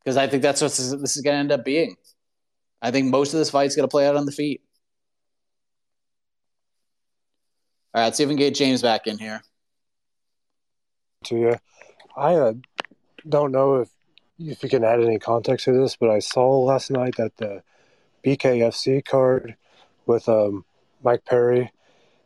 because 0.00 0.16
I 0.16 0.26
think 0.26 0.42
that's 0.42 0.62
what 0.62 0.68
this 0.68 0.78
is, 0.78 0.92
is 0.92 1.22
going 1.22 1.34
to 1.34 1.40
end 1.40 1.52
up 1.52 1.64
being. 1.64 1.96
I 2.80 2.90
think 2.90 3.10
most 3.10 3.34
of 3.34 3.38
this 3.38 3.50
fight's 3.50 3.74
going 3.74 3.86
to 3.86 3.90
play 3.90 4.06
out 4.06 4.16
on 4.16 4.24
the 4.24 4.32
feet. 4.32 4.62
All 7.94 8.00
right, 8.00 8.06
let's 8.06 8.16
see 8.16 8.22
if 8.22 8.28
we 8.28 8.34
can 8.34 8.38
get 8.38 8.54
James 8.54 8.82
back 8.82 9.06
in 9.06 9.18
here. 9.18 9.42
To 11.24 11.36
you, 11.36 11.56
I 12.16 12.34
uh, 12.36 12.52
don't 13.28 13.50
know 13.50 13.76
if 13.80 13.90
if 14.38 14.62
you 14.62 14.68
can 14.68 14.84
add 14.84 15.02
any 15.02 15.18
context 15.18 15.64
to 15.64 15.72
this, 15.72 15.96
but 15.96 16.10
I 16.10 16.20
saw 16.20 16.60
last 16.60 16.92
night 16.92 17.16
that 17.16 17.36
the 17.38 17.62
BKFC 18.24 19.04
card 19.04 19.56
with 20.06 20.28
um, 20.28 20.64
Mike 21.02 21.24
Perry, 21.24 21.72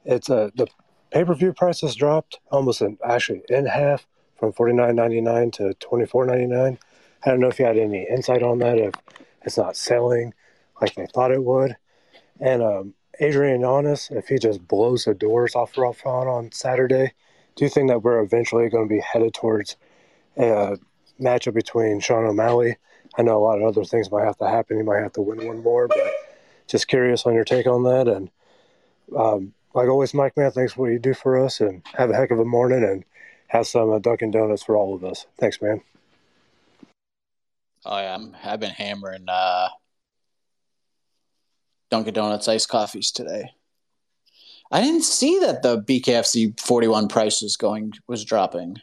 it's 0.05 0.29
a 0.29 0.37
uh, 0.37 0.51
the 0.55 0.67
pay 1.13 1.25
per 1.25 1.35
view 1.35 1.53
prices 1.53 1.95
dropped 1.95 2.41
almost 2.51 2.81
in, 2.81 2.99
actually 3.05 3.43
in 3.49 3.67
half 3.67 4.07
from 4.39 4.53
forty 4.53 4.73
nine 4.73 4.97
ninety 4.97 5.21
nine 5.21 5.51
to 5.53 5.75
twenty 5.75 6.07
four 6.07 6.27
ninety 6.27 6.47
nine. 6.47 6.79
I 7.25 7.31
don't 7.31 7.41
know 7.41 7.49
if 7.49 7.59
you 7.59 7.67
had 7.67 7.79
any 7.79 8.07
insight 8.09 8.43
on 8.43 8.59
that. 8.59 8.79
If 8.79 8.95
it's 9.43 9.59
not 9.59 9.77
selling 9.77 10.35
like 10.81 10.95
they 10.95 11.07
thought 11.07 11.31
it 11.31 11.45
would, 11.45 11.77
and 12.41 12.63
um, 12.63 12.95
Adrian 13.21 13.61
Yanez, 13.61 14.09
if 14.11 14.29
he 14.29 14.39
just 14.39 14.67
blows 14.67 15.05
the 15.05 15.15
doors 15.15 15.55
off 15.55 15.77
Rafa 15.77 16.09
on 16.09 16.51
Saturday, 16.51 17.13
do 17.55 17.65
you 17.65 17.71
think 17.71 17.89
that 17.89 18.03
we're 18.03 18.21
eventually 18.21 18.69
going 18.69 18.89
to 18.89 18.93
be 18.93 19.01
headed 19.01 19.35
towards 19.35 19.77
a 20.37 20.79
matchup 21.21 21.55
between 21.55 22.01
Sean 22.01 22.25
O'Malley? 22.25 22.77
I 23.17 23.23
know 23.23 23.37
a 23.37 23.45
lot 23.45 23.59
of 23.59 23.65
other 23.65 23.85
things 23.85 24.11
might 24.11 24.25
have 24.25 24.39
to 24.39 24.49
happen. 24.49 24.79
He 24.79 24.83
might 24.83 25.03
have 25.03 25.13
to 25.13 25.21
win 25.21 25.47
one 25.47 25.63
more, 25.63 25.87
but 25.87 26.13
just 26.67 26.89
curious 26.89 27.27
on 27.27 27.35
your 27.35 27.45
take 27.45 27.67
on 27.67 27.83
that. 27.85 28.09
And 28.09 28.31
um, 29.17 29.53
like 29.75 29.89
always, 29.89 30.15
Mike, 30.15 30.37
man, 30.37 30.51
thanks 30.51 30.73
for 30.73 30.83
what 30.83 30.93
you 30.93 30.99
do 30.99 31.15
for 31.15 31.39
us, 31.39 31.61
and 31.61 31.83
have 31.95 32.11
a 32.11 32.15
heck 32.15 32.31
of 32.31 32.39
a 32.39 32.45
morning, 32.45 32.85
and 32.85 33.05
have 33.49 33.67
some 33.67 33.91
uh, 33.91 33.99
Dunkin' 33.99 34.31
Donuts 34.31 34.63
for 34.63 34.77
all 34.77 34.95
of 34.95 35.05
us. 35.05 35.27
Thanks, 35.39 35.61
man. 35.61 35.81
Oh 37.85 37.99
yeah, 37.99 38.15
I'm, 38.15 38.37
I've 38.45 38.61
been 38.61 38.71
hammering 38.71 39.29
uh, 39.29 39.69
Dunkin' 41.91 42.15
Donuts 42.15 42.49
iced 42.49 42.69
coffees 42.69 43.11
today. 43.11 43.51
I 44.71 44.81
didn't 44.81 45.03
see 45.03 45.39
that 45.41 45.63
the 45.63 45.83
BKFC 45.83 46.59
41 46.59 47.09
price 47.09 47.43
was 47.43 47.57
going 47.57 47.93
was 48.07 48.25
dropping. 48.25 48.79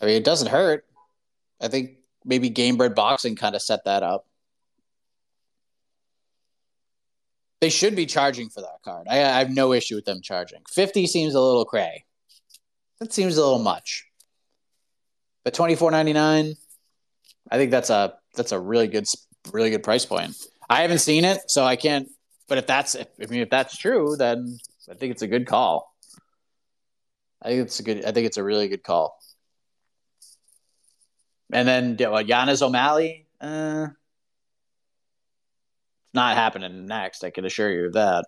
I 0.00 0.06
mean, 0.06 0.16
it 0.16 0.24
doesn't 0.24 0.48
hurt. 0.48 0.84
I 1.60 1.68
think 1.68 1.96
maybe 2.24 2.50
Gamebred 2.50 2.94
Boxing 2.94 3.34
kind 3.34 3.54
of 3.56 3.62
set 3.62 3.84
that 3.84 4.02
up. 4.02 4.26
They 7.62 7.70
should 7.70 7.94
be 7.94 8.06
charging 8.06 8.48
for 8.48 8.60
that 8.60 8.82
card. 8.84 9.06
I, 9.08 9.18
I 9.18 9.38
have 9.38 9.50
no 9.50 9.72
issue 9.72 9.94
with 9.94 10.04
them 10.04 10.20
charging. 10.20 10.62
50 10.68 11.06
seems 11.06 11.36
a 11.36 11.40
little 11.40 11.64
cray. 11.64 12.04
That 12.98 13.12
seems 13.12 13.36
a 13.36 13.40
little 13.40 13.60
much. 13.60 14.04
But 15.44 15.54
24.99, 15.54 16.56
I 17.52 17.56
think 17.56 17.70
that's 17.70 17.88
a 17.88 18.14
that's 18.34 18.50
a 18.50 18.58
really 18.58 18.88
good 18.88 19.06
really 19.52 19.70
good 19.70 19.84
price 19.84 20.04
point. 20.04 20.34
I 20.68 20.82
haven't 20.82 20.98
seen 20.98 21.24
it, 21.24 21.38
so 21.46 21.64
I 21.64 21.76
can't 21.76 22.08
but 22.48 22.58
if 22.58 22.66
that's 22.66 22.96
if, 22.96 23.06
I 23.22 23.26
mean 23.26 23.42
if 23.42 23.50
that's 23.50 23.76
true, 23.76 24.16
then 24.18 24.58
I 24.90 24.94
think 24.94 25.12
it's 25.12 25.22
a 25.22 25.28
good 25.28 25.46
call. 25.46 25.94
I 27.40 27.48
think 27.50 27.62
it's 27.62 27.78
a 27.78 27.84
good 27.84 28.04
I 28.04 28.10
think 28.10 28.26
it's 28.26 28.38
a 28.38 28.44
really 28.44 28.66
good 28.66 28.82
call. 28.82 29.16
And 31.52 31.68
then 31.68 32.10
what, 32.10 32.26
Yanez 32.26 32.60
O'Malley, 32.60 33.28
uh, 33.40 33.88
not 36.14 36.36
happening 36.36 36.86
next. 36.86 37.24
I 37.24 37.30
can 37.30 37.44
assure 37.44 37.72
you 37.72 37.86
of 37.86 37.92
that. 37.94 38.26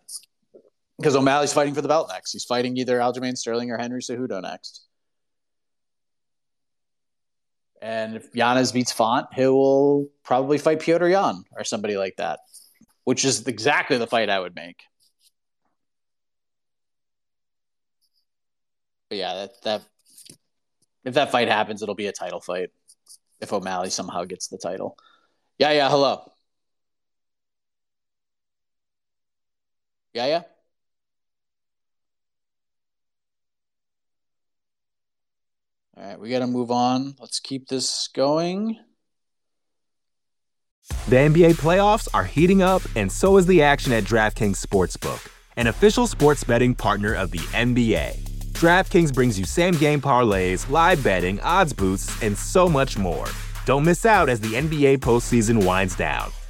Because 0.98 1.16
O'Malley's 1.16 1.52
fighting 1.52 1.74
for 1.74 1.82
the 1.82 1.88
belt 1.88 2.08
next. 2.08 2.32
He's 2.32 2.44
fighting 2.44 2.76
either 2.76 2.98
Aljamain 2.98 3.36
Sterling 3.36 3.70
or 3.70 3.78
Henry 3.78 4.00
Cejudo 4.00 4.40
next. 4.40 4.86
And 7.82 8.16
if 8.16 8.34
Yanez 8.34 8.72
beats 8.72 8.92
Font, 8.92 9.26
he 9.34 9.46
will 9.46 10.08
probably 10.22 10.56
fight 10.56 10.80
Petr 10.80 11.10
Yan 11.10 11.44
or 11.54 11.64
somebody 11.64 11.96
like 11.98 12.16
that, 12.16 12.40
which 13.04 13.24
is 13.24 13.46
exactly 13.46 13.98
the 13.98 14.06
fight 14.06 14.30
I 14.30 14.40
would 14.40 14.54
make. 14.54 14.82
But 19.10 19.18
yeah, 19.18 19.34
that, 19.34 19.50
that 19.64 19.82
if 21.04 21.14
that 21.14 21.30
fight 21.30 21.48
happens, 21.48 21.82
it'll 21.82 21.94
be 21.94 22.06
a 22.06 22.12
title 22.12 22.40
fight. 22.40 22.70
If 23.40 23.52
O'Malley 23.52 23.90
somehow 23.90 24.24
gets 24.24 24.48
the 24.48 24.56
title. 24.56 24.96
Yeah, 25.58 25.72
yeah, 25.72 25.90
hello. 25.90 26.32
Yeah, 30.14 30.26
yeah. 30.26 30.42
All 35.96 36.04
right, 36.04 36.20
we 36.20 36.30
got 36.30 36.40
to 36.40 36.46
move 36.46 36.70
on. 36.70 37.16
Let's 37.20 37.40
keep 37.40 37.68
this 37.68 38.08
going. 38.14 38.78
The 41.08 41.16
NBA 41.16 41.54
playoffs 41.54 42.08
are 42.14 42.24
heating 42.24 42.62
up, 42.62 42.82
and 42.94 43.10
so 43.10 43.36
is 43.36 43.46
the 43.46 43.62
action 43.62 43.92
at 43.92 44.04
DraftKings 44.04 44.64
Sportsbook, 44.64 45.30
an 45.56 45.66
official 45.66 46.06
sports 46.06 46.44
betting 46.44 46.74
partner 46.74 47.14
of 47.14 47.30
the 47.30 47.38
NBA. 47.38 48.16
DraftKings 48.52 49.12
brings 49.12 49.38
you 49.38 49.44
same 49.44 49.74
game 49.74 50.00
parlays, 50.00 50.68
live 50.70 51.02
betting, 51.02 51.40
odds 51.40 51.72
boosts, 51.72 52.22
and 52.22 52.36
so 52.36 52.68
much 52.68 52.98
more. 52.98 53.26
Don't 53.66 53.84
miss 53.84 54.06
out 54.06 54.28
as 54.28 54.40
the 54.40 54.54
NBA 54.54 54.98
postseason 54.98 55.64
winds 55.64 55.96
down. 55.96 56.30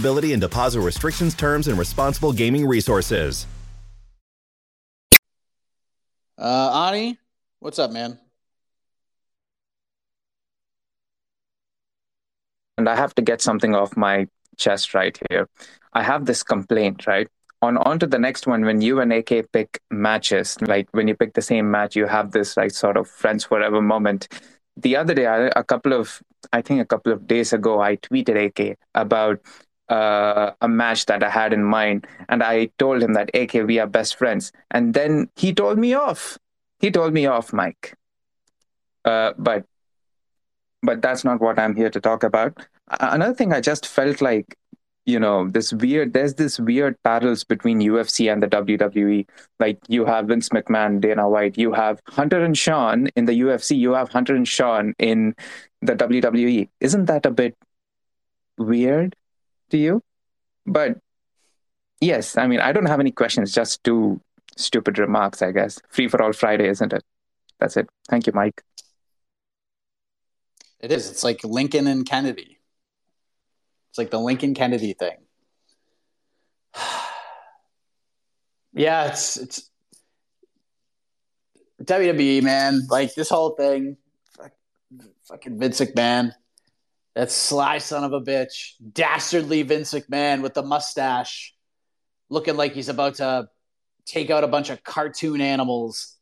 eligibility 0.00 0.32
and 0.32 0.40
deposit 0.40 0.80
restrictions, 0.80 1.34
terms, 1.34 1.68
and 1.68 1.78
responsible 1.78 2.32
gaming 2.32 2.66
resources. 2.66 3.46
Uh, 6.38 6.88
Ani, 6.88 7.18
what's 7.60 7.78
up, 7.78 7.92
man? 7.92 8.18
And 12.78 12.88
I 12.88 12.96
have 12.96 13.14
to 13.16 13.22
get 13.22 13.42
something 13.42 13.74
off 13.74 13.94
my 13.96 14.26
chest 14.56 14.94
right 14.94 15.18
here. 15.28 15.46
I 15.92 16.02
have 16.02 16.24
this 16.24 16.42
complaint, 16.42 17.06
right? 17.06 17.28
On 17.60 17.76
on 17.76 17.98
to 17.98 18.06
the 18.06 18.18
next 18.18 18.46
one. 18.46 18.64
When 18.64 18.80
you 18.80 19.00
and 19.00 19.12
AK 19.12 19.52
pick 19.52 19.80
matches, 19.90 20.56
like 20.62 20.88
when 20.92 21.08
you 21.08 21.14
pick 21.14 21.34
the 21.34 21.42
same 21.42 21.70
match, 21.70 21.94
you 21.94 22.06
have 22.06 22.30
this 22.30 22.56
like 22.56 22.70
sort 22.70 22.96
of 22.96 23.06
friends 23.06 23.44
forever 23.44 23.82
moment. 23.82 24.28
The 24.78 24.96
other 24.96 25.12
day, 25.12 25.26
I, 25.26 25.50
a 25.54 25.62
couple 25.62 25.92
of 25.92 26.22
I 26.54 26.62
think 26.62 26.80
a 26.80 26.86
couple 26.86 27.12
of 27.12 27.26
days 27.26 27.52
ago, 27.52 27.82
I 27.82 27.96
tweeted 27.96 28.36
AK 28.46 28.78
about 28.94 29.40
uh, 29.90 30.52
a 30.60 30.68
match 30.68 31.06
that 31.06 31.22
I 31.22 31.28
had 31.28 31.52
in 31.52 31.64
mind. 31.64 32.06
And 32.28 32.42
I 32.42 32.70
told 32.78 33.02
him 33.02 33.12
that, 33.14 33.30
AK, 33.34 33.54
we 33.66 33.78
are 33.78 33.86
best 33.86 34.16
friends. 34.16 34.52
And 34.70 34.94
then 34.94 35.28
he 35.36 35.52
told 35.52 35.78
me 35.78 35.94
off. 35.94 36.38
He 36.78 36.90
told 36.90 37.12
me 37.12 37.26
off, 37.26 37.52
Mike. 37.52 37.94
Uh, 39.04 39.32
but 39.36 39.64
but 40.82 41.02
that's 41.02 41.24
not 41.24 41.40
what 41.40 41.58
I'm 41.58 41.76
here 41.76 41.90
to 41.90 42.00
talk 42.00 42.22
about. 42.22 42.56
Another 43.00 43.34
thing 43.34 43.52
I 43.52 43.60
just 43.60 43.86
felt 43.86 44.22
like, 44.22 44.56
you 45.04 45.20
know, 45.20 45.48
this 45.48 45.74
weird, 45.74 46.14
there's 46.14 46.34
this 46.34 46.58
weird 46.58 46.96
parallels 47.02 47.44
between 47.44 47.80
UFC 47.80 48.32
and 48.32 48.42
the 48.42 48.46
WWE. 48.46 49.26
Like 49.58 49.78
you 49.88 50.06
have 50.06 50.28
Vince 50.28 50.48
McMahon, 50.48 51.00
Dana 51.00 51.28
White, 51.28 51.58
you 51.58 51.72
have 51.72 52.00
Hunter 52.08 52.42
and 52.42 52.56
Sean 52.56 53.08
in 53.08 53.26
the 53.26 53.38
UFC, 53.40 53.76
you 53.76 53.92
have 53.92 54.08
Hunter 54.08 54.34
and 54.34 54.48
Sean 54.48 54.94
in 54.98 55.34
the 55.82 55.94
WWE. 55.94 56.68
Isn't 56.80 57.04
that 57.06 57.26
a 57.26 57.30
bit 57.30 57.56
weird? 58.56 59.14
To 59.70 59.78
you. 59.78 60.02
But 60.66 60.98
yes, 62.00 62.36
I 62.36 62.46
mean, 62.46 62.60
I 62.60 62.72
don't 62.72 62.86
have 62.86 63.00
any 63.00 63.10
questions, 63.10 63.52
just 63.52 63.82
two 63.84 64.20
stupid 64.56 64.98
remarks, 64.98 65.42
I 65.42 65.52
guess. 65.52 65.80
Free 65.88 66.08
for 66.08 66.22
all 66.22 66.32
Friday, 66.32 66.68
isn't 66.68 66.92
it? 66.92 67.02
That's 67.58 67.76
it. 67.76 67.88
Thank 68.08 68.26
you, 68.26 68.32
Mike. 68.32 68.62
It 70.80 70.92
is. 70.92 71.10
It's 71.10 71.24
like 71.24 71.44
Lincoln 71.44 71.86
and 71.86 72.08
Kennedy. 72.08 72.58
It's 73.90 73.98
like 73.98 74.10
the 74.10 74.18
Lincoln 74.20 74.54
Kennedy 74.54 74.94
thing. 74.94 75.16
yeah, 78.72 79.08
it's 79.08 79.36
it's 79.36 79.70
WWE 81.82 82.42
man. 82.42 82.86
Like 82.88 83.14
this 83.14 83.28
whole 83.28 83.50
thing, 83.50 83.96
fucking 85.28 85.58
Vince 85.58 85.80
McMahon. 85.80 86.32
That 87.14 87.30
sly 87.30 87.78
son 87.78 88.04
of 88.04 88.12
a 88.12 88.20
bitch, 88.20 88.74
dastardly 88.92 89.62
Vince 89.62 89.92
McMahon 89.92 90.42
with 90.42 90.54
the 90.54 90.62
mustache, 90.62 91.54
looking 92.28 92.56
like 92.56 92.72
he's 92.72 92.88
about 92.88 93.16
to 93.16 93.48
take 94.06 94.30
out 94.30 94.44
a 94.44 94.48
bunch 94.48 94.70
of 94.70 94.82
cartoon 94.84 95.40
animals. 95.40 96.16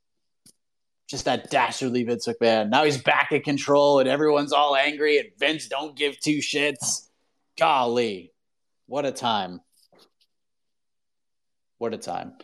Just 1.09 1.24
that 1.24 1.51
dastardly 1.51 2.05
Vince 2.05 2.27
McMahon. 2.27 2.68
Now 2.70 2.85
he's 2.85 3.01
back 3.01 3.33
in 3.33 3.42
control 3.42 3.98
and 3.98 4.09
everyone's 4.09 4.53
all 4.53 4.77
angry 4.77 5.18
and 5.18 5.29
Vince 5.38 5.68
don't 5.68 5.96
give 5.96 6.18
two 6.20 6.38
shits. 6.38 7.09
Golly, 7.59 8.33
what 8.87 9.07
a 9.07 9.12
time. 9.12 9.61
What 11.79 11.94
a 11.94 11.98
time. 11.98 12.35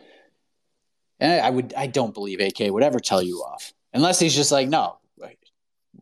And 1.19 1.41
I 1.41 1.49
would 1.49 1.73
I 1.75 1.87
don't 1.87 2.13
believe 2.13 2.39
AK 2.39 2.71
would 2.71 2.83
ever 2.83 2.99
tell 2.99 3.21
you 3.21 3.37
off. 3.37 3.71
Unless 3.93 4.19
he's 4.19 4.35
just 4.35 4.51
like, 4.51 4.67
no, 4.67 4.97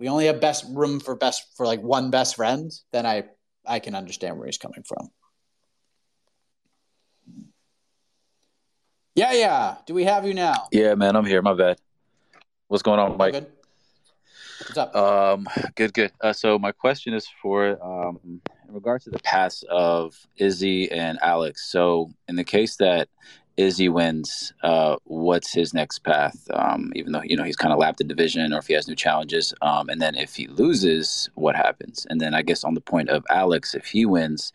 we 0.04 0.10
only 0.10 0.26
have 0.26 0.42
best 0.42 0.66
room 0.70 1.00
for 1.00 1.16
best 1.16 1.56
for 1.56 1.66
like 1.66 1.82
one 1.82 2.12
best 2.12 2.36
friend, 2.36 2.70
then 2.92 3.06
I 3.06 3.24
I 3.66 3.80
can 3.80 3.96
understand 3.96 4.38
where 4.38 4.46
he's 4.46 4.58
coming 4.58 4.84
from. 4.84 5.10
Yeah, 9.16 9.32
yeah. 9.32 9.78
Do 9.88 9.94
we 9.94 10.04
have 10.04 10.28
you 10.28 10.34
now? 10.34 10.68
Yeah, 10.74 10.96
man, 10.96 11.16
I'm 11.16 11.24
here. 11.24 11.42
My 11.42 11.54
bad. 11.54 11.78
What's 12.68 12.84
going 12.84 13.00
on, 13.00 13.16
Mike? 13.16 13.32
Good. 13.32 13.48
What's 14.68 14.78
up? 14.78 14.94
Um, 14.94 15.48
good, 15.76 15.94
good. 15.94 16.12
Uh, 16.20 16.34
so 16.34 16.60
my 16.60 16.74
question 16.74 17.14
is 17.14 17.26
for 17.42 17.82
um, 17.82 18.20
in 18.26 18.74
regards 18.74 19.06
to 19.06 19.10
the 19.10 19.20
pass 19.20 19.64
of 19.70 20.14
Izzy 20.36 20.92
and 20.92 21.18
Alex. 21.22 21.72
So 21.72 22.12
in 22.28 22.36
the 22.36 22.44
case 22.44 22.76
that 22.76 23.08
Izzy 23.56 23.88
wins, 23.88 24.54
uh, 24.64 24.96
what's 25.04 25.54
his 25.54 25.74
next 25.74 26.00
path? 26.00 26.48
Um, 26.52 26.92
even 26.96 27.12
though 27.12 27.22
you 27.22 27.38
know 27.38 27.44
he's 27.44 27.56
kind 27.56 27.72
of 27.72 27.80
lapped 27.80 28.00
the 28.00 28.04
division, 28.04 28.54
or 28.54 28.60
if 28.60 28.68
he 28.68 28.74
has 28.74 28.88
new 28.88 28.96
challenges, 28.96 29.54
um, 29.62 29.90
and 29.90 30.02
then 30.02 30.16
if 30.16 30.36
he 30.36 30.48
loses, 30.48 31.30
what 31.36 31.56
happens? 31.56 32.08
And 32.10 32.20
then 32.20 32.34
I 32.34 32.42
guess 32.42 32.64
on 32.64 32.74
the 32.74 32.82
point 32.82 33.10
of 33.10 33.24
Alex, 33.30 33.76
if 33.76 33.86
he 33.86 34.06
wins, 34.06 34.54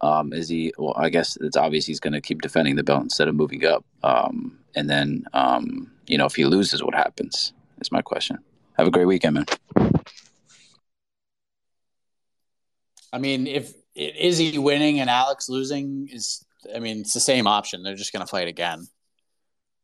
um, 0.00 0.32
is 0.32 0.48
he? 0.48 0.72
Well, 0.78 0.94
I 0.96 1.10
guess 1.10 1.36
it's 1.40 1.56
obvious 1.56 1.84
he's 1.84 2.00
going 2.00 2.14
to 2.14 2.20
keep 2.20 2.40
defending 2.40 2.76
the 2.76 2.82
belt 2.82 3.02
instead 3.02 3.28
of 3.28 3.34
moving 3.34 3.66
up. 3.66 3.84
Um, 4.02 4.58
and 4.74 4.88
then 4.88 5.24
um, 5.34 5.90
you 6.06 6.16
know 6.16 6.26
if 6.26 6.34
he 6.34 6.46
loses, 6.46 6.82
what 6.82 6.94
happens? 6.94 7.52
Is 7.80 7.92
my 7.92 8.02
question. 8.02 8.38
Have 8.78 8.86
a 8.86 8.90
great 8.90 9.06
weekend, 9.06 9.34
man. 9.34 9.46
I 13.12 13.18
mean, 13.18 13.46
if 13.46 13.74
Izzy 13.94 14.56
winning 14.58 15.00
and 15.00 15.10
Alex 15.10 15.48
losing 15.48 16.08
is, 16.12 16.44
I 16.74 16.78
mean, 16.78 17.00
it's 17.00 17.14
the 17.14 17.20
same 17.20 17.46
option. 17.46 17.82
They're 17.82 17.94
just 17.94 18.12
going 18.12 18.24
to 18.24 18.30
fight 18.30 18.48
again. 18.48 18.86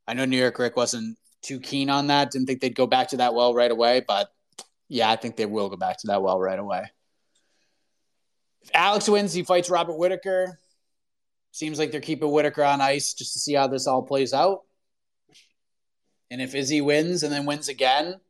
I 0.06 0.14
know 0.14 0.24
New 0.24 0.36
York 0.36 0.58
Rick 0.58 0.76
wasn't 0.76 1.18
too 1.42 1.60
keen 1.60 1.90
on 1.90 2.08
that. 2.08 2.30
Didn't 2.30 2.46
think 2.46 2.60
they'd 2.60 2.74
go 2.74 2.86
back 2.86 3.08
to 3.08 3.18
that 3.18 3.34
well 3.34 3.54
right 3.54 3.70
away, 3.70 4.04
but 4.06 4.28
yeah, 4.88 5.10
I 5.10 5.16
think 5.16 5.36
they 5.36 5.46
will 5.46 5.68
go 5.68 5.76
back 5.76 5.98
to 6.00 6.08
that 6.08 6.22
well 6.22 6.38
right 6.38 6.58
away. 6.58 6.84
If 8.62 8.70
Alex 8.74 9.08
wins, 9.08 9.32
he 9.32 9.42
fights 9.42 9.70
Robert 9.70 9.96
Whitaker. 9.96 10.58
Seems 11.52 11.78
like 11.78 11.90
they're 11.90 12.00
keeping 12.00 12.30
Whitaker 12.30 12.62
on 12.62 12.80
ice 12.80 13.14
just 13.14 13.32
to 13.32 13.38
see 13.38 13.54
how 13.54 13.66
this 13.66 13.86
all 13.86 14.02
plays 14.02 14.34
out. 14.34 14.60
And 16.30 16.42
if 16.42 16.54
Izzy 16.54 16.80
wins 16.80 17.22
and 17.22 17.32
then 17.32 17.46
wins 17.46 17.68
again, 17.68 18.20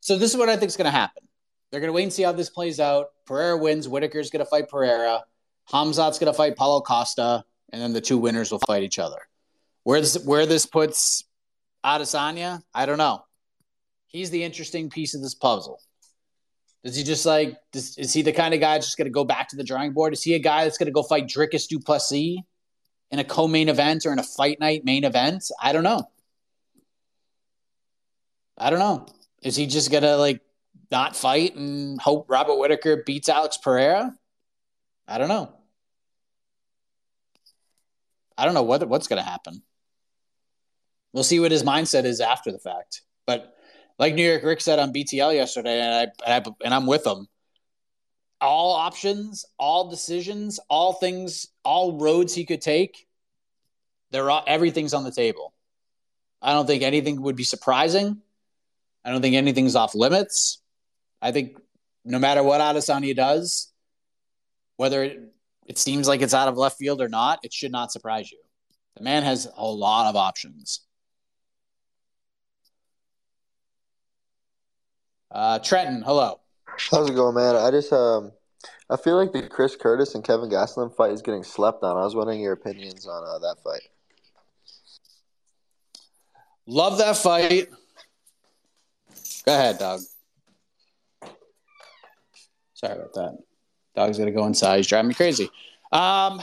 so 0.00 0.18
this 0.18 0.32
is 0.32 0.36
what 0.36 0.48
I 0.48 0.56
think 0.56 0.68
is 0.68 0.76
going 0.76 0.86
to 0.86 0.90
happen. 0.90 1.22
They're 1.70 1.80
going 1.80 1.88
to 1.88 1.94
wait 1.94 2.04
and 2.04 2.12
see 2.12 2.22
how 2.22 2.32
this 2.32 2.50
plays 2.50 2.80
out. 2.80 3.08
Pereira 3.26 3.56
wins. 3.56 3.86
Whitaker's 3.86 4.30
going 4.30 4.44
to 4.44 4.48
fight 4.48 4.68
Pereira. 4.68 5.24
Khamzat's 5.70 6.18
going 6.18 6.32
to 6.32 6.36
fight 6.36 6.56
Paulo 6.56 6.80
Costa, 6.80 7.44
and 7.74 7.82
then 7.82 7.92
the 7.92 8.00
two 8.00 8.18
winners 8.18 8.52
will 8.52 8.60
fight 8.60 8.84
each 8.84 9.00
other. 9.00 9.18
Where 9.82 10.00
this 10.00 10.24
where 10.24 10.46
this 10.46 10.64
puts 10.64 11.24
Adesanya, 11.84 12.62
I 12.72 12.86
don't 12.86 12.98
know. 12.98 13.24
He's 14.06 14.30
the 14.30 14.44
interesting 14.44 14.90
piece 14.90 15.14
of 15.14 15.20
this 15.20 15.34
puzzle. 15.34 15.80
Does 16.84 16.94
he 16.94 17.02
just 17.02 17.26
like 17.26 17.58
does, 17.72 17.98
is 17.98 18.12
he 18.12 18.22
the 18.22 18.32
kind 18.32 18.54
of 18.54 18.60
guy 18.60 18.74
that's 18.74 18.86
just 18.86 18.96
going 18.96 19.06
to 19.06 19.10
go 19.10 19.24
back 19.24 19.48
to 19.48 19.56
the 19.56 19.64
drawing 19.64 19.92
board? 19.92 20.12
Is 20.12 20.22
he 20.22 20.34
a 20.34 20.38
guy 20.38 20.62
that's 20.62 20.78
going 20.78 20.86
to 20.86 20.92
go 20.92 21.02
fight 21.02 21.26
Dricus 21.26 21.66
du 21.66 21.80
Plessis 21.80 22.38
in 23.10 23.18
a 23.18 23.24
co-main 23.24 23.68
event 23.68 24.06
or 24.06 24.12
in 24.12 24.20
a 24.20 24.22
fight 24.22 24.60
night 24.60 24.84
main 24.84 25.02
event? 25.02 25.50
I 25.60 25.72
don't 25.72 25.82
know. 25.82 26.08
I 28.56 28.70
don't 28.70 28.78
know. 28.78 29.06
Is 29.42 29.56
he 29.56 29.66
just 29.66 29.90
gonna 29.90 30.16
like 30.16 30.40
not 30.92 31.16
fight 31.16 31.56
and 31.56 32.00
hope 32.00 32.26
Robert 32.30 32.56
Whitaker 32.56 33.02
beats 33.04 33.28
Alex 33.28 33.56
Pereira? 33.56 34.14
I 35.08 35.18
don't 35.18 35.28
know. 35.28 35.52
I 38.36 38.44
don't 38.44 38.54
know 38.54 38.62
what 38.62 38.86
what's 38.88 39.08
gonna 39.08 39.22
happen. 39.22 39.62
We'll 41.12 41.24
see 41.24 41.40
what 41.40 41.52
his 41.52 41.62
mindset 41.62 42.04
is 42.04 42.20
after 42.20 42.50
the 42.50 42.58
fact. 42.58 43.02
But 43.26 43.54
like 43.98 44.14
New 44.14 44.28
York 44.28 44.42
Rick 44.42 44.60
said 44.60 44.78
on 44.78 44.92
BTL 44.92 45.34
yesterday, 45.34 45.80
and 45.80 45.94
I, 45.94 46.30
and, 46.30 46.46
I, 46.46 46.50
and 46.64 46.74
I'm 46.74 46.86
with 46.86 47.06
him. 47.06 47.28
All 48.40 48.72
options, 48.72 49.46
all 49.58 49.88
decisions, 49.88 50.58
all 50.68 50.94
things, 50.94 51.46
all 51.64 51.98
roads 51.98 52.34
he 52.34 52.44
could 52.44 52.60
take. 52.60 53.06
There, 54.10 54.30
are 54.30 54.44
everything's 54.46 54.94
on 54.94 55.04
the 55.04 55.12
table. 55.12 55.54
I 56.42 56.52
don't 56.52 56.66
think 56.66 56.82
anything 56.82 57.22
would 57.22 57.36
be 57.36 57.44
surprising. 57.44 58.20
I 59.04 59.10
don't 59.10 59.22
think 59.22 59.34
anything's 59.34 59.76
off 59.76 59.94
limits. 59.94 60.60
I 61.22 61.32
think 61.32 61.58
no 62.04 62.18
matter 62.18 62.42
what 62.42 62.60
Adesanya 62.60 63.16
does, 63.16 63.72
whether 64.76 65.04
it, 65.04 65.33
it 65.66 65.78
seems 65.78 66.08
like 66.08 66.22
it's 66.22 66.34
out 66.34 66.48
of 66.48 66.56
left 66.56 66.78
field 66.78 67.00
or 67.00 67.08
not, 67.08 67.40
it 67.42 67.52
should 67.52 67.72
not 67.72 67.92
surprise 67.92 68.30
you. 68.30 68.38
The 68.96 69.02
man 69.02 69.22
has 69.22 69.48
a 69.56 69.64
lot 69.64 70.06
of 70.06 70.16
options. 70.16 70.80
Uh, 75.30 75.58
Trenton, 75.58 76.02
hello. 76.02 76.40
How's 76.90 77.10
it 77.10 77.14
going, 77.14 77.34
man? 77.34 77.56
I 77.56 77.70
just 77.70 77.92
um, 77.92 78.32
I 78.88 78.96
feel 78.96 79.16
like 79.16 79.32
the 79.32 79.48
Chris 79.48 79.74
Curtis 79.74 80.14
and 80.14 80.22
Kelvin 80.22 80.50
Gastelum 80.50 80.94
fight 80.94 81.10
is 81.10 81.22
getting 81.22 81.42
slept 81.42 81.82
on. 81.82 81.96
I 81.96 82.04
was 82.04 82.14
wondering 82.14 82.40
your 82.40 82.52
opinions 82.52 83.06
on 83.06 83.24
uh, 83.24 83.38
that 83.40 83.56
fight. 83.64 83.82
Love 86.66 86.98
that 86.98 87.16
fight. 87.16 87.68
Go 89.44 89.54
ahead, 89.54 89.78
dog. 89.78 90.00
Sorry 92.74 92.94
about 92.94 93.14
that. 93.14 93.38
Dog's 93.94 94.18
gonna 94.18 94.32
go 94.32 94.46
inside. 94.46 94.78
He's 94.78 94.86
driving 94.86 95.08
me 95.08 95.14
crazy. 95.14 95.50
Um, 95.92 96.42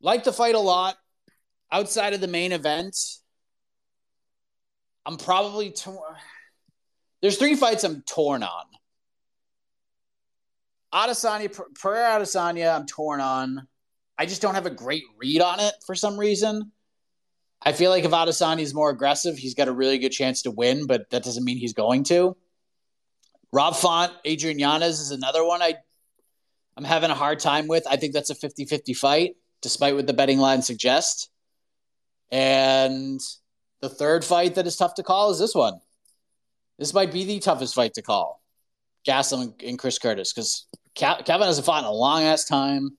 like 0.00 0.24
the 0.24 0.32
fight 0.32 0.54
a 0.54 0.60
lot. 0.60 0.96
Outside 1.72 2.14
of 2.14 2.20
the 2.20 2.26
main 2.26 2.50
event, 2.50 2.96
I'm 5.06 5.16
probably 5.16 5.70
torn. 5.70 6.16
There's 7.22 7.36
three 7.36 7.54
fights 7.54 7.84
I'm 7.84 8.02
torn 8.02 8.42
on. 8.42 8.64
Adesanya, 10.92 11.56
Pereira 11.80 12.20
Adesanya, 12.20 12.74
I'm 12.74 12.86
torn 12.86 13.20
on. 13.20 13.68
I 14.18 14.26
just 14.26 14.42
don't 14.42 14.54
have 14.54 14.66
a 14.66 14.70
great 14.70 15.04
read 15.16 15.40
on 15.40 15.60
it 15.60 15.74
for 15.86 15.94
some 15.94 16.18
reason. 16.18 16.72
I 17.62 17.72
feel 17.72 17.90
like 17.90 18.04
if 18.04 18.10
Adesanya 18.10 18.62
is 18.62 18.74
more 18.74 18.90
aggressive, 18.90 19.38
he's 19.38 19.54
got 19.54 19.68
a 19.68 19.72
really 19.72 19.98
good 19.98 20.10
chance 20.10 20.42
to 20.42 20.50
win, 20.50 20.86
but 20.86 21.08
that 21.10 21.22
doesn't 21.22 21.44
mean 21.44 21.58
he's 21.58 21.74
going 21.74 22.04
to. 22.04 22.36
Rob 23.52 23.76
Font, 23.76 24.12
Adrian 24.24 24.58
Yanez 24.58 25.00
is 25.00 25.10
another 25.10 25.44
one 25.44 25.62
I 25.62 25.74
I'm 26.76 26.84
having 26.84 27.10
a 27.10 27.14
hard 27.14 27.40
time 27.40 27.68
with. 27.68 27.84
I 27.86 27.96
think 27.96 28.14
that's 28.14 28.30
a 28.30 28.34
50-50 28.34 28.96
fight, 28.96 29.36
despite 29.60 29.94
what 29.94 30.06
the 30.06 30.14
betting 30.14 30.38
line 30.38 30.62
suggests. 30.62 31.28
And 32.30 33.20
the 33.80 33.88
third 33.88 34.24
fight 34.24 34.54
that 34.54 34.66
is 34.66 34.76
tough 34.76 34.94
to 34.94 35.02
call 35.02 35.30
is 35.30 35.38
this 35.38 35.54
one. 35.54 35.80
This 36.78 36.94
might 36.94 37.12
be 37.12 37.24
the 37.24 37.40
toughest 37.40 37.74
fight 37.74 37.94
to 37.94 38.02
call. 38.02 38.40
Gastelum 39.06 39.54
and 39.66 39.78
Chris 39.78 39.98
Curtis, 39.98 40.32
because 40.32 40.66
Kelvin 40.94 41.46
hasn't 41.46 41.66
fought 41.66 41.82
in 41.82 41.88
a 41.88 41.92
long 41.92 42.22
ass 42.22 42.44
time. 42.44 42.96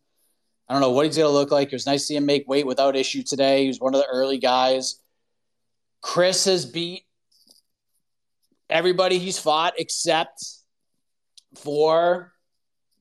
I 0.68 0.74
don't 0.74 0.82
know 0.82 0.92
what 0.92 1.06
he's 1.06 1.18
going 1.18 1.28
to 1.28 1.34
look 1.34 1.52
like. 1.52 1.70
It 1.70 1.76
was 1.76 1.86
nice 1.86 2.02
to 2.02 2.06
see 2.06 2.16
him 2.16 2.26
make 2.26 2.48
weight 2.48 2.66
without 2.66 2.96
issue 2.96 3.24
today. 3.24 3.64
He 3.64 3.68
was 3.68 3.80
one 3.80 3.94
of 3.94 4.02
the 4.02 4.08
early 4.08 4.38
guys. 4.38 5.02
Chris 6.02 6.46
has 6.46 6.66
beat 6.66 7.06
everybody 8.72 9.20
he's 9.20 9.38
fought 9.38 9.74
except 9.78 10.44
for, 11.56 12.32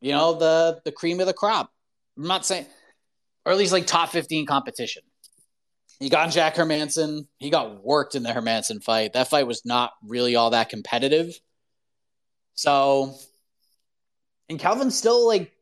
you 0.01 0.13
know, 0.13 0.35
the 0.35 0.81
the 0.85 0.93
cream 0.93 1.21
of 1.21 1.27
the 1.27 1.33
crop. 1.33 1.71
I'm 2.17 2.27
not 2.27 2.45
saying, 2.45 2.67
or 3.47 3.53
at 3.53 3.59
least 3.59 3.73
like 3.73 3.87
top 3.87 4.11
15 4.11 4.47
competition. 4.47 5.03
He 5.99 6.09
got 6.09 6.31
Jack 6.31 6.55
Hermansson. 6.55 7.27
He 7.39 7.51
got 7.51 7.85
worked 7.85 8.15
in 8.15 8.23
the 8.23 8.31
Hermansson 8.31 8.83
fight. 8.83 9.13
That 9.13 9.29
fight 9.29 9.47
was 9.47 9.65
not 9.65 9.93
really 10.03 10.35
all 10.35 10.51
that 10.51 10.71
competitive. 10.71 11.39
So, 12.55 13.15
and 14.49 14.59
Kelvin's 14.59 14.97
still 14.97 15.27
like 15.27 15.53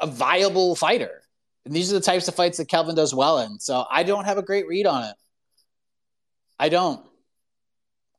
a 0.00 0.06
viable 0.06 0.74
fighter. 0.74 1.22
And 1.64 1.74
these 1.74 1.90
are 1.90 1.94
the 1.94 2.04
types 2.04 2.28
of 2.28 2.34
fights 2.34 2.58
that 2.58 2.68
Kelvin 2.68 2.94
does 2.94 3.14
well 3.14 3.40
in. 3.40 3.58
So 3.58 3.84
I 3.90 4.02
don't 4.02 4.24
have 4.24 4.38
a 4.38 4.42
great 4.42 4.68
read 4.68 4.86
on 4.86 5.04
it. 5.04 5.16
I 6.58 6.68
don't. 6.68 7.04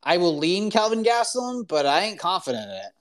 I 0.03 0.17
will 0.17 0.37
lean 0.37 0.71
Kelvin 0.71 1.03
Gastelum, 1.03 1.67
but 1.67 1.85
I 1.85 2.01
ain't 2.01 2.19
confident 2.19 2.63
in 2.63 2.75
it. 2.75 2.91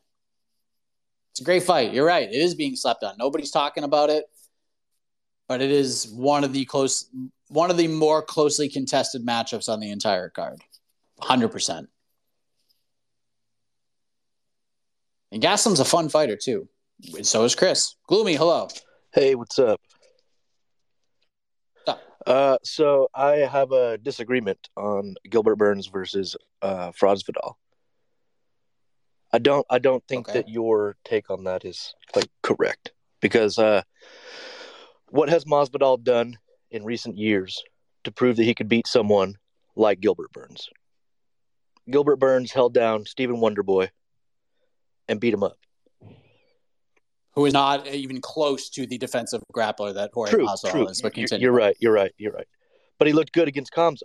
It's 1.30 1.40
a 1.40 1.44
great 1.44 1.62
fight. 1.62 1.92
You're 1.92 2.06
right. 2.06 2.28
It 2.28 2.34
is 2.34 2.54
being 2.54 2.76
slept 2.76 3.04
on. 3.04 3.14
Nobody's 3.18 3.50
talking 3.50 3.84
about 3.84 4.10
it, 4.10 4.24
but 5.48 5.60
it 5.60 5.70
is 5.70 6.08
one 6.08 6.44
of 6.44 6.52
the 6.52 6.64
close, 6.64 7.10
one 7.48 7.70
of 7.70 7.76
the 7.76 7.88
more 7.88 8.22
closely 8.22 8.68
contested 8.68 9.24
matchups 9.24 9.68
on 9.68 9.80
the 9.80 9.90
entire 9.90 10.30
card. 10.30 10.62
Hundred 11.20 11.48
percent. 11.48 11.88
And 15.30 15.42
Gastelum's 15.42 15.80
a 15.80 15.84
fun 15.84 16.08
fighter 16.08 16.36
too. 16.36 16.68
And 17.14 17.26
so 17.26 17.44
is 17.44 17.54
Chris. 17.54 17.96
Gloomy, 18.06 18.34
hello. 18.34 18.68
Hey, 19.12 19.34
what's 19.34 19.58
up? 19.58 19.80
Uh, 22.26 22.58
so 22.64 23.08
I 23.14 23.36
have 23.36 23.70
a 23.70 23.98
disagreement 23.98 24.68
on 24.76 25.14
Gilbert 25.30 25.56
Burns 25.56 25.86
versus 25.86 26.36
uh, 26.62 26.92
Vidal. 26.92 27.58
I 29.32 29.38
don't. 29.38 29.66
I 29.68 29.78
don't 29.78 30.06
think 30.06 30.28
okay. 30.28 30.38
that 30.38 30.48
your 30.48 30.96
take 31.04 31.30
on 31.30 31.44
that 31.44 31.64
is 31.64 31.94
like 32.14 32.28
correct 32.42 32.92
because 33.20 33.58
uh, 33.58 33.82
what 35.10 35.28
has 35.28 35.44
Masvidal 35.44 36.02
done 36.02 36.38
in 36.70 36.84
recent 36.84 37.18
years 37.18 37.62
to 38.04 38.12
prove 38.12 38.36
that 38.36 38.44
he 38.44 38.54
could 38.54 38.68
beat 38.68 38.86
someone 38.86 39.34
like 39.74 40.00
Gilbert 40.00 40.32
Burns? 40.32 40.68
Gilbert 41.90 42.16
Burns 42.16 42.52
held 42.52 42.72
down 42.72 43.04
Stephen 43.04 43.36
Wonderboy 43.36 43.88
and 45.08 45.20
beat 45.20 45.34
him 45.34 45.42
up 45.42 45.58
who 47.36 47.44
is 47.44 47.52
not 47.52 47.86
even 47.86 48.20
close 48.20 48.70
to 48.70 48.86
the 48.86 48.96
defensive 48.96 49.42
grappler 49.54 49.94
that 49.94 50.10
Jorge 50.12 50.30
true, 50.30 50.46
Masvidal 50.46 50.70
true. 50.70 50.88
is. 50.88 51.02
But 51.02 51.14
continue. 51.14 51.44
You're 51.44 51.52
right. 51.52 51.76
You're 51.78 51.92
right. 51.92 52.12
You're 52.16 52.32
right. 52.32 52.48
But 52.98 53.06
he 53.06 53.12
looked 53.12 53.32
good 53.32 53.46
against 53.46 53.72
Khamzat. 53.72 54.02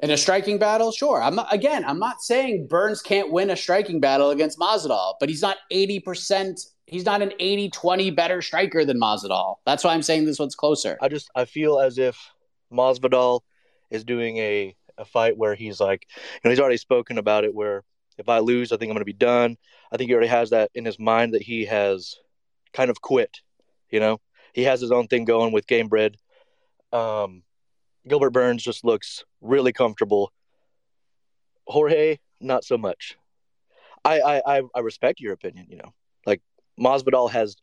In 0.00 0.10
a 0.10 0.16
striking 0.16 0.58
battle, 0.58 0.92
sure. 0.92 1.22
I'm 1.22 1.36
not, 1.36 1.52
again. 1.52 1.84
I'm 1.84 1.98
not 1.98 2.20
saying 2.20 2.66
Burns 2.68 3.00
can't 3.00 3.32
win 3.32 3.48
a 3.48 3.56
striking 3.56 3.98
battle 3.98 4.30
against 4.30 4.58
Masvidal, 4.58 5.14
but 5.18 5.30
he's 5.30 5.40
not 5.40 5.56
80 5.70 6.00
percent 6.00 6.60
he's 6.86 7.04
not 7.04 7.20
an 7.22 7.32
80-20 7.40 8.14
better 8.14 8.40
striker 8.40 8.84
than 8.84 9.00
Masvidal. 9.00 9.56
That's 9.66 9.84
why 9.84 9.92
I'm 9.92 10.02
saying 10.02 10.24
this 10.24 10.38
one's 10.38 10.54
closer. 10.54 10.96
I 11.00 11.08
just 11.08 11.30
I 11.34 11.44
feel 11.44 11.78
as 11.78 11.98
if 11.98 12.16
Masvidal 12.72 13.40
is 13.90 14.04
doing 14.04 14.38
a 14.38 14.74
a 14.98 15.04
fight 15.04 15.36
where 15.36 15.54
he's 15.54 15.78
like, 15.78 16.06
you 16.16 16.40
know, 16.44 16.50
he's 16.50 16.60
already 16.60 16.78
spoken 16.78 17.18
about 17.18 17.44
it. 17.44 17.54
Where 17.54 17.84
if 18.18 18.28
I 18.28 18.38
lose, 18.38 18.72
I 18.72 18.76
think 18.76 18.90
I'm 18.90 18.94
going 18.94 19.00
to 19.00 19.04
be 19.04 19.12
done. 19.12 19.56
I 19.92 19.96
think 19.96 20.08
he 20.08 20.14
already 20.14 20.28
has 20.28 20.50
that 20.50 20.70
in 20.74 20.84
his 20.84 20.98
mind 20.98 21.34
that 21.34 21.42
he 21.42 21.66
has 21.66 22.16
kind 22.72 22.90
of 22.90 23.00
quit. 23.00 23.40
You 23.90 24.00
know, 24.00 24.20
he 24.54 24.64
has 24.64 24.80
his 24.80 24.90
own 24.90 25.06
thing 25.06 25.24
going 25.24 25.52
with 25.52 25.66
Gamebred. 25.66 26.14
Um, 26.92 27.42
Gilbert 28.08 28.30
Burns 28.30 28.62
just 28.62 28.84
looks 28.84 29.24
really 29.40 29.72
comfortable. 29.72 30.32
Jorge, 31.66 32.18
not 32.40 32.64
so 32.64 32.78
much. 32.78 33.16
I 34.04 34.40
I 34.46 34.62
I 34.74 34.80
respect 34.80 35.20
your 35.20 35.32
opinion. 35.32 35.66
You 35.68 35.78
know, 35.78 35.94
like 36.24 36.40
Masvidal 36.78 37.30
has 37.30 37.56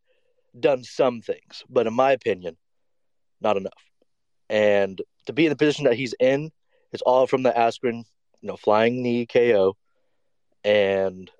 done 0.60 0.84
some 0.84 1.22
things, 1.22 1.64
but 1.70 1.88
in 1.88 1.94
my 1.94 2.12
opinion, 2.12 2.58
not 3.42 3.58
enough. 3.58 3.72
And 4.50 5.02
to 5.26 5.34
be 5.34 5.46
in 5.46 5.50
the 5.50 5.56
position 5.56 5.86
that 5.86 5.96
he's 5.96 6.14
in, 6.20 6.52
it's 6.92 7.02
all 7.02 7.28
from 7.28 7.44
the 7.44 7.52
Askren, 7.52 8.04
you 8.42 8.48
know, 8.48 8.58
flying 8.58 9.02
knee 9.02 9.26
KO. 9.26 9.78
And 10.66 11.32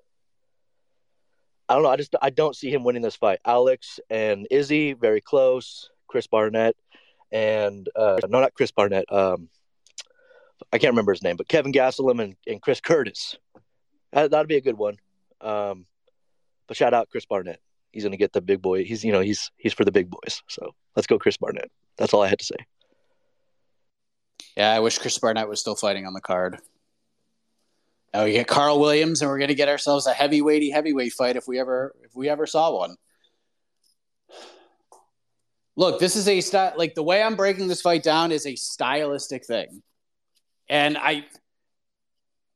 I 1.68 1.74
don't 1.74 1.82
know. 1.82 1.90
I 1.90 1.96
just 1.96 2.14
I 2.20 2.30
don't 2.30 2.56
see 2.56 2.70
him 2.70 2.84
winning 2.84 3.02
this 3.02 3.16
fight. 3.16 3.40
Alex 3.44 4.00
and 4.10 4.46
Izzy 4.50 4.94
very 4.94 5.20
close. 5.20 5.90
Chris 6.08 6.26
Barnett 6.26 6.76
and 7.34 7.88
uh, 7.96 8.18
no, 8.28 8.40
not 8.40 8.54
Chris 8.54 8.70
Barnett. 8.70 9.12
Um, 9.12 9.48
I 10.72 10.78
can't 10.78 10.92
remember 10.92 11.12
his 11.12 11.22
name, 11.22 11.36
but 11.36 11.48
Kelvin 11.48 11.72
Gastelum 11.72 12.22
and, 12.22 12.36
and 12.46 12.62
Chris 12.62 12.80
Curtis. 12.80 13.36
That, 14.12 14.30
that'd 14.30 14.48
be 14.48 14.56
a 14.56 14.62
good 14.62 14.78
one. 14.78 14.96
Um, 15.40 15.84
but 16.68 16.76
shout 16.76 16.94
out 16.94 17.10
Chris 17.10 17.26
Barnett. 17.26 17.60
He's 17.90 18.04
gonna 18.04 18.16
get 18.16 18.32
the 18.32 18.40
big 18.40 18.62
boy. 18.62 18.84
He's 18.84 19.04
you 19.04 19.12
know 19.12 19.20
he's 19.20 19.50
he's 19.56 19.72
for 19.72 19.84
the 19.84 19.92
big 19.92 20.08
boys. 20.08 20.42
So 20.48 20.74
let's 20.96 21.06
go, 21.06 21.18
Chris 21.18 21.36
Barnett. 21.36 21.70
That's 21.98 22.14
all 22.14 22.22
I 22.22 22.28
had 22.28 22.38
to 22.38 22.44
say. 22.44 22.56
Yeah, 24.56 24.70
I 24.70 24.80
wish 24.80 24.98
Chris 24.98 25.18
Barnett 25.18 25.48
was 25.48 25.60
still 25.60 25.74
fighting 25.74 26.06
on 26.06 26.14
the 26.14 26.20
card. 26.20 26.58
Now 28.12 28.24
we 28.24 28.32
get 28.32 28.46
Karl 28.46 28.80
Williams, 28.80 29.22
and 29.22 29.30
we're 29.30 29.38
gonna 29.38 29.54
get 29.54 29.68
ourselves 29.68 30.06
a 30.06 30.12
heavyweighty 30.12 30.70
heavyweight 30.70 31.12
fight 31.12 31.36
if 31.36 31.46
we 31.48 31.58
ever 31.58 31.94
if 32.02 32.14
we 32.14 32.28
ever 32.28 32.46
saw 32.46 32.76
one. 32.76 32.96
Look, 35.76 35.98
this 35.98 36.14
is 36.16 36.28
a 36.28 36.40
st- 36.40 36.78
like 36.78 36.94
the 36.94 37.02
way 37.02 37.22
I'm 37.22 37.36
breaking 37.36 37.68
this 37.68 37.82
fight 37.82 38.02
down 38.02 38.30
is 38.30 38.46
a 38.46 38.54
stylistic 38.54 39.44
thing, 39.44 39.82
and 40.68 40.96
I 40.96 41.24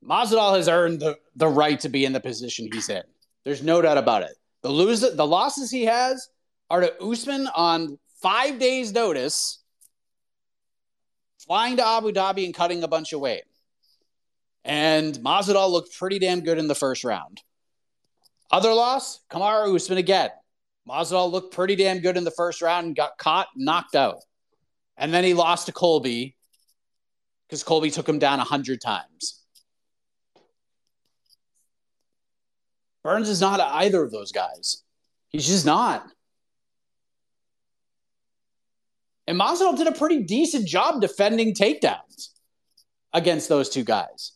Masvidal 0.04 0.56
has 0.56 0.68
earned 0.68 1.00
the, 1.00 1.18
the 1.34 1.48
right 1.48 1.78
to 1.80 1.88
be 1.88 2.04
in 2.04 2.12
the 2.12 2.20
position 2.20 2.68
he's 2.72 2.88
in. 2.88 3.02
There's 3.44 3.62
no 3.62 3.82
doubt 3.82 3.98
about 3.98 4.22
it. 4.22 4.36
The 4.62 4.68
lose 4.68 5.00
the 5.00 5.26
losses 5.26 5.70
he 5.70 5.84
has 5.84 6.28
are 6.70 6.80
to 6.80 7.02
Usman 7.02 7.48
on 7.54 7.98
five 8.20 8.58
days' 8.58 8.92
notice, 8.92 9.62
flying 11.38 11.76
to 11.76 11.86
Abu 11.86 12.12
Dhabi 12.12 12.44
and 12.44 12.54
cutting 12.54 12.82
a 12.82 12.88
bunch 12.88 13.12
of 13.12 13.20
weight. 13.20 13.44
And 14.64 15.14
Masvidal 15.16 15.70
looked 15.70 15.96
pretty 15.96 16.18
damn 16.18 16.40
good 16.40 16.58
in 16.58 16.68
the 16.68 16.74
first 16.74 17.04
round. 17.04 17.42
Other 18.50 18.72
loss, 18.72 19.20
Kamaru 19.30 19.74
Usman 19.74 19.98
again. 19.98 20.30
Masvidal 20.88 21.30
looked 21.30 21.52
pretty 21.52 21.76
damn 21.76 22.00
good 22.00 22.16
in 22.16 22.24
the 22.24 22.30
first 22.30 22.62
round 22.62 22.86
and 22.86 22.96
got 22.96 23.18
caught, 23.18 23.48
knocked 23.54 23.94
out. 23.94 24.20
And 24.96 25.12
then 25.12 25.24
he 25.24 25.34
lost 25.34 25.66
to 25.66 25.72
Colby 25.72 26.36
because 27.46 27.62
Colby 27.62 27.90
took 27.90 28.08
him 28.08 28.18
down 28.18 28.38
100 28.38 28.80
times. 28.80 29.42
Burns 33.04 33.28
is 33.28 33.40
not 33.40 33.60
either 33.60 34.02
of 34.02 34.10
those 34.10 34.32
guys. 34.32 34.82
He's 35.28 35.46
just 35.46 35.66
not. 35.66 36.06
And 39.26 39.38
Masvidal 39.38 39.76
did 39.76 39.86
a 39.86 39.92
pretty 39.92 40.22
decent 40.22 40.66
job 40.66 41.00
defending 41.00 41.54
takedowns 41.54 42.30
against 43.12 43.48
those 43.48 43.68
two 43.68 43.84
guys. 43.84 44.32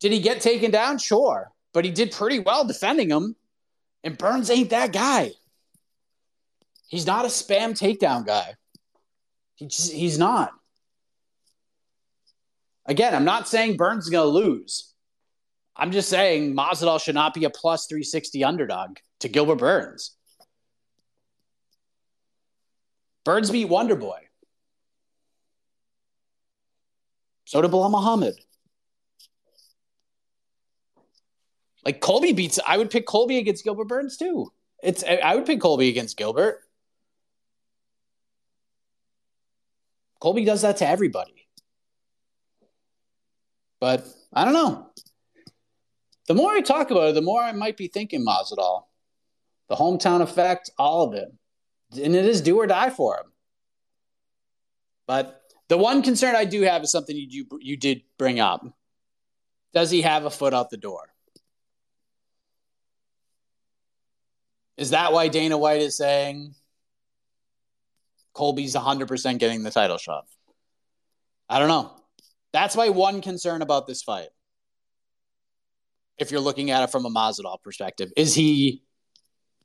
Did 0.00 0.12
he 0.12 0.20
get 0.20 0.40
taken 0.40 0.70
down? 0.70 0.98
Sure. 0.98 1.50
But 1.72 1.84
he 1.84 1.90
did 1.90 2.12
pretty 2.12 2.40
well 2.40 2.66
defending 2.66 3.08
them. 3.08 3.36
And 4.02 4.18
Burns 4.18 4.50
ain't 4.50 4.70
that 4.70 4.92
guy. 4.92 5.32
He's 6.94 7.06
not 7.08 7.24
a 7.24 7.28
spam 7.28 7.72
takedown 7.72 8.24
guy. 8.24 8.54
He 9.56 9.66
just, 9.66 9.90
he's 9.90 10.16
not. 10.16 10.52
Again, 12.86 13.16
I'm 13.16 13.24
not 13.24 13.48
saying 13.48 13.76
Burns 13.76 14.04
is 14.04 14.10
going 14.10 14.28
to 14.28 14.30
lose. 14.32 14.94
I'm 15.74 15.90
just 15.90 16.08
saying 16.08 16.54
Masvidal 16.54 17.02
should 17.02 17.16
not 17.16 17.34
be 17.34 17.46
a 17.46 17.50
plus 17.50 17.86
360 17.86 18.44
underdog 18.44 18.98
to 19.18 19.28
Gilbert 19.28 19.56
Burns. 19.56 20.14
Burns 23.24 23.50
beat 23.50 23.64
Wonder 23.64 23.96
Boy. 23.96 24.20
So 27.44 27.60
did 27.60 27.72
Belal 27.72 27.90
Muhammad. 27.90 28.36
Like 31.84 32.00
Colby 32.00 32.32
beats, 32.32 32.60
I 32.64 32.78
would 32.78 32.90
pick 32.90 33.04
Colby 33.04 33.38
against 33.38 33.64
Gilbert 33.64 33.88
Burns 33.88 34.16
too. 34.16 34.52
It's 34.80 35.02
I 35.02 35.34
would 35.34 35.44
pick 35.44 35.60
Colby 35.60 35.88
against 35.88 36.16
Gilbert. 36.16 36.63
Colby 40.24 40.46
does 40.46 40.62
that 40.62 40.78
to 40.78 40.88
everybody. 40.88 41.46
But 43.78 44.06
I 44.32 44.46
don't 44.46 44.54
know. 44.54 44.88
The 46.28 46.34
more 46.34 46.50
I 46.50 46.62
talk 46.62 46.90
about 46.90 47.10
it, 47.10 47.14
the 47.14 47.20
more 47.20 47.42
I 47.42 47.52
might 47.52 47.76
be 47.76 47.88
thinking 47.88 48.24
Masvidal. 48.24 48.84
The 49.68 49.74
hometown 49.74 50.22
effect, 50.22 50.70
all 50.78 51.06
of 51.06 51.12
it. 51.12 51.30
And 52.02 52.16
it 52.16 52.24
is 52.24 52.40
do 52.40 52.56
or 52.56 52.66
die 52.66 52.88
for 52.88 53.18
him. 53.18 53.32
But 55.06 55.42
the 55.68 55.76
one 55.76 56.00
concern 56.00 56.34
I 56.34 56.46
do 56.46 56.62
have 56.62 56.82
is 56.82 56.90
something 56.90 57.14
you, 57.14 57.44
you 57.60 57.76
did 57.76 58.00
bring 58.16 58.40
up. 58.40 58.64
Does 59.74 59.90
he 59.90 60.00
have 60.00 60.24
a 60.24 60.30
foot 60.30 60.54
out 60.54 60.70
the 60.70 60.78
door? 60.78 61.02
Is 64.78 64.88
that 64.88 65.12
why 65.12 65.28
Dana 65.28 65.58
White 65.58 65.82
is 65.82 65.98
saying 65.98 66.54
Colby's 68.34 68.74
100% 68.74 69.38
getting 69.38 69.62
the 69.62 69.70
title 69.70 69.98
shot? 69.98 70.26
I 71.48 71.58
don't 71.58 71.68
know. 71.68 71.92
That's 72.52 72.76
my 72.76 72.88
one 72.90 73.20
concern 73.20 73.62
about 73.62 73.86
this 73.86 74.02
fight. 74.02 74.28
If 76.18 76.30
you're 76.30 76.40
looking 76.40 76.70
at 76.70 76.82
it 76.84 76.92
from 76.92 77.06
a 77.06 77.10
Masvidal 77.10 77.60
perspective, 77.62 78.12
is 78.16 78.34
he 78.34 78.82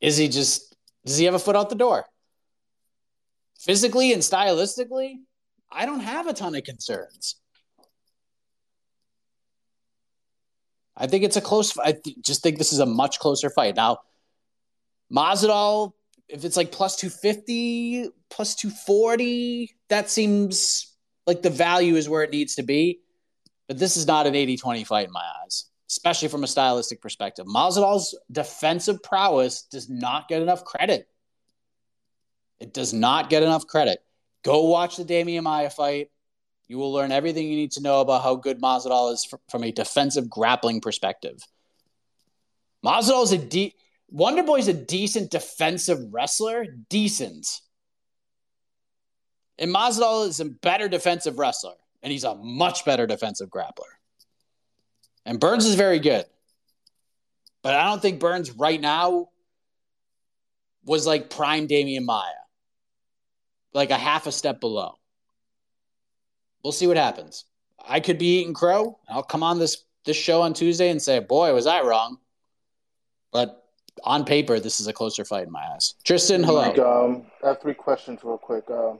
is 0.01 0.17
he 0.17 0.27
just 0.27 0.75
does 1.05 1.17
he 1.17 1.25
have 1.25 1.35
a 1.35 1.39
foot 1.39 1.55
out 1.55 1.69
the 1.69 1.75
door? 1.75 2.05
Physically 3.59 4.13
and 4.13 4.21
stylistically, 4.21 5.17
I 5.71 5.85
don't 5.85 5.99
have 5.99 6.27
a 6.27 6.33
ton 6.33 6.55
of 6.55 6.63
concerns. 6.63 7.35
I 10.97 11.07
think 11.07 11.23
it's 11.23 11.37
a 11.37 11.41
close. 11.41 11.77
I 11.77 11.93
th- 11.93 12.17
just 12.21 12.41
think 12.41 12.57
this 12.57 12.73
is 12.73 12.79
a 12.79 12.85
much 12.85 13.19
closer 13.19 13.49
fight. 13.49 13.75
Now, 13.75 13.99
Masvidal, 15.11 15.93
if 16.29 16.45
it's 16.45 16.55
like 16.55 16.71
plus 16.71 16.95
250, 16.95 18.09
plus 18.29 18.55
240, 18.55 19.75
that 19.89 20.09
seems 20.09 20.95
like 21.25 21.41
the 21.41 21.49
value 21.49 21.95
is 21.95 22.07
where 22.07 22.23
it 22.23 22.31
needs 22.31 22.55
to 22.55 22.63
be. 22.63 23.01
But 23.67 23.79
this 23.79 23.97
is 23.97 24.07
not 24.07 24.27
an 24.27 24.35
80 24.35 24.57
20 24.57 24.83
fight 24.83 25.07
in 25.07 25.13
my 25.13 25.25
eyes, 25.43 25.65
especially 25.89 26.27
from 26.27 26.43
a 26.43 26.47
stylistic 26.47 27.01
perspective. 27.01 27.45
Masvidal's 27.45 28.17
defensive 28.31 29.01
prowess 29.03 29.63
does 29.63 29.89
not 29.89 30.27
get 30.27 30.41
enough 30.41 30.63
credit. 30.63 31.07
It 32.59 32.73
does 32.73 32.93
not 32.93 33.29
get 33.29 33.43
enough 33.43 33.67
credit. 33.67 33.99
Go 34.43 34.65
watch 34.65 34.97
the 34.97 35.05
Demian 35.05 35.43
Maia 35.43 35.69
fight. 35.69 36.09
You 36.67 36.77
will 36.77 36.93
learn 36.93 37.11
everything 37.11 37.47
you 37.47 37.55
need 37.55 37.71
to 37.73 37.81
know 37.81 38.01
about 38.01 38.21
how 38.21 38.35
good 38.35 38.61
Masvidal 38.61 39.13
is 39.13 39.27
from 39.49 39.63
a 39.63 39.71
defensive 39.71 40.29
grappling 40.29 40.81
perspective. 40.81 41.41
Masvidal 42.85 43.23
is 43.23 43.31
a 43.31 43.37
deep. 43.37 43.73
Wonder 44.11 44.43
Boy's 44.43 44.67
a 44.67 44.73
decent 44.73 45.31
defensive 45.31 45.99
wrestler, 46.11 46.65
decent. 46.89 47.61
And 49.57 49.73
Masvidal 49.73 50.27
is 50.27 50.39
a 50.39 50.45
better 50.45 50.87
defensive 50.87 51.37
wrestler, 51.37 51.75
and 52.01 52.11
he's 52.11 52.23
a 52.23 52.35
much 52.35 52.85
better 52.85 53.05
defensive 53.05 53.49
grappler. 53.49 53.91
And 55.25 55.39
Burns 55.39 55.65
is 55.65 55.75
very 55.75 55.99
good. 55.99 56.25
But 57.61 57.75
I 57.75 57.85
don't 57.85 58.01
think 58.01 58.19
Burns 58.19 58.51
right 58.51 58.79
now 58.79 59.29
was 60.85 61.05
like 61.05 61.29
prime 61.29 61.67
Demian 61.67 62.05
Maia, 62.05 62.31
Like 63.73 63.91
a 63.91 63.97
half 63.97 64.27
a 64.27 64.31
step 64.31 64.59
below. 64.59 64.95
We'll 66.63 66.71
see 66.71 66.87
what 66.87 66.97
happens. 66.97 67.45
I 67.85 67.99
could 67.99 68.17
be 68.17 68.39
eating 68.39 68.53
crow. 68.53 68.97
I'll 69.07 69.23
come 69.23 69.43
on 69.43 69.59
this 69.59 69.85
this 70.05 70.17
show 70.17 70.41
on 70.41 70.53
Tuesday 70.53 70.89
and 70.89 71.01
say, 71.01 71.19
"Boy, 71.19 71.53
was 71.53 71.67
I 71.67 71.81
wrong." 71.81 72.17
But 73.31 73.68
on 74.03 74.25
paper, 74.25 74.59
this 74.59 74.79
is 74.79 74.87
a 74.87 74.93
closer 74.93 75.25
fight 75.25 75.45
in 75.45 75.51
my 75.51 75.63
eyes. 75.73 75.95
Tristan, 76.03 76.43
hello. 76.43 76.71
Um, 76.71 77.25
I 77.43 77.49
have 77.49 77.61
three 77.61 77.73
questions 77.73 78.19
real 78.23 78.37
quick. 78.37 78.69
Um, 78.69 78.99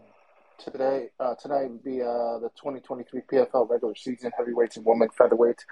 today, 0.57 1.09
uh, 1.19 1.35
tonight 1.35 1.69
would 1.69 1.83
be 1.83 2.01
uh, 2.01 2.39
the 2.39 2.49
2023 2.55 3.21
PFL 3.31 3.69
regular 3.69 3.95
season 3.95 4.31
heavyweights 4.37 4.77
and 4.77 4.85
women 4.85 5.09
featherweight. 5.17 5.63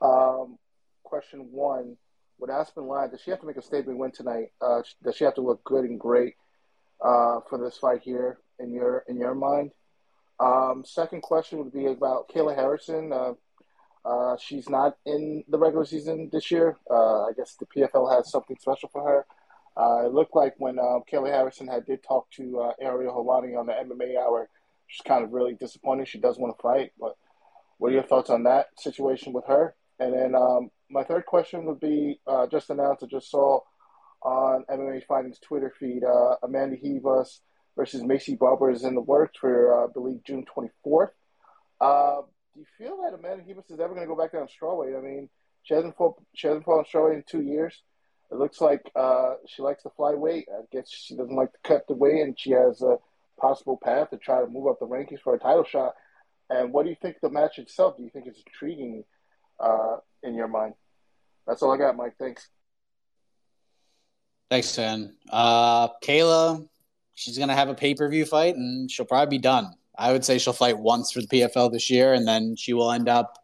Um, 0.00 0.58
question 1.02 1.48
one: 1.50 1.96
with 2.38 2.50
Aspen 2.50 2.88
Ladd, 2.88 3.10
does 3.10 3.20
she 3.20 3.30
have 3.30 3.40
to 3.40 3.46
make 3.46 3.56
a 3.56 3.62
statement 3.62 3.98
win 3.98 4.12
tonight? 4.12 4.52
Uh, 4.60 4.82
does 5.02 5.16
she 5.16 5.24
have 5.24 5.34
to 5.34 5.40
look 5.40 5.62
good 5.64 5.84
and 5.84 5.98
great 5.98 6.34
uh, 7.04 7.40
for 7.48 7.58
this 7.62 7.78
fight 7.78 8.02
here 8.02 8.38
in 8.58 8.72
your 8.72 9.04
in 9.08 9.18
your 9.18 9.34
mind? 9.34 9.70
Um, 10.40 10.82
second 10.84 11.22
question 11.22 11.58
would 11.58 11.72
be 11.72 11.86
about 11.86 12.28
Kayla 12.28 12.56
Harrison. 12.56 13.12
Uh, 14.04 14.36
she's 14.36 14.68
not 14.68 14.96
in 15.06 15.44
the 15.48 15.58
regular 15.58 15.84
season 15.84 16.28
this 16.32 16.50
year. 16.50 16.76
Uh, 16.90 17.24
I 17.24 17.32
guess 17.36 17.56
the 17.58 17.66
PFL 17.66 18.14
has 18.14 18.30
something 18.30 18.56
special 18.60 18.88
for 18.90 19.02
her. 19.02 19.26
Uh, 19.76 20.06
it 20.06 20.12
looked 20.12 20.36
like 20.36 20.54
when 20.58 20.78
uh, 20.78 21.00
Kayla 21.10 21.30
Harrison 21.30 21.66
had 21.66 21.86
did 21.86 22.02
talk 22.02 22.30
to 22.32 22.60
uh, 22.60 22.72
Ariel 22.80 23.14
Helwani 23.14 23.58
on 23.58 23.66
the 23.66 23.72
MMA 23.72 24.16
Hour, 24.16 24.48
she's 24.86 25.02
kind 25.02 25.24
of 25.24 25.32
really 25.32 25.54
disappointed. 25.54 26.06
She 26.06 26.18
does 26.18 26.38
want 26.38 26.56
to 26.56 26.62
fight, 26.62 26.92
but 26.98 27.16
what 27.78 27.90
are 27.90 27.94
your 27.94 28.04
thoughts 28.04 28.30
on 28.30 28.44
that 28.44 28.68
situation 28.78 29.32
with 29.32 29.46
her? 29.46 29.74
And 29.98 30.12
then 30.12 30.34
um, 30.34 30.70
my 30.90 31.02
third 31.02 31.26
question 31.26 31.64
would 31.64 31.80
be 31.80 32.20
uh, 32.26 32.46
just 32.46 32.70
announced. 32.70 33.02
I 33.02 33.06
just 33.06 33.30
saw 33.30 33.60
on 34.22 34.64
MMA 34.70 35.04
Fighting's 35.06 35.38
Twitter 35.38 35.72
feed 35.78 36.04
uh, 36.04 36.36
Amanda 36.42 36.76
Ribas 36.76 37.40
versus 37.76 38.02
Maycee 38.02 38.38
Barber 38.38 38.70
is 38.70 38.84
in 38.84 38.94
the 38.94 39.00
works 39.00 39.38
for 39.38 39.82
uh, 39.82 39.88
I 39.88 39.92
believe 39.92 40.24
June 40.24 40.44
24th. 40.56 41.10
Do 42.54 42.60
you 42.60 42.66
feel 42.78 43.02
that 43.02 43.14
Amanda 43.18 43.42
Ribas 43.42 43.70
is 43.70 43.80
ever 43.80 43.94
going 43.94 44.06
to 44.06 44.14
go 44.14 44.16
back 44.16 44.32
down 44.32 44.46
strawweight? 44.46 44.96
I 44.96 45.02
mean, 45.02 45.28
she 45.64 45.74
hasn't 45.74 45.96
fought 45.96 46.22
she 46.34 46.46
hasn't 46.46 46.64
fought 46.64 46.86
strawweight 46.86 47.14
in 47.14 47.24
two 47.26 47.42
years. 47.42 47.82
It 48.30 48.36
looks 48.36 48.60
like 48.60 48.90
uh, 48.94 49.34
she 49.46 49.62
likes 49.62 49.82
to 49.82 49.90
fly 49.90 50.14
weight. 50.14 50.46
I 50.52 50.62
guess 50.70 50.88
she 50.88 51.16
doesn't 51.16 51.34
like 51.34 51.52
to 51.52 51.58
cut 51.64 51.86
the 51.88 51.94
weight, 51.94 52.22
and 52.22 52.38
she 52.38 52.52
has 52.52 52.80
a 52.80 52.98
possible 53.40 53.78
path 53.82 54.10
to 54.10 54.18
try 54.18 54.40
to 54.40 54.46
move 54.46 54.68
up 54.68 54.78
the 54.78 54.86
rankings 54.86 55.20
for 55.20 55.34
a 55.34 55.38
title 55.38 55.64
shot. 55.64 55.94
And 56.48 56.72
what 56.72 56.84
do 56.84 56.90
you 56.90 56.96
think 57.00 57.16
the 57.20 57.30
match 57.30 57.58
itself? 57.58 57.96
Do 57.96 58.04
you 58.04 58.10
think 58.10 58.26
it's 58.26 58.42
intriguing 58.46 59.04
uh, 59.58 59.96
in 60.22 60.34
your 60.34 60.48
mind? 60.48 60.74
That's 61.46 61.62
all 61.62 61.72
I 61.72 61.76
got, 61.76 61.96
Mike. 61.96 62.14
Thanks. 62.18 62.48
Thanks, 64.48 64.76
man. 64.78 65.16
Uh, 65.28 65.88
Kayla, 66.04 66.68
she's 67.14 67.36
gonna 67.36 67.54
have 67.54 67.68
a 67.68 67.74
pay 67.74 67.94
per 67.94 68.08
view 68.08 68.24
fight, 68.24 68.54
and 68.54 68.88
she'll 68.88 69.06
probably 69.06 69.38
be 69.38 69.42
done. 69.42 69.74
I 69.96 70.12
would 70.12 70.24
say 70.24 70.38
she'll 70.38 70.52
fight 70.52 70.78
once 70.78 71.12
for 71.12 71.20
the 71.20 71.26
PFL 71.26 71.72
this 71.72 71.90
year, 71.90 72.12
and 72.12 72.26
then 72.26 72.56
she 72.56 72.72
will 72.72 72.90
end 72.90 73.08
up. 73.08 73.38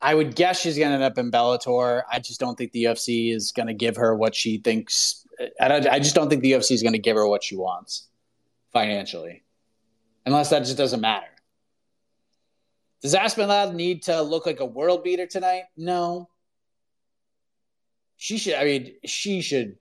I 0.00 0.14
would 0.14 0.34
guess 0.34 0.60
she's 0.60 0.76
going 0.76 0.88
to 0.88 0.94
end 0.94 1.04
up 1.04 1.18
in 1.18 1.30
Bellator. 1.30 2.02
I 2.10 2.18
just 2.18 2.38
don't 2.40 2.56
think 2.56 2.72
the 2.72 2.84
UFC 2.84 3.34
is 3.34 3.52
going 3.52 3.68
to 3.68 3.74
give 3.74 3.96
her 3.96 4.14
what 4.14 4.34
she 4.34 4.58
thinks. 4.58 5.26
I, 5.60 5.98
just 5.98 6.14
don't 6.14 6.28
think 6.28 6.42
the 6.42 6.52
UFC 6.52 6.72
is 6.72 6.82
going 6.82 6.92
to 6.92 6.98
give 6.98 7.16
her 7.16 7.26
what 7.26 7.44
she 7.44 7.56
wants 7.56 8.08
financially, 8.72 9.44
unless 10.24 10.50
that 10.50 10.60
just 10.60 10.76
doesn't 10.76 11.00
matter. 11.00 11.26
Does 13.02 13.14
Aspen 13.14 13.48
Ladd 13.48 13.74
need 13.74 14.02
to 14.04 14.20
look 14.22 14.46
like 14.46 14.60
a 14.60 14.66
world 14.66 15.04
beater 15.04 15.26
tonight? 15.26 15.64
No. 15.76 16.28
She 18.16 18.38
should. 18.38 18.54
I 18.54 18.64
mean, 18.64 18.94
she 19.04 19.42
should 19.42 19.76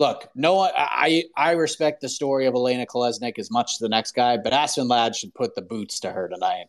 look, 0.00 0.28
no 0.34 0.54
one, 0.54 0.72
I, 0.74 1.24
I 1.36 1.52
respect 1.52 2.00
the 2.00 2.08
story 2.08 2.46
of 2.46 2.54
Olena 2.54 2.86
Kolesnyk 2.86 3.38
as 3.38 3.50
much 3.50 3.72
as 3.74 3.78
the 3.78 3.88
next 3.88 4.12
guy, 4.12 4.38
but 4.38 4.54
Aspen 4.54 4.88
Ladd 4.88 5.14
should 5.14 5.34
put 5.34 5.54
the 5.54 5.62
boots 5.62 6.00
to 6.00 6.10
her 6.10 6.26
tonight. 6.26 6.66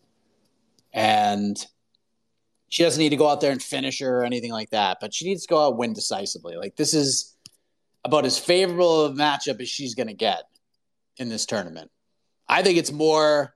And 0.93 1.57
she 2.67 2.83
doesn't 2.83 3.01
need 3.01 3.09
to 3.09 3.15
go 3.15 3.29
out 3.29 3.39
there 3.39 3.53
and 3.53 3.63
finish 3.63 3.99
her 3.99 4.19
or 4.19 4.25
anything 4.25 4.51
like 4.51 4.69
that, 4.71 4.97
but 4.99 5.13
she 5.13 5.25
needs 5.25 5.43
to 5.43 5.47
go 5.47 5.63
out 5.63 5.69
and 5.71 5.79
win 5.79 5.93
decisively. 5.93 6.57
Like 6.57 6.75
this 6.75 6.93
is 6.93 7.35
about 8.03 8.25
as 8.25 8.37
favorable 8.37 9.05
a 9.05 9.11
matchup 9.11 9.61
as 9.61 9.69
she's 9.69 9.95
going 9.95 10.07
to 10.07 10.13
get 10.13 10.43
in 11.17 11.29
this 11.29 11.45
tournament. 11.45 11.89
I 12.49 12.63
think 12.63 12.77
it's 12.77 12.91
more 12.91 13.55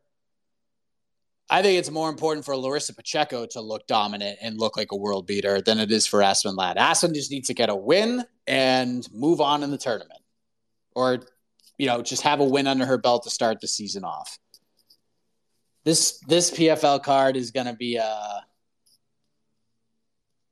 I 1.49 1.61
think 1.61 1.77
it's 1.77 1.91
more 1.91 2.09
important 2.09 2.43
for 2.43 2.57
Larissa 2.57 2.93
Pacheco 2.93 3.45
to 3.51 3.61
look 3.61 3.85
dominant 3.85 4.39
and 4.41 4.59
look 4.59 4.75
like 4.75 4.91
a 4.91 4.95
world 4.95 5.27
beater 5.27 5.61
than 5.61 5.79
it 5.79 5.91
is 5.91 6.07
for 6.07 6.23
Aspen 6.23 6.55
Ladd. 6.55 6.77
Aspen 6.77 7.13
just 7.13 7.29
needs 7.29 7.47
to 7.47 7.53
get 7.53 7.69
a 7.69 7.75
win 7.75 8.25
and 8.47 9.07
move 9.13 9.41
on 9.41 9.61
in 9.61 9.69
the 9.69 9.77
tournament, 9.77 10.21
or 10.95 11.19
you 11.77 11.85
know, 11.85 12.01
just 12.01 12.23
have 12.23 12.39
a 12.39 12.43
win 12.43 12.67
under 12.67 12.85
her 12.85 12.97
belt 12.97 13.23
to 13.23 13.29
start 13.29 13.61
the 13.61 13.67
season 13.67 14.03
off. 14.03 14.39
This 15.83 16.19
this 16.27 16.49
PFL 16.49 17.03
card 17.03 17.35
is 17.35 17.51
going 17.51 17.67
to 17.67 17.75
be 17.75 17.97
a 17.97 18.43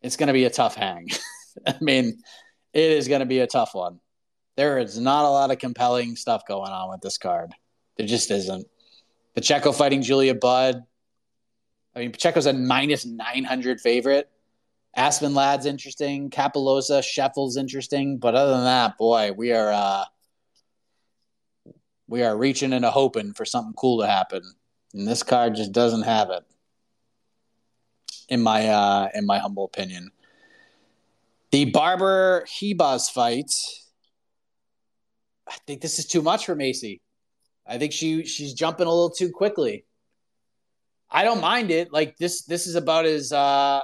it's 0.04 0.18
going 0.18 0.28
to 0.28 0.34
be 0.34 0.46
a 0.46 0.50
tough 0.50 0.76
hang. 0.76 1.10
I 1.68 1.76
mean, 1.82 2.22
it 2.74 2.92
is 2.92 3.08
going 3.08 3.22
to 3.22 3.26
be 3.26 3.40
a 3.40 3.48
tough 3.48 3.74
one. 3.74 4.00
There 4.58 4.78
is 4.78 5.00
not 5.00 5.26
a 5.26 5.30
lot 5.30 5.50
of 5.50 5.58
compelling 5.58 6.16
stuff 6.16 6.46
going 6.48 6.72
on 6.72 6.92
with 6.92 7.02
this 7.02 7.18
card. 7.18 7.52
There 7.98 8.06
just 8.06 8.30
isn't. 8.30 8.68
Pacheco 9.36 9.72
fighting 9.72 10.02
Julia 10.02 10.36
Budd. 10.36 10.84
I 11.96 12.00
mean, 12.00 12.12
Pacheco's 12.12 12.46
a 12.46 12.54
minus 12.54 13.06
900 13.06 13.80
favorite. 13.82 14.30
Aspen 14.96 15.34
Ladd's 15.34 15.66
interesting. 15.66 16.30
Cappelozza, 16.30 17.02
Scheffel's 17.02 17.58
interesting. 17.58 18.18
But 18.18 18.36
other 18.36 18.52
than 18.52 18.66
that, 18.66 18.98
boy, 18.98 19.32
we 19.32 19.52
are 19.52 19.72
uh, 19.72 20.06
we 22.08 22.24
are 22.24 22.38
reaching 22.38 22.74
and 22.74 22.86
hoping 22.86 23.34
for 23.34 23.46
something 23.46 23.74
cool 23.74 24.02
to 24.02 24.08
happen. 24.08 24.44
And 24.94 25.08
this 25.08 25.24
card 25.24 25.56
just 25.56 25.72
doesn't 25.72 26.04
have 26.04 26.30
it. 26.30 26.44
In 28.30 28.42
my 28.42 28.68
uh, 28.68 29.10
in 29.14 29.26
my 29.26 29.40
humble 29.40 29.66
opinion. 29.66 30.12
The 31.52 31.66
Barber 31.66 32.46
Ribas 32.48 33.12
fight. 33.12 33.52
I 35.48 35.56
think 35.68 35.82
this 35.82 36.00
is 36.00 36.06
too 36.06 36.22
much 36.22 36.46
for 36.46 36.56
Maycee. 36.56 37.02
I 37.66 37.78
think 37.78 37.94
she 37.94 38.26
she's 38.26 38.54
jumping 38.54 38.88
a 38.88 38.90
little 38.90 39.10
too 39.10 39.32
quickly. 39.32 39.86
I 41.10 41.24
don't 41.24 41.42
mind 41.42 41.72
it. 41.72 41.92
Like 41.94 42.18
this 42.18 42.44
this 42.44 42.68
is 42.68 42.76
about 42.76 43.06
as 43.06 43.32
uh 43.32 43.82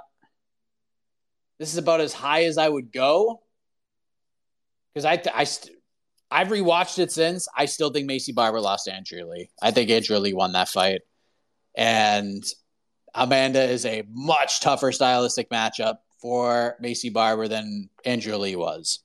this 1.60 1.72
is 1.72 1.78
about 1.78 2.02
as 2.02 2.14
high 2.14 2.46
as 2.46 2.58
I 2.58 2.68
would 2.68 2.92
go. 2.92 3.42
Cuz 4.96 5.06
I 5.06 5.22
I 5.34 5.44
st- 5.44 5.76
I've 6.32 6.50
rewatched 6.50 7.00
it 7.00 7.12
since. 7.12 7.48
I 7.56 7.66
still 7.66 7.90
think 7.90 8.10
Maycee 8.10 8.36
Barber 8.36 8.62
lost 8.62 8.86
to 8.86 8.94
Andrea 8.94 9.26
Lee. 9.26 9.50
I 9.62 9.72
think 9.72 9.90
Andrea 9.90 10.20
Lee 10.20 10.34
won 10.34 10.52
that 10.54 10.70
fight. 10.70 11.02
And 11.76 12.44
Amanda 13.16 13.64
is 13.64 13.86
a 13.86 14.04
much 14.10 14.60
tougher 14.60 14.92
stylistic 14.92 15.50
matchup 15.50 15.98
for 16.22 16.78
Maycee 16.84 17.14
Barber 17.14 17.48
than 17.48 17.90
Andrea 18.06 18.38
Lee 18.38 18.56
was. 18.56 19.00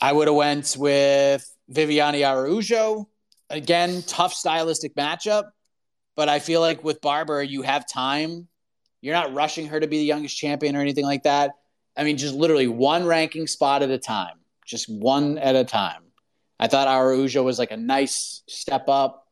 I 0.00 0.12
would 0.12 0.28
have 0.28 0.36
went 0.36 0.76
with 0.78 1.46
Viviane 1.72 2.24
Araujo. 2.24 3.08
Again, 3.48 4.02
tough 4.06 4.32
stylistic 4.32 4.94
matchup, 4.94 5.50
but 6.14 6.28
I 6.28 6.38
feel 6.38 6.60
like 6.60 6.84
with 6.84 7.00
Barber, 7.00 7.42
you 7.42 7.62
have 7.62 7.88
time. 7.88 8.46
You're 9.00 9.14
not 9.14 9.34
rushing 9.34 9.66
her 9.68 9.80
to 9.80 9.88
be 9.88 9.98
the 9.98 10.04
youngest 10.04 10.36
champion 10.36 10.76
or 10.76 10.80
anything 10.80 11.04
like 11.04 11.24
that. 11.24 11.52
I 11.96 12.04
mean, 12.04 12.16
just 12.16 12.34
literally 12.34 12.68
one 12.68 13.04
ranking 13.04 13.46
spot 13.46 13.82
at 13.82 13.90
a 13.90 13.98
time, 13.98 14.36
just 14.64 14.88
one 14.88 15.38
at 15.38 15.56
a 15.56 15.64
time. 15.64 16.02
I 16.60 16.68
thought 16.68 16.86
Araujo 16.86 17.42
was 17.42 17.58
like 17.58 17.72
a 17.72 17.76
nice 17.76 18.42
step 18.46 18.88
up, 18.88 19.26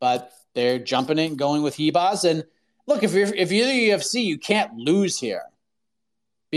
but 0.00 0.32
they're 0.54 0.78
jumping 0.78 1.18
in, 1.18 1.36
going 1.36 1.62
with 1.62 1.76
Ribas. 1.76 2.28
And 2.28 2.44
look, 2.86 3.02
if 3.02 3.14
you're 3.14 3.32
if 3.34 3.52
you're 3.52 3.66
the 3.66 3.90
UFC, 3.90 4.24
you 4.24 4.36
can't 4.36 4.74
lose 4.74 5.18
here 5.18 5.44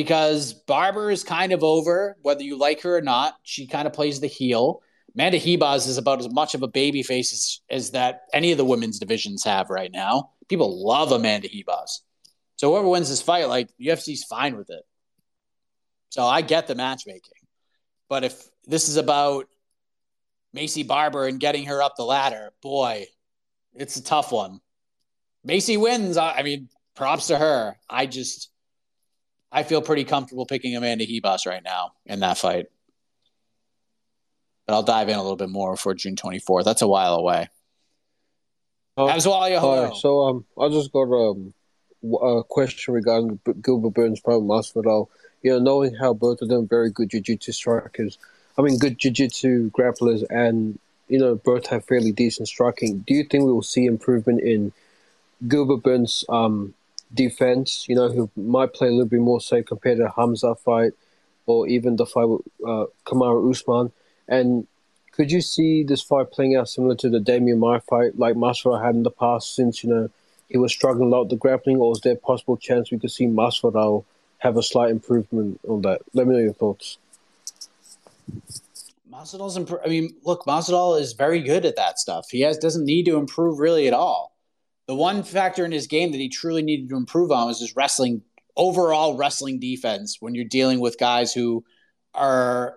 because 0.04 0.54
Barber 0.54 1.12
is 1.12 1.26
kind 1.26 1.52
of 1.52 1.62
over, 1.62 2.16
whether 2.22 2.42
you 2.42 2.58
like 2.58 2.80
her 2.84 2.96
or 2.96 3.02
not. 3.02 3.36
She 3.44 3.68
kind 3.68 3.86
of 3.86 3.92
plays 3.92 4.22
the 4.22 4.28
heel. 4.28 4.82
Amanda 5.14 5.38
Ribas 5.38 5.90
is 5.90 5.98
about 5.98 6.20
as 6.20 6.32
much 6.32 6.56
of 6.56 6.64
a 6.64 6.70
baby 6.70 7.04
face 7.04 7.34
as, 7.34 7.60
as 7.70 7.92
that 7.92 8.22
any 8.32 8.54
of 8.54 8.58
the 8.58 8.64
women's 8.64 8.98
divisions 8.98 9.44
have 9.44 9.70
right 9.70 9.92
now. 9.92 10.30
People 10.48 10.88
love 10.88 11.12
Amanda 11.12 11.50
Ribas. 11.50 12.00
So 12.56 12.72
whoever 12.72 12.88
wins 12.88 13.10
this 13.10 13.22
fight, 13.22 13.50
like 13.50 13.68
UFC's 13.78 14.24
fine 14.24 14.56
with 14.56 14.70
it. 14.70 14.84
So 16.12 16.26
I 16.26 16.44
get 16.44 16.68
the 16.68 16.76
matchmaking. 16.76 17.34
But 18.08 18.24
if 18.24 18.42
this 18.66 18.88
is 18.88 18.96
about 18.96 19.48
Maycee 20.56 20.88
Barber 20.88 21.28
and 21.28 21.42
getting 21.42 21.66
her 21.66 21.84
up 21.84 21.98
the 21.98 22.06
ladder, 22.06 22.52
boy, 22.62 23.08
it's 23.74 23.98
a 23.98 24.04
tough 24.04 24.32
one. 24.32 24.62
Maycee 25.46 25.78
wins. 25.78 26.16
I 26.16 26.42
mean, 26.44 26.70
props 26.96 27.28
to 27.28 27.38
her. 27.38 27.76
I 27.90 28.06
just 28.06 28.50
I 29.52 29.64
feel 29.64 29.82
pretty 29.82 30.04
comfortable 30.04 30.46
picking 30.46 30.76
Amanda 30.76 31.06
Ribas 31.06 31.46
right 31.46 31.64
now 31.64 31.94
in 32.06 32.20
that 32.20 32.38
fight. 32.38 32.68
But 34.68 34.74
I'll 34.74 34.84
dive 34.84 35.10
in 35.10 35.16
a 35.16 35.22
little 35.22 35.36
bit 35.36 35.50
more 35.50 35.76
for 35.76 35.96
June 35.96 36.16
24th. 36.16 36.66
That's 36.66 36.84
a 36.84 36.88
while 36.88 37.16
away. 37.16 37.50
Uh, 38.96 39.08
As 39.08 39.26
well, 39.26 39.42
hello. 39.44 39.94
so 39.94 40.22
um, 40.24 40.46
I 40.60 40.68
just 40.70 40.92
got 40.92 41.04
um, 41.04 41.54
a 42.22 42.44
question 42.44 42.94
regarding 42.94 43.40
Gilbert 43.62 43.92
Burns, 43.92 44.20
Pro 44.20 44.42
Masvidal. 44.42 45.08
You 45.42 45.52
know, 45.52 45.60
knowing 45.60 45.96
how 45.96 46.14
both 46.14 46.42
of 46.42 46.50
them 46.50 46.68
very 46.68 46.92
good 46.92 47.10
jiu-jitsu 47.10 47.54
strikers, 47.54 48.18
I 48.58 48.62
mean, 48.62 48.78
good 48.78 49.00
jiu-jitsu 49.00 49.72
grapplers, 49.72 50.26
and 50.30 50.78
you 51.08 51.18
know, 51.18 51.36
both 51.36 51.68
have 51.68 51.86
fairly 51.86 52.12
decent 52.12 52.50
striking. 52.50 53.00
Do 53.08 53.14
you 53.14 53.24
think 53.24 53.46
we 53.46 53.54
will 53.54 53.64
see 53.64 53.86
improvement 53.86 54.42
in 54.42 54.74
Gilbert 55.48 55.78
Burns' 55.78 56.26
um, 56.28 56.74
defense, 57.14 57.86
you 57.88 57.96
know, 57.96 58.10
who 58.10 58.30
might 58.36 58.74
play 58.74 58.88
a 58.88 58.92
little 58.92 59.06
bit 59.06 59.20
more 59.20 59.42
safe 59.42 59.66
compared 59.66 59.98
to 59.98 60.06
Khamzat 60.06 60.60
fight 60.60 60.94
or 61.46 61.68
even 61.68 61.96
the 61.96 62.06
fight 62.06 62.26
with 62.26 62.42
uh, 62.66 62.86
Kamaru 63.06 63.50
Usman. 63.50 63.92
And 64.28 64.68
could 65.12 65.32
you 65.32 65.42
see 65.42 65.84
this 65.84 66.02
fight 66.02 66.32
playing 66.32 66.56
out 66.56 66.70
similar 66.70 66.96
to 66.96 67.10
the 67.10 67.20
Demian 67.20 67.58
Maia 67.58 67.80
fight 67.82 68.18
like 68.18 68.36
Masvidal 68.36 68.84
had 68.84 68.96
in 68.96 69.04
the 69.04 69.12
past 69.12 69.56
since, 69.56 69.84
you 69.84 69.90
know, 69.90 70.10
he 70.48 70.58
was 70.58 70.72
struggling 70.72 71.08
a 71.08 71.10
lot 71.10 71.22
with 71.22 71.30
the 71.30 71.36
grappling, 71.36 71.78
or 71.78 71.92
is 71.92 72.02
there 72.02 72.14
a 72.14 72.18
possible 72.18 72.58
chance 72.58 72.92
we 72.92 72.98
could 72.98 73.12
see 73.12 73.28
Masvidal 73.28 74.04
have 74.40 74.58
a 74.58 74.64
slight 74.64 74.90
improvement 74.90 75.60
on 75.68 75.82
that? 75.84 76.02
Let 76.14 76.28
me 76.28 76.34
know 76.34 76.40
your 76.40 76.54
thoughts. 76.54 76.98
Masvidal's 79.12 79.58
imp- 79.58 79.82
I 79.84 79.90
mean, 79.90 80.16
look, 80.24 80.46
Masvidal 80.46 81.00
is 81.00 81.14
very 81.14 81.42
good 81.42 81.66
at 81.66 81.76
that 81.76 82.00
stuff. 82.00 82.28
He 82.32 82.42
has 82.42 82.58
doesn't 82.58 82.86
need 82.86 83.06
to 83.06 83.18
improve 83.18 83.60
really 83.60 83.88
at 83.88 83.94
all. 83.94 84.32
The 84.90 84.96
one 84.96 85.22
factor 85.22 85.64
in 85.66 85.72
his 85.72 85.86
game 85.86 86.12
that 86.14 86.18
he 86.18 86.30
truly 86.30 86.64
needed 86.64 86.90
to 86.90 86.96
improve 86.96 87.30
on 87.32 87.46
was 87.46 87.60
his 87.60 87.76
wrestling 87.76 88.24
overall 88.58 89.16
wrestling 89.16 89.60
defense 89.60 90.18
when 90.20 90.34
you're 90.34 90.46
dealing 90.46 90.80
with 90.80 90.98
guys 90.98 91.32
who 91.32 91.64
are 92.16 92.74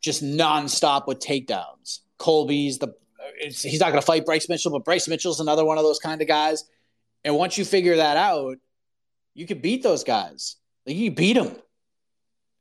just 0.00 0.24
nonstop 0.24 1.06
with 1.06 1.18
takedowns. 1.20 1.98
Colby's 2.16 2.78
the 2.78 2.94
he's 3.42 3.80
not 3.80 3.90
going 3.90 4.00
to 4.00 4.06
fight 4.06 4.24
Bryce 4.24 4.48
Mitchell, 4.48 4.72
but 4.72 4.86
Bryce 4.86 5.06
Mitchell's 5.08 5.40
another 5.40 5.62
one 5.62 5.76
of 5.76 5.84
those 5.84 5.98
kind 5.98 6.22
of 6.22 6.26
guys. 6.26 6.64
And 7.22 7.36
once 7.36 7.58
you 7.58 7.66
figure 7.66 7.96
that 7.96 8.16
out, 8.16 8.56
you 9.34 9.46
can 9.46 9.58
beat 9.58 9.82
those 9.82 10.04
guys. 10.04 10.56
Like 10.86 10.96
you 10.96 11.10
beat 11.10 11.34
them. 11.34 11.54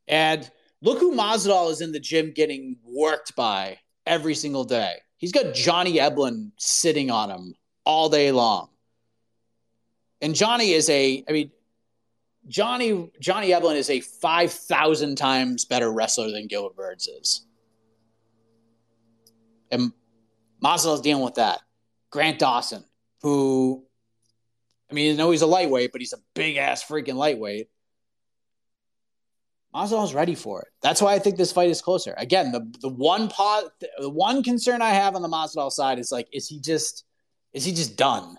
And 0.05 0.51
look 0.81 0.99
who 0.99 1.15
Masvidal 1.15 1.71
is 1.71 1.79
in 1.79 1.93
the 1.93 1.99
gym 2.01 2.33
getting 2.35 2.75
worked 2.83 3.37
by 3.37 3.77
every 4.05 4.35
single 4.35 4.65
day. 4.65 4.95
He's 5.15 5.31
got 5.31 5.53
Johnny 5.53 5.93
Eblen 5.93 6.51
sitting 6.57 7.09
on 7.09 7.29
him 7.29 7.55
all 7.87 8.09
day 8.09 8.31
long. 8.31 8.67
And 10.21 10.35
Johnny 10.35 10.73
is 10.73 10.89
a, 10.89 11.23
I 11.27 11.31
mean, 11.31 11.51
Johnny 12.47 13.09
Johnny 13.19 13.49
Eblen 13.49 13.75
is 13.75 13.89
a 13.89 14.01
five 14.01 14.51
thousand 14.51 15.15
times 15.15 15.65
better 15.65 15.91
wrestler 15.91 16.31
than 16.31 16.47
Gilbert 16.47 16.75
Burns 16.75 17.07
is, 17.07 17.45
and 19.71 19.91
is 20.95 21.01
dealing 21.01 21.23
with 21.23 21.35
that. 21.35 21.59
Grant 22.09 22.39
Dawson, 22.39 22.83
who, 23.21 23.83
I 24.89 24.93
mean, 24.93 25.13
I 25.13 25.17
know 25.17 25.31
he's 25.31 25.41
a 25.41 25.47
lightweight, 25.47 25.91
but 25.91 26.01
he's 26.01 26.13
a 26.13 26.21
big 26.33 26.57
ass 26.57 26.83
freaking 26.83 27.15
lightweight. 27.15 27.69
is 29.75 30.13
ready 30.13 30.35
for 30.35 30.61
it. 30.61 30.69
That's 30.81 31.01
why 31.01 31.13
I 31.13 31.19
think 31.19 31.37
this 31.37 31.51
fight 31.51 31.69
is 31.69 31.81
closer. 31.81 32.15
Again, 32.17 32.51
the 32.51 32.61
the 32.81 32.89
one 32.89 33.27
pause, 33.27 33.69
the 33.99 34.09
one 34.09 34.41
concern 34.41 34.81
I 34.81 34.91
have 34.91 35.15
on 35.15 35.21
the 35.21 35.27
Masvidal 35.27 35.71
side 35.71 35.99
is 35.99 36.11
like, 36.11 36.27
is 36.31 36.47
he 36.47 36.59
just, 36.59 37.03
is 37.53 37.65
he 37.65 37.73
just 37.73 37.97
done? 37.97 38.37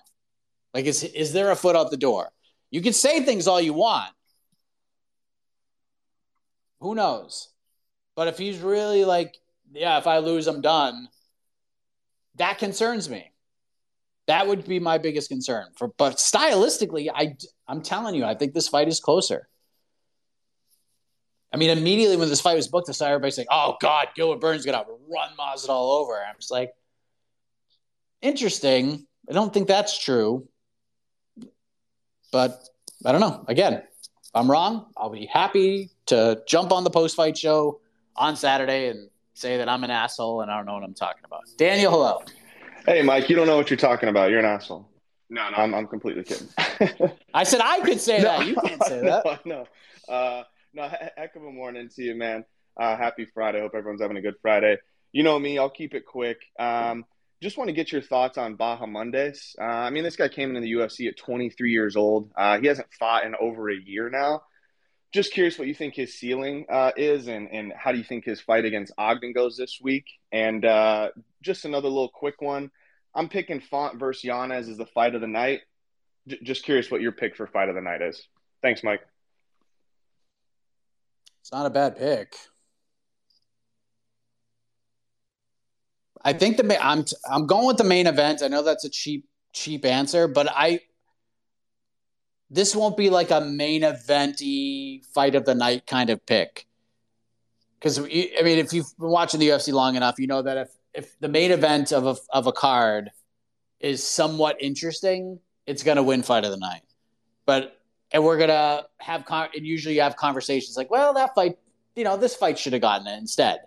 Like, 0.74 0.84
is 0.84 1.02
is 1.02 1.32
there 1.32 1.50
a 1.50 1.56
foot 1.56 1.76
out 1.76 1.90
the 1.90 1.96
door? 1.96 2.30
You 2.70 2.82
can 2.82 2.92
say 2.92 3.22
things 3.22 3.46
all 3.46 3.60
you 3.60 3.72
want. 3.72 4.12
Who 6.80 6.94
knows? 6.94 7.48
But 8.14 8.28
if 8.28 8.38
he's 8.38 8.58
really 8.58 9.04
like, 9.04 9.36
yeah, 9.72 9.98
if 9.98 10.06
I 10.06 10.18
lose, 10.18 10.46
I'm 10.46 10.60
done, 10.60 11.08
that 12.36 12.58
concerns 12.58 13.08
me. 13.08 13.32
That 14.26 14.46
would 14.46 14.66
be 14.66 14.78
my 14.78 14.98
biggest 14.98 15.28
concern. 15.28 15.68
For 15.76 15.88
but 15.96 16.16
stylistically, 16.16 17.08
I 17.14 17.36
I'm 17.66 17.82
telling 17.82 18.14
you, 18.14 18.24
I 18.24 18.34
think 18.34 18.54
this 18.54 18.68
fight 18.68 18.88
is 18.88 19.00
closer. 19.00 19.48
I 21.52 21.56
mean, 21.56 21.70
immediately 21.70 22.18
when 22.18 22.28
this 22.28 22.42
fight 22.42 22.56
was 22.56 22.68
booked, 22.68 22.90
I 22.90 22.92
saw 22.92 23.06
everybody 23.06 23.30
saying, 23.30 23.48
"Oh 23.50 23.76
God, 23.80 24.08
Gilbert 24.14 24.40
Burns 24.40 24.66
gonna 24.66 24.84
run 25.08 25.30
Masvidal 25.38 25.70
all 25.70 25.92
over." 26.02 26.22
I'm 26.22 26.36
just 26.36 26.50
like, 26.50 26.72
interesting. 28.22 29.06
I 29.28 29.32
don't 29.32 29.52
think 29.52 29.68
that's 29.68 29.98
true. 29.98 30.48
But 32.30 32.62
I 33.04 33.12
don't 33.12 33.20
know. 33.20 33.44
Again, 33.48 33.74
if 33.74 33.82
I'm 34.34 34.50
wrong, 34.50 34.86
I'll 34.96 35.10
be 35.10 35.26
happy 35.26 35.90
to 36.06 36.42
jump 36.46 36.72
on 36.72 36.84
the 36.84 36.90
post 36.90 37.16
fight 37.16 37.36
show 37.36 37.80
on 38.16 38.36
Saturday 38.36 38.88
and 38.88 39.08
say 39.34 39.58
that 39.58 39.68
I'm 39.68 39.84
an 39.84 39.90
asshole 39.90 40.40
and 40.40 40.50
I 40.50 40.56
don't 40.56 40.66
know 40.66 40.74
what 40.74 40.82
I'm 40.82 40.94
talking 40.94 41.22
about. 41.24 41.42
Daniel, 41.56 41.92
hello. 41.92 42.22
Hey, 42.86 43.02
Mike, 43.02 43.28
you 43.28 43.36
don't 43.36 43.46
know 43.46 43.56
what 43.56 43.70
you're 43.70 43.76
talking 43.76 44.08
about. 44.08 44.30
You're 44.30 44.40
an 44.40 44.44
asshole. 44.44 44.88
No, 45.30 45.50
no, 45.50 45.56
I'm, 45.56 45.74
I'm 45.74 45.86
completely 45.86 46.24
kidding. 46.24 46.48
I 47.34 47.44
said 47.44 47.60
I 47.62 47.80
could 47.80 48.00
say 48.00 48.18
no, 48.22 48.24
that. 48.24 48.46
You 48.46 48.56
can't 48.56 48.82
say 48.84 49.00
no, 49.02 49.22
that. 49.24 49.46
No, 49.46 49.66
uh, 50.08 50.42
no, 50.72 50.88
heck 51.16 51.36
of 51.36 51.44
a 51.44 51.52
morning 51.52 51.88
to 51.96 52.02
you, 52.02 52.14
man. 52.14 52.44
Uh, 52.76 52.96
happy 52.96 53.26
Friday. 53.26 53.60
Hope 53.60 53.74
everyone's 53.74 54.00
having 54.00 54.16
a 54.16 54.22
good 54.22 54.36
Friday. 54.40 54.78
You 55.12 55.22
know 55.22 55.38
me, 55.38 55.58
I'll 55.58 55.70
keep 55.70 55.94
it 55.94 56.06
quick. 56.06 56.38
Um, 56.58 57.04
just 57.40 57.56
want 57.56 57.68
to 57.68 57.74
get 57.74 57.92
your 57.92 58.02
thoughts 58.02 58.36
on 58.36 58.56
Bahamondes. 58.56 59.58
Uh, 59.58 59.64
I 59.64 59.90
mean, 59.90 60.04
this 60.04 60.16
guy 60.16 60.28
came 60.28 60.48
into 60.50 60.60
the 60.60 60.72
UFC 60.72 61.08
at 61.08 61.16
23 61.16 61.70
years 61.70 61.96
old. 61.96 62.30
Uh, 62.36 62.58
he 62.58 62.66
hasn't 62.66 62.92
fought 62.98 63.24
in 63.24 63.34
over 63.40 63.70
a 63.70 63.76
year 63.76 64.10
now. 64.10 64.42
Just 65.12 65.32
curious 65.32 65.58
what 65.58 65.68
you 65.68 65.74
think 65.74 65.94
his 65.94 66.14
ceiling 66.14 66.66
uh, 66.68 66.92
is, 66.96 67.28
and, 67.28 67.48
and 67.50 67.72
how 67.74 67.92
do 67.92 67.98
you 67.98 68.04
think 68.04 68.24
his 68.24 68.40
fight 68.40 68.64
against 68.64 68.92
Ogden 68.98 69.32
goes 69.32 69.56
this 69.56 69.78
week? 69.80 70.04
And 70.32 70.64
uh, 70.64 71.10
just 71.40 71.64
another 71.64 71.88
little 71.88 72.10
quick 72.10 72.42
one. 72.42 72.70
I'm 73.14 73.28
picking 73.28 73.60
Font 73.60 73.98
versus 73.98 74.24
Yanez 74.24 74.68
as 74.68 74.76
the 74.76 74.86
fight 74.86 75.14
of 75.14 75.20
the 75.20 75.26
night. 75.26 75.60
J- 76.26 76.40
just 76.42 76.64
curious 76.64 76.90
what 76.90 77.00
your 77.00 77.12
pick 77.12 77.36
for 77.36 77.46
fight 77.46 77.70
of 77.70 77.74
the 77.74 77.80
night 77.80 78.02
is. 78.02 78.26
Thanks, 78.60 78.82
Mike. 78.84 79.00
It's 81.40 81.52
not 81.52 81.64
a 81.64 81.70
bad 81.70 81.96
pick. 81.96 82.34
I 86.24 86.32
think 86.32 86.56
the 86.56 86.84
I'm 86.84 87.04
I'm 87.30 87.46
going 87.46 87.66
with 87.66 87.76
the 87.76 87.84
main 87.84 88.06
event. 88.06 88.42
I 88.42 88.48
know 88.48 88.62
that's 88.62 88.84
a 88.84 88.88
cheap 88.88 89.26
cheap 89.52 89.84
answer, 89.84 90.28
but 90.28 90.48
I 90.50 90.80
this 92.50 92.74
won't 92.74 92.96
be 92.96 93.10
like 93.10 93.30
a 93.30 93.40
main 93.40 93.84
eventy 93.84 95.02
fight 95.14 95.34
of 95.34 95.44
the 95.44 95.54
night 95.54 95.86
kind 95.86 96.10
of 96.10 96.24
pick. 96.24 96.66
Because 97.78 97.98
I 97.98 98.02
mean, 98.02 98.58
if 98.58 98.72
you've 98.72 98.96
been 98.98 99.10
watching 99.10 99.40
the 99.40 99.48
UFC 99.48 99.72
long 99.72 99.96
enough, 99.96 100.18
you 100.18 100.26
know 100.26 100.42
that 100.42 100.56
if 100.56 100.68
if 100.94 101.18
the 101.20 101.28
main 101.28 101.52
event 101.52 101.92
of 101.92 102.06
a 102.06 102.16
of 102.30 102.46
a 102.46 102.52
card 102.52 103.10
is 103.80 104.02
somewhat 104.02 104.56
interesting, 104.60 105.38
it's 105.66 105.82
going 105.82 105.96
to 105.96 106.02
win 106.02 106.22
fight 106.22 106.44
of 106.44 106.50
the 106.50 106.56
night. 106.56 106.82
But 107.46 107.78
and 108.10 108.24
we're 108.24 108.38
gonna 108.38 108.84
have 108.98 109.24
con- 109.24 109.50
and 109.54 109.66
usually 109.66 109.94
you 109.94 110.00
have 110.00 110.16
conversations 110.16 110.76
like, 110.76 110.90
well, 110.90 111.14
that 111.14 111.34
fight, 111.34 111.58
you 111.94 112.04
know, 112.04 112.16
this 112.16 112.34
fight 112.34 112.58
should 112.58 112.72
have 112.72 112.82
gotten 112.82 113.06
it 113.06 113.18
instead. 113.18 113.60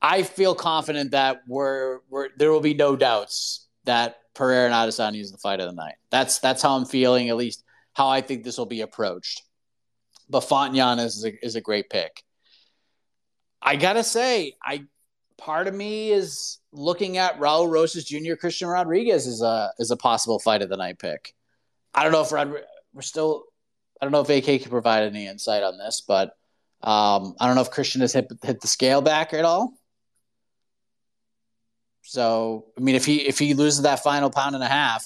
I 0.00 0.22
feel 0.22 0.54
confident 0.54 1.12
that 1.12 1.42
we're, 1.46 2.00
we're 2.08 2.28
there 2.36 2.52
will 2.52 2.60
be 2.60 2.74
no 2.74 2.96
doubts 2.96 3.66
that 3.84 4.18
Pereira 4.34 4.66
and 4.66 4.74
Adesanya 4.74 5.20
is 5.20 5.32
the 5.32 5.38
fight 5.38 5.60
of 5.60 5.66
the 5.66 5.72
night. 5.72 5.94
That's 6.10 6.38
that's 6.38 6.62
how 6.62 6.76
I'm 6.76 6.84
feeling, 6.84 7.30
at 7.30 7.36
least 7.36 7.64
how 7.94 8.08
I 8.08 8.20
think 8.20 8.44
this 8.44 8.58
will 8.58 8.66
be 8.66 8.82
approached. 8.82 9.42
But 10.28 10.40
Fontan 10.40 10.98
is 10.98 11.24
a, 11.24 11.44
is 11.44 11.56
a 11.56 11.60
great 11.60 11.88
pick. 11.88 12.22
I 13.62 13.76
gotta 13.76 14.04
say, 14.04 14.52
I 14.62 14.84
part 15.38 15.66
of 15.66 15.74
me 15.74 16.10
is 16.10 16.58
looking 16.72 17.16
at 17.16 17.38
Raul 17.40 17.70
Rosas 17.70 18.04
Jr. 18.04 18.34
Christian 18.34 18.68
Rodriguez 18.68 19.26
is 19.26 19.42
a 19.42 19.72
is 19.78 19.90
a 19.90 19.96
possible 19.96 20.38
fight 20.38 20.62
of 20.62 20.68
the 20.68 20.76
night 20.76 20.98
pick. 20.98 21.34
I 21.94 22.02
don't 22.02 22.12
know 22.12 22.22
if 22.22 22.32
Rod, 22.32 22.54
we're 22.92 23.02
still. 23.02 23.44
I 24.00 24.04
don't 24.04 24.12
know 24.12 24.20
if 24.20 24.28
AK 24.28 24.60
can 24.60 24.70
provide 24.70 25.04
any 25.04 25.26
insight 25.26 25.62
on 25.62 25.78
this, 25.78 26.02
but 26.06 26.36
um, 26.82 27.34
I 27.40 27.46
don't 27.46 27.54
know 27.54 27.62
if 27.62 27.70
Christian 27.70 28.02
has 28.02 28.12
hit 28.12 28.30
hit 28.42 28.60
the 28.60 28.68
scale 28.68 29.00
back 29.00 29.32
at 29.32 29.46
all. 29.46 29.72
So 32.16 32.64
I 32.78 32.80
mean, 32.80 32.94
if 32.94 33.04
he 33.04 33.16
if 33.16 33.38
he 33.38 33.52
loses 33.52 33.82
that 33.82 34.02
final 34.02 34.30
pound 34.30 34.54
and 34.54 34.64
a 34.64 34.68
half, 34.68 35.04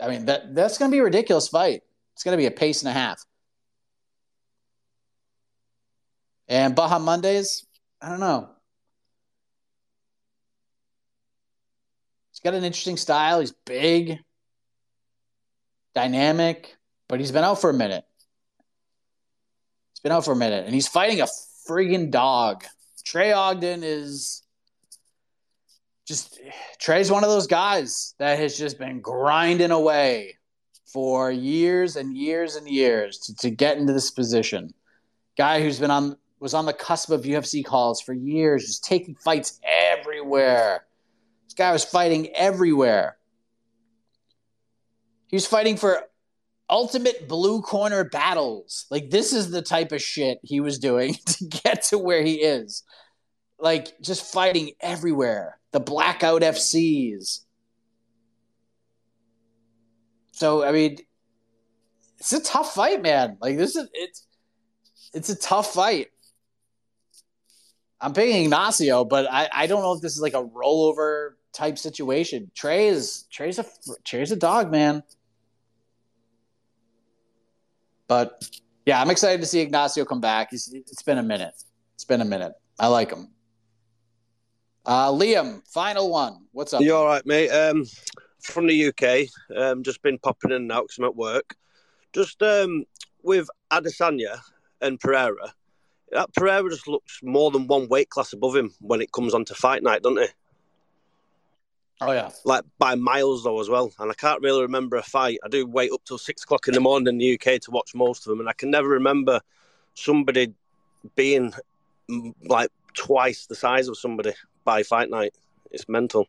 I 0.00 0.08
mean 0.08 0.24
that 0.24 0.52
that's 0.52 0.78
going 0.78 0.90
to 0.90 0.92
be 0.92 0.98
a 0.98 1.04
ridiculous 1.04 1.46
fight. 1.46 1.82
It's 2.14 2.24
going 2.24 2.36
to 2.36 2.42
be 2.42 2.46
a 2.46 2.50
pace 2.50 2.82
and 2.82 2.88
a 2.88 2.92
half. 2.92 3.24
And 6.48 6.74
Bahamondes, 6.74 7.64
I 8.02 8.08
don't 8.08 8.18
know. 8.18 8.48
He's 12.32 12.40
got 12.40 12.54
an 12.54 12.64
interesting 12.64 12.96
style. 12.96 13.38
He's 13.38 13.52
big, 13.52 14.18
dynamic, 15.94 16.74
but 17.08 17.20
he's 17.20 17.30
been 17.30 17.44
out 17.44 17.60
for 17.60 17.70
a 17.70 17.74
minute. 17.74 18.04
He's 19.92 20.00
been 20.00 20.10
out 20.10 20.24
for 20.24 20.32
a 20.32 20.36
minute, 20.36 20.64
and 20.64 20.74
he's 20.74 20.88
fighting 20.88 21.20
a 21.20 21.28
friggin' 21.70 22.10
dog. 22.10 22.64
Trey 23.04 23.30
Ogden 23.30 23.84
is 23.84 24.40
just 26.06 26.38
Trey's 26.78 27.10
one 27.10 27.24
of 27.24 27.30
those 27.30 27.46
guys 27.46 28.14
that 28.18 28.38
has 28.38 28.58
just 28.58 28.78
been 28.78 29.00
grinding 29.00 29.70
away 29.70 30.38
for 30.86 31.30
years 31.30 31.96
and 31.96 32.16
years 32.16 32.56
and 32.56 32.68
years 32.68 33.18
to, 33.18 33.34
to 33.36 33.50
get 33.50 33.78
into 33.78 33.92
this 33.92 34.10
position. 34.10 34.72
Guy 35.36 35.62
who's 35.62 35.80
been 35.80 35.90
on 35.90 36.16
was 36.40 36.54
on 36.54 36.66
the 36.66 36.72
cusp 36.72 37.10
of 37.10 37.22
UFC 37.22 37.64
calls 37.64 38.02
for 38.02 38.12
years, 38.12 38.66
just 38.66 38.84
taking 38.84 39.14
fights 39.14 39.60
everywhere. 39.64 40.84
This 41.46 41.54
guy 41.54 41.72
was 41.72 41.84
fighting 41.84 42.28
everywhere. 42.34 43.16
He 45.28 45.36
was 45.36 45.46
fighting 45.46 45.76
for 45.76 46.02
ultimate 46.68 47.28
blue 47.28 47.62
corner 47.62 48.04
battles. 48.04 48.86
Like 48.90 49.10
this 49.10 49.32
is 49.32 49.50
the 49.50 49.62
type 49.62 49.92
of 49.92 50.02
shit 50.02 50.38
he 50.42 50.60
was 50.60 50.78
doing 50.78 51.14
to 51.26 51.44
get 51.46 51.82
to 51.84 51.98
where 51.98 52.22
he 52.22 52.34
is. 52.34 52.82
Like 53.64 53.98
just 54.02 54.30
fighting 54.30 54.72
everywhere 54.78 55.58
the 55.72 55.80
blackout 55.80 56.42
FCs. 56.42 57.40
So 60.32 60.62
I 60.62 60.70
mean, 60.70 60.98
it's 62.18 62.34
a 62.34 62.42
tough 62.42 62.74
fight, 62.74 63.00
man. 63.00 63.38
Like 63.40 63.56
this 63.56 63.74
is 63.74 63.88
it's 63.94 64.26
it's 65.14 65.30
a 65.30 65.34
tough 65.34 65.72
fight. 65.72 66.08
I'm 68.02 68.12
picking 68.12 68.44
Ignacio, 68.44 69.06
but 69.06 69.26
I, 69.32 69.48
I 69.50 69.66
don't 69.66 69.80
know 69.80 69.94
if 69.94 70.02
this 70.02 70.12
is 70.12 70.20
like 70.20 70.34
a 70.34 70.44
rollover 70.44 71.30
type 71.54 71.78
situation. 71.78 72.50
Trey 72.54 72.88
is 72.88 73.24
Trey's 73.32 73.58
a 73.58 73.64
Trey's 74.04 74.30
a 74.30 74.36
dog, 74.36 74.70
man. 74.70 75.02
But 78.08 78.44
yeah, 78.84 79.00
I'm 79.00 79.08
excited 79.08 79.40
to 79.40 79.46
see 79.46 79.60
Ignacio 79.60 80.04
come 80.04 80.20
back. 80.20 80.48
He's, 80.50 80.70
it's 80.74 81.02
been 81.02 81.16
a 81.16 81.22
minute. 81.22 81.54
It's 81.94 82.04
been 82.04 82.20
a 82.20 82.26
minute. 82.26 82.52
I 82.78 82.88
like 82.88 83.10
him. 83.10 83.28
Uh, 84.86 85.10
Liam, 85.10 85.66
final 85.66 86.10
one. 86.10 86.46
What's 86.52 86.74
up? 86.74 86.82
You 86.82 86.94
all 86.94 87.06
right, 87.06 87.24
mate? 87.24 87.48
Um, 87.48 87.86
from 88.40 88.66
the 88.66 88.88
UK. 88.88 89.28
Um, 89.56 89.82
just 89.82 90.02
been 90.02 90.18
popping 90.18 90.50
in 90.50 90.70
out 90.70 90.84
because 90.84 90.98
I'm 90.98 91.04
at 91.04 91.16
work. 91.16 91.56
Just 92.12 92.42
um, 92.42 92.84
with 93.22 93.48
Adesanya 93.72 94.40
and 94.82 95.00
Pereira, 95.00 95.54
that 96.12 96.34
Pereira 96.34 96.68
just 96.68 96.86
looks 96.86 97.20
more 97.22 97.50
than 97.50 97.66
one 97.66 97.88
weight 97.88 98.10
class 98.10 98.34
above 98.34 98.54
him 98.54 98.74
when 98.80 99.00
it 99.00 99.12
comes 99.12 99.32
on 99.32 99.46
to 99.46 99.54
fight 99.54 99.82
night, 99.82 100.02
doesn't 100.02 100.22
he? 100.22 100.28
Oh 102.00 102.12
yeah, 102.12 102.30
like 102.44 102.64
by 102.78 102.94
miles 102.94 103.44
though 103.44 103.60
as 103.60 103.70
well. 103.70 103.90
And 103.98 104.10
I 104.10 104.14
can't 104.14 104.42
really 104.42 104.62
remember 104.62 104.96
a 104.96 105.02
fight. 105.02 105.38
I 105.44 105.48
do 105.48 105.66
wait 105.66 105.92
up 105.92 106.04
till 106.04 106.18
six 106.18 106.42
o'clock 106.42 106.68
in 106.68 106.74
the 106.74 106.80
morning 106.80 107.08
in 107.08 107.18
the 107.18 107.34
UK 107.34 107.60
to 107.62 107.70
watch 107.70 107.94
most 107.94 108.26
of 108.26 108.30
them, 108.30 108.40
and 108.40 108.48
I 108.48 108.52
can 108.52 108.70
never 108.70 108.88
remember 108.88 109.40
somebody 109.94 110.52
being 111.14 111.54
like 112.44 112.70
twice 112.92 113.46
the 113.46 113.54
size 113.54 113.88
of 113.88 113.96
somebody 113.96 114.34
by 114.64 114.82
fight 114.82 115.10
night. 115.10 115.34
It's 115.70 115.88
mental. 115.88 116.28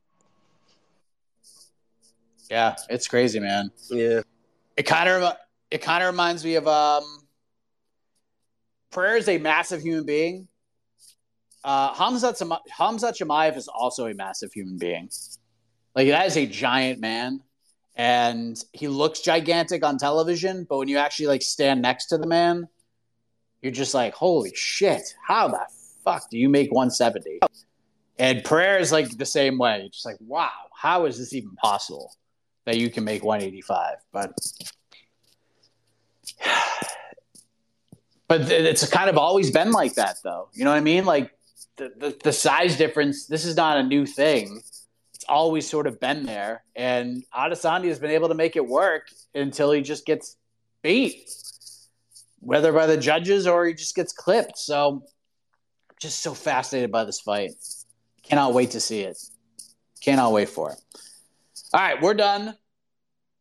Yeah, 2.49 2.75
it's 2.89 3.07
crazy, 3.07 3.39
man. 3.39 3.71
Yeah, 3.89 4.21
it 4.77 4.83
kind 4.83 5.09
of 5.09 5.35
it 5.71 5.81
kind 5.81 6.03
of 6.03 6.11
reminds 6.11 6.43
me 6.43 6.55
of 6.55 6.67
um. 6.67 7.03
Pereira 8.91 9.17
is 9.17 9.27
a 9.27 9.37
massive 9.37 9.81
human 9.81 10.05
being. 10.05 10.47
Uh, 11.63 11.93
Khamzat 11.95 12.39
Khamzat 12.77 13.17
Chimaev 13.17 13.57
is 13.57 13.67
also 13.67 14.05
a 14.07 14.13
massive 14.13 14.53
human 14.53 14.77
being. 14.77 15.09
Like 15.95 16.07
that 16.09 16.27
is 16.27 16.37
a 16.37 16.45
giant 16.45 16.99
man, 16.99 17.41
and 17.95 18.61
he 18.71 18.87
looks 18.87 19.21
gigantic 19.21 19.83
on 19.83 19.97
television, 19.97 20.65
but 20.69 20.77
when 20.77 20.87
you 20.87 20.97
actually 20.97 21.27
like 21.27 21.41
stand 21.41 21.81
next 21.81 22.07
to 22.07 22.17
the 22.17 22.27
man, 22.27 22.67
you're 23.61 23.71
just 23.71 23.93
like, 23.93 24.13
holy 24.13 24.53
shit! 24.53 25.15
How 25.25 25.47
the 25.47 25.65
fuck 26.03 26.29
do 26.29 26.37
you 26.37 26.49
make 26.49 26.71
170? 26.71 27.39
And 28.17 28.43
Pereira 28.43 28.79
is 28.79 28.91
like 28.91 29.17
the 29.17 29.25
same 29.25 29.57
way. 29.57 29.83
It's 29.85 29.97
just 29.97 30.05
like, 30.05 30.17
wow, 30.21 30.49
how 30.73 31.05
is 31.05 31.17
this 31.17 31.33
even 31.33 31.51
possible 31.55 32.13
that 32.65 32.77
you 32.77 32.89
can 32.89 33.03
make 33.03 33.23
185? 33.23 33.97
But 34.11 34.31
but 38.27 38.49
it's 38.51 38.87
kind 38.89 39.09
of 39.09 39.17
always 39.17 39.51
been 39.51 39.71
like 39.71 39.95
that, 39.95 40.17
though. 40.23 40.49
You 40.53 40.63
know 40.63 40.71
what 40.71 40.77
I 40.77 40.81
mean? 40.81 41.05
Like 41.05 41.31
the, 41.77 41.91
the, 41.97 42.17
the 42.23 42.33
size 42.33 42.77
difference. 42.77 43.27
This 43.27 43.45
is 43.45 43.55
not 43.55 43.77
a 43.77 43.83
new 43.83 44.05
thing 44.05 44.61
It's 45.13 45.25
always 45.27 45.69
sort 45.69 45.87
of 45.87 45.99
been 45.99 46.25
there. 46.25 46.63
And 46.75 47.23
Adesanya 47.35 47.87
has 47.87 47.99
been 47.99 48.11
able 48.11 48.29
to 48.29 48.35
make 48.35 48.55
it 48.55 48.65
work 48.65 49.09
until 49.33 49.71
he 49.71 49.81
just 49.81 50.05
gets 50.05 50.37
beat, 50.81 51.29
whether 52.39 52.71
by 52.71 52.85
the 52.85 52.97
judges 52.97 53.47
or 53.47 53.65
he 53.65 53.73
just 53.73 53.95
gets 53.95 54.13
clipped. 54.13 54.57
So, 54.57 55.03
just 55.99 56.19
so 56.21 56.33
fascinated 56.33 56.91
by 56.91 57.05
this 57.05 57.21
fight. 57.21 57.51
Cannot 58.29 58.53
wait 58.53 58.71
to 58.71 58.79
see 58.79 59.01
it. 59.01 59.17
Cannot 60.01 60.31
wait 60.31 60.49
for 60.49 60.71
it. 60.71 60.79
All 61.73 61.81
right, 61.81 62.01
we're 62.01 62.13
done. 62.13 62.55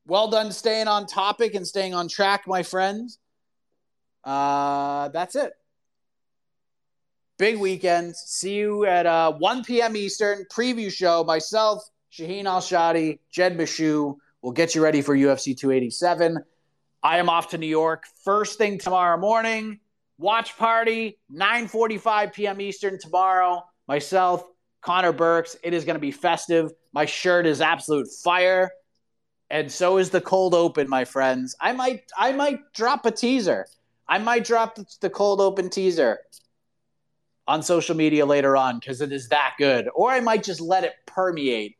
Well 0.07 0.29
done 0.29 0.53
staying 0.53 0.89
on 0.89 1.07
topic 1.07 1.55
and 1.55 1.67
staying 1.67 1.95
on 1.95 2.09
track, 2.09 2.47
my 2.47 2.63
friends. 2.63 3.19
Uh, 4.23 5.09
that's 5.09 5.37
it. 5.37 5.53
Big 7.39 7.59
weekend. 7.59 8.15
See 8.15 8.55
you 8.55 8.85
at 8.85 9.07
uh, 9.07 9.33
1 9.33 9.65
p.m. 9.65 9.97
Eastern. 9.97 10.45
Preview 10.53 10.93
show. 10.93 11.25
Myself, 11.25 11.83
Shaheen 12.13 12.45
Al-Shatti, 12.45 13.19
Jed 13.31 13.59
Meshew 13.59 14.17
will 14.43 14.53
get 14.53 14.75
you 14.75 14.83
ready 14.83 15.01
for 15.01 15.17
UFC 15.17 15.57
287. 15.57 16.39
I 17.03 17.19
am 17.19 17.29
off 17.29 17.49
to 17.49 17.59
New 17.59 17.67
York 17.67 18.05
first 18.25 18.57
thing 18.59 18.79
tomorrow 18.79 19.19
morning. 19.19 19.81
Watch 20.17 20.57
party, 20.57 21.19
9:45 21.35 22.33
p.m. 22.33 22.61
Eastern 22.61 22.99
tomorrow. 23.01 23.65
Myself, 23.89 24.45
Connor 24.85 25.13
Burks. 25.13 25.57
It 25.63 25.73
is 25.73 25.85
going 25.85 25.95
to 25.95 26.01
be 26.01 26.11
festive. 26.11 26.73
My 26.93 27.07
shirt 27.07 27.47
is 27.47 27.61
absolute 27.61 28.07
fire, 28.23 28.71
and 29.51 29.71
so 29.73 29.97
is 29.97 30.11
the 30.11 30.21
cold 30.21 30.55
open, 30.55 30.89
my 30.89 31.05
friends. 31.05 31.57
I 31.61 31.73
might, 31.73 32.05
I 32.17 32.33
might 32.33 32.73
drop 32.75 33.07
a 33.07 33.11
teaser. 33.11 33.67
I 34.07 34.19
might 34.19 34.45
drop 34.45 34.79
the 35.01 35.11
cold 35.11 35.41
open 35.41 35.71
teaser 35.71 36.19
on 37.47 37.63
social 37.63 37.97
media 37.97 38.27
later 38.27 38.57
on 38.57 38.79
because 38.79 39.01
it 39.01 39.13
is 39.13 39.29
that 39.31 39.55
good. 39.59 39.89
Or 39.95 40.11
I 40.11 40.21
might 40.21 40.43
just 40.43 40.61
let 40.61 40.85
it 40.85 40.93
permeate, 41.07 41.77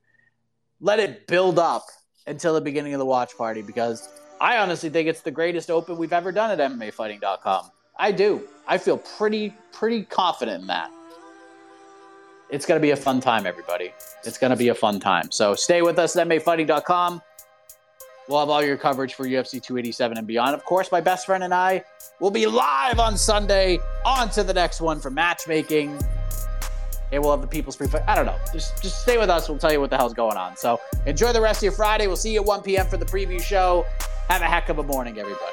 let 0.81 0.99
it 0.99 1.27
build 1.27 1.59
up 1.59 1.85
until 2.27 2.55
the 2.55 2.61
beginning 2.61 2.95
of 2.95 2.99
the 2.99 3.07
watch 3.07 3.37
party 3.37 3.61
because 3.61 4.09
I 4.41 4.57
honestly 4.59 4.89
think 4.89 5.09
it's 5.09 5.21
the 5.21 5.31
greatest 5.31 5.71
open 5.71 5.99
we've 5.99 6.13
ever 6.13 6.33
done 6.33 6.59
at 6.59 6.71
MMAfighting.com. 6.71 7.71
I 7.99 8.13
do. 8.13 8.49
I 8.67 8.79
feel 8.79 8.97
pretty, 8.97 9.55
pretty 9.73 10.05
confident 10.05 10.63
in 10.63 10.67
that. 10.69 10.91
It's 12.51 12.67
going 12.67 12.79
to 12.79 12.83
be 12.83 12.91
a 12.91 12.97
fun 12.97 13.21
time, 13.21 13.47
everybody. 13.47 13.93
It's 14.25 14.39
going 14.39 14.51
to 14.51 14.57
be 14.57 14.69
a 14.69 14.75
fun 14.75 15.01
time. 15.01 15.31
So 15.31 15.55
stay 15.55 15.83
with 15.83 15.99
us 15.99 16.17
at 16.17 16.29
MMAfighting.com. 16.29 17.23
We'll 18.29 18.41
have 18.41 18.49
all 18.49 18.63
your 18.63 18.77
coverage 18.77 19.15
for 19.15 19.27
UFC 19.27 19.63
287 19.63 20.17
and 20.17 20.27
beyond. 20.27 20.55
Of 20.55 20.65
course, 20.65 20.91
my 20.91 21.01
best 21.01 21.27
friend 21.27 21.45
and 21.45 21.53
I 21.53 21.85
will 22.21 22.31
be 22.31 22.47
live 22.47 22.99
on 22.99 23.19
Sunday. 23.19 23.79
On 24.07 24.31
to 24.31 24.43
the 24.43 24.55
next 24.55 24.81
one 24.81 24.99
for 25.01 25.11
matchmaking. 25.11 25.99
And 27.13 27.23
we'll 27.23 27.33
have 27.33 27.43
the 27.43 27.47
People's 27.47 27.77
Free 27.77 27.87
Fight. 27.87 28.03
I 28.07 28.15
don't 28.15 28.27
know. 28.27 28.39
Just, 28.53 28.83
just 28.83 29.03
stay 29.03 29.19
with 29.19 29.29
us. 29.29 29.49
We'll 29.49 29.59
tell 29.59 29.73
you 29.73 29.81
what 29.81 29.91
the 29.91 29.97
hell's 29.97 30.15
going 30.15 30.37
on. 30.37 30.57
So 30.57 30.81
enjoy 31.07 31.33
the 31.33 31.41
rest 31.41 31.59
of 31.59 31.65
your 31.65 31.73
Friday. 31.73 32.07
We'll 32.07 32.17
see 32.17 32.33
you 32.33 32.41
at 32.41 32.47
1 32.47 32.63
p.m. 32.63 32.87
for 32.87 32.97
the 32.97 33.07
preview 33.07 33.43
show. 33.43 33.85
Have 34.29 34.41
a 34.41 34.47
heck 34.47 34.71
of 34.71 34.79
a 34.79 34.83
morning, 34.83 35.19
everybody. 35.19 35.53